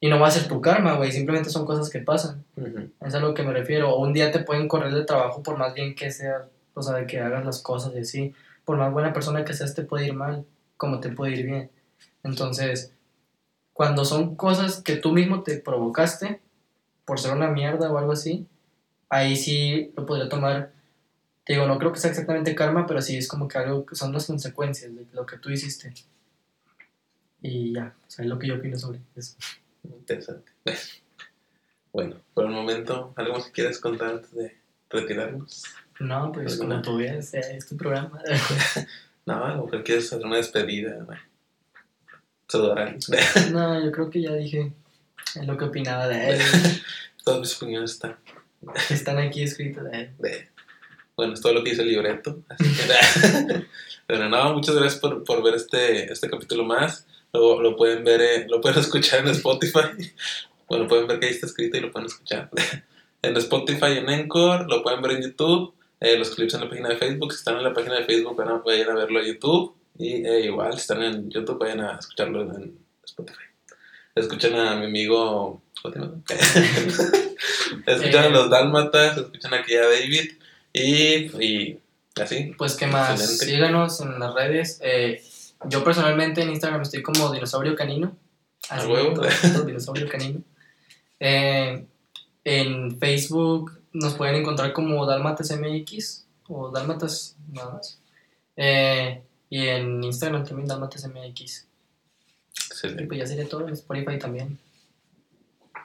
[0.00, 2.44] y no va a ser tu karma, güey, simplemente son cosas que pasan.
[2.56, 2.90] Ujú.
[3.00, 3.90] Es a lo que me refiero.
[3.90, 6.96] O un día te pueden correr de trabajo por más bien que sea, o sea,
[6.96, 8.34] de que hagas las cosas y así.
[8.64, 10.44] Por más buena persona que seas, te puede ir mal,
[10.76, 11.70] como te puede ir bien.
[12.22, 12.92] Entonces,
[13.72, 16.40] cuando son cosas que tú mismo te provocaste,
[17.04, 18.46] por ser una mierda o algo así,
[19.08, 20.72] ahí sí lo podría tomar.
[21.44, 23.94] Te digo, no creo que sea exactamente karma, pero sí es como que algo que
[23.96, 25.92] son las consecuencias de lo que tú hiciste.
[27.42, 29.36] Y ya, o sea, es lo que yo opino sobre eso.
[29.84, 30.52] Interesante.
[31.92, 34.56] Bueno, por el momento, ¿algo más que quieras contar antes de
[34.90, 35.64] retirarnos?
[36.00, 36.76] No, pues ¿Alguna?
[36.76, 38.20] como tú veas, eh, es tu programa.
[39.26, 40.98] No, mejor quieres hacer una despedida.
[42.46, 43.00] Saludar a alguien.
[43.52, 44.70] No, yo creo que ya dije
[45.46, 46.40] lo que opinaba de él.
[47.24, 48.16] Todas mis opiniones están.
[48.90, 50.10] Están aquí escritos de él.
[51.16, 52.42] Bueno, es todo lo que dice el libreto.
[52.50, 53.66] Así que,
[54.06, 57.06] Pero no, muchas gracias por, por ver este, este capítulo más.
[57.34, 59.80] Lo, lo pueden ver, eh, lo pueden escuchar en Spotify.
[60.68, 62.48] Bueno, pueden ver que ahí está escrito y lo pueden escuchar.
[63.22, 65.72] En Spotify, en Encore, lo pueden ver en YouTube.
[65.98, 67.32] Eh, los clips en la página de Facebook.
[67.32, 69.74] Si están en la página de Facebook, van a- vayan a verlo a YouTube.
[69.96, 73.44] Y eh, igual, si están en YouTube, vayan a escucharlo en Spotify.
[74.14, 75.62] Escuchan a mi amigo.
[77.86, 78.30] escuchan a Eh.
[78.30, 80.32] los Dálmatas, escuchan aquí a David.
[80.74, 81.78] Y, y
[82.20, 82.52] así.
[82.58, 83.12] Pues, ¿qué más?
[83.20, 83.46] Excelente.
[83.46, 84.80] Síganos en las redes.
[84.82, 85.22] Eh,
[85.68, 88.16] yo personalmente en Instagram estoy como Dinosaurio Canino.
[88.70, 89.20] A huevo.
[89.66, 90.40] Dinosaurio Canino.
[91.20, 91.84] Eh,
[92.44, 97.98] en Facebook nos pueden encontrar como Dalmatas MX o Dalmatas nada más.
[98.56, 101.66] Eh, y en Instagram también Dalmatas MX.
[102.56, 103.06] Y Excelente.
[103.06, 103.66] pues ya sería todo.
[103.68, 104.58] En Spotify también.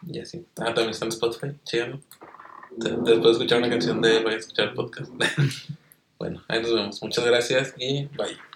[0.08, 0.46] Y así.
[0.58, 1.54] Ah, también está en Spotify.
[1.66, 2.00] Chíganlo.
[2.80, 5.12] Te- Después de escuchar una canción de voy a escuchar el podcast.
[6.20, 7.02] bueno, ahí nos vemos.
[7.04, 8.49] Muchas gracias y bye.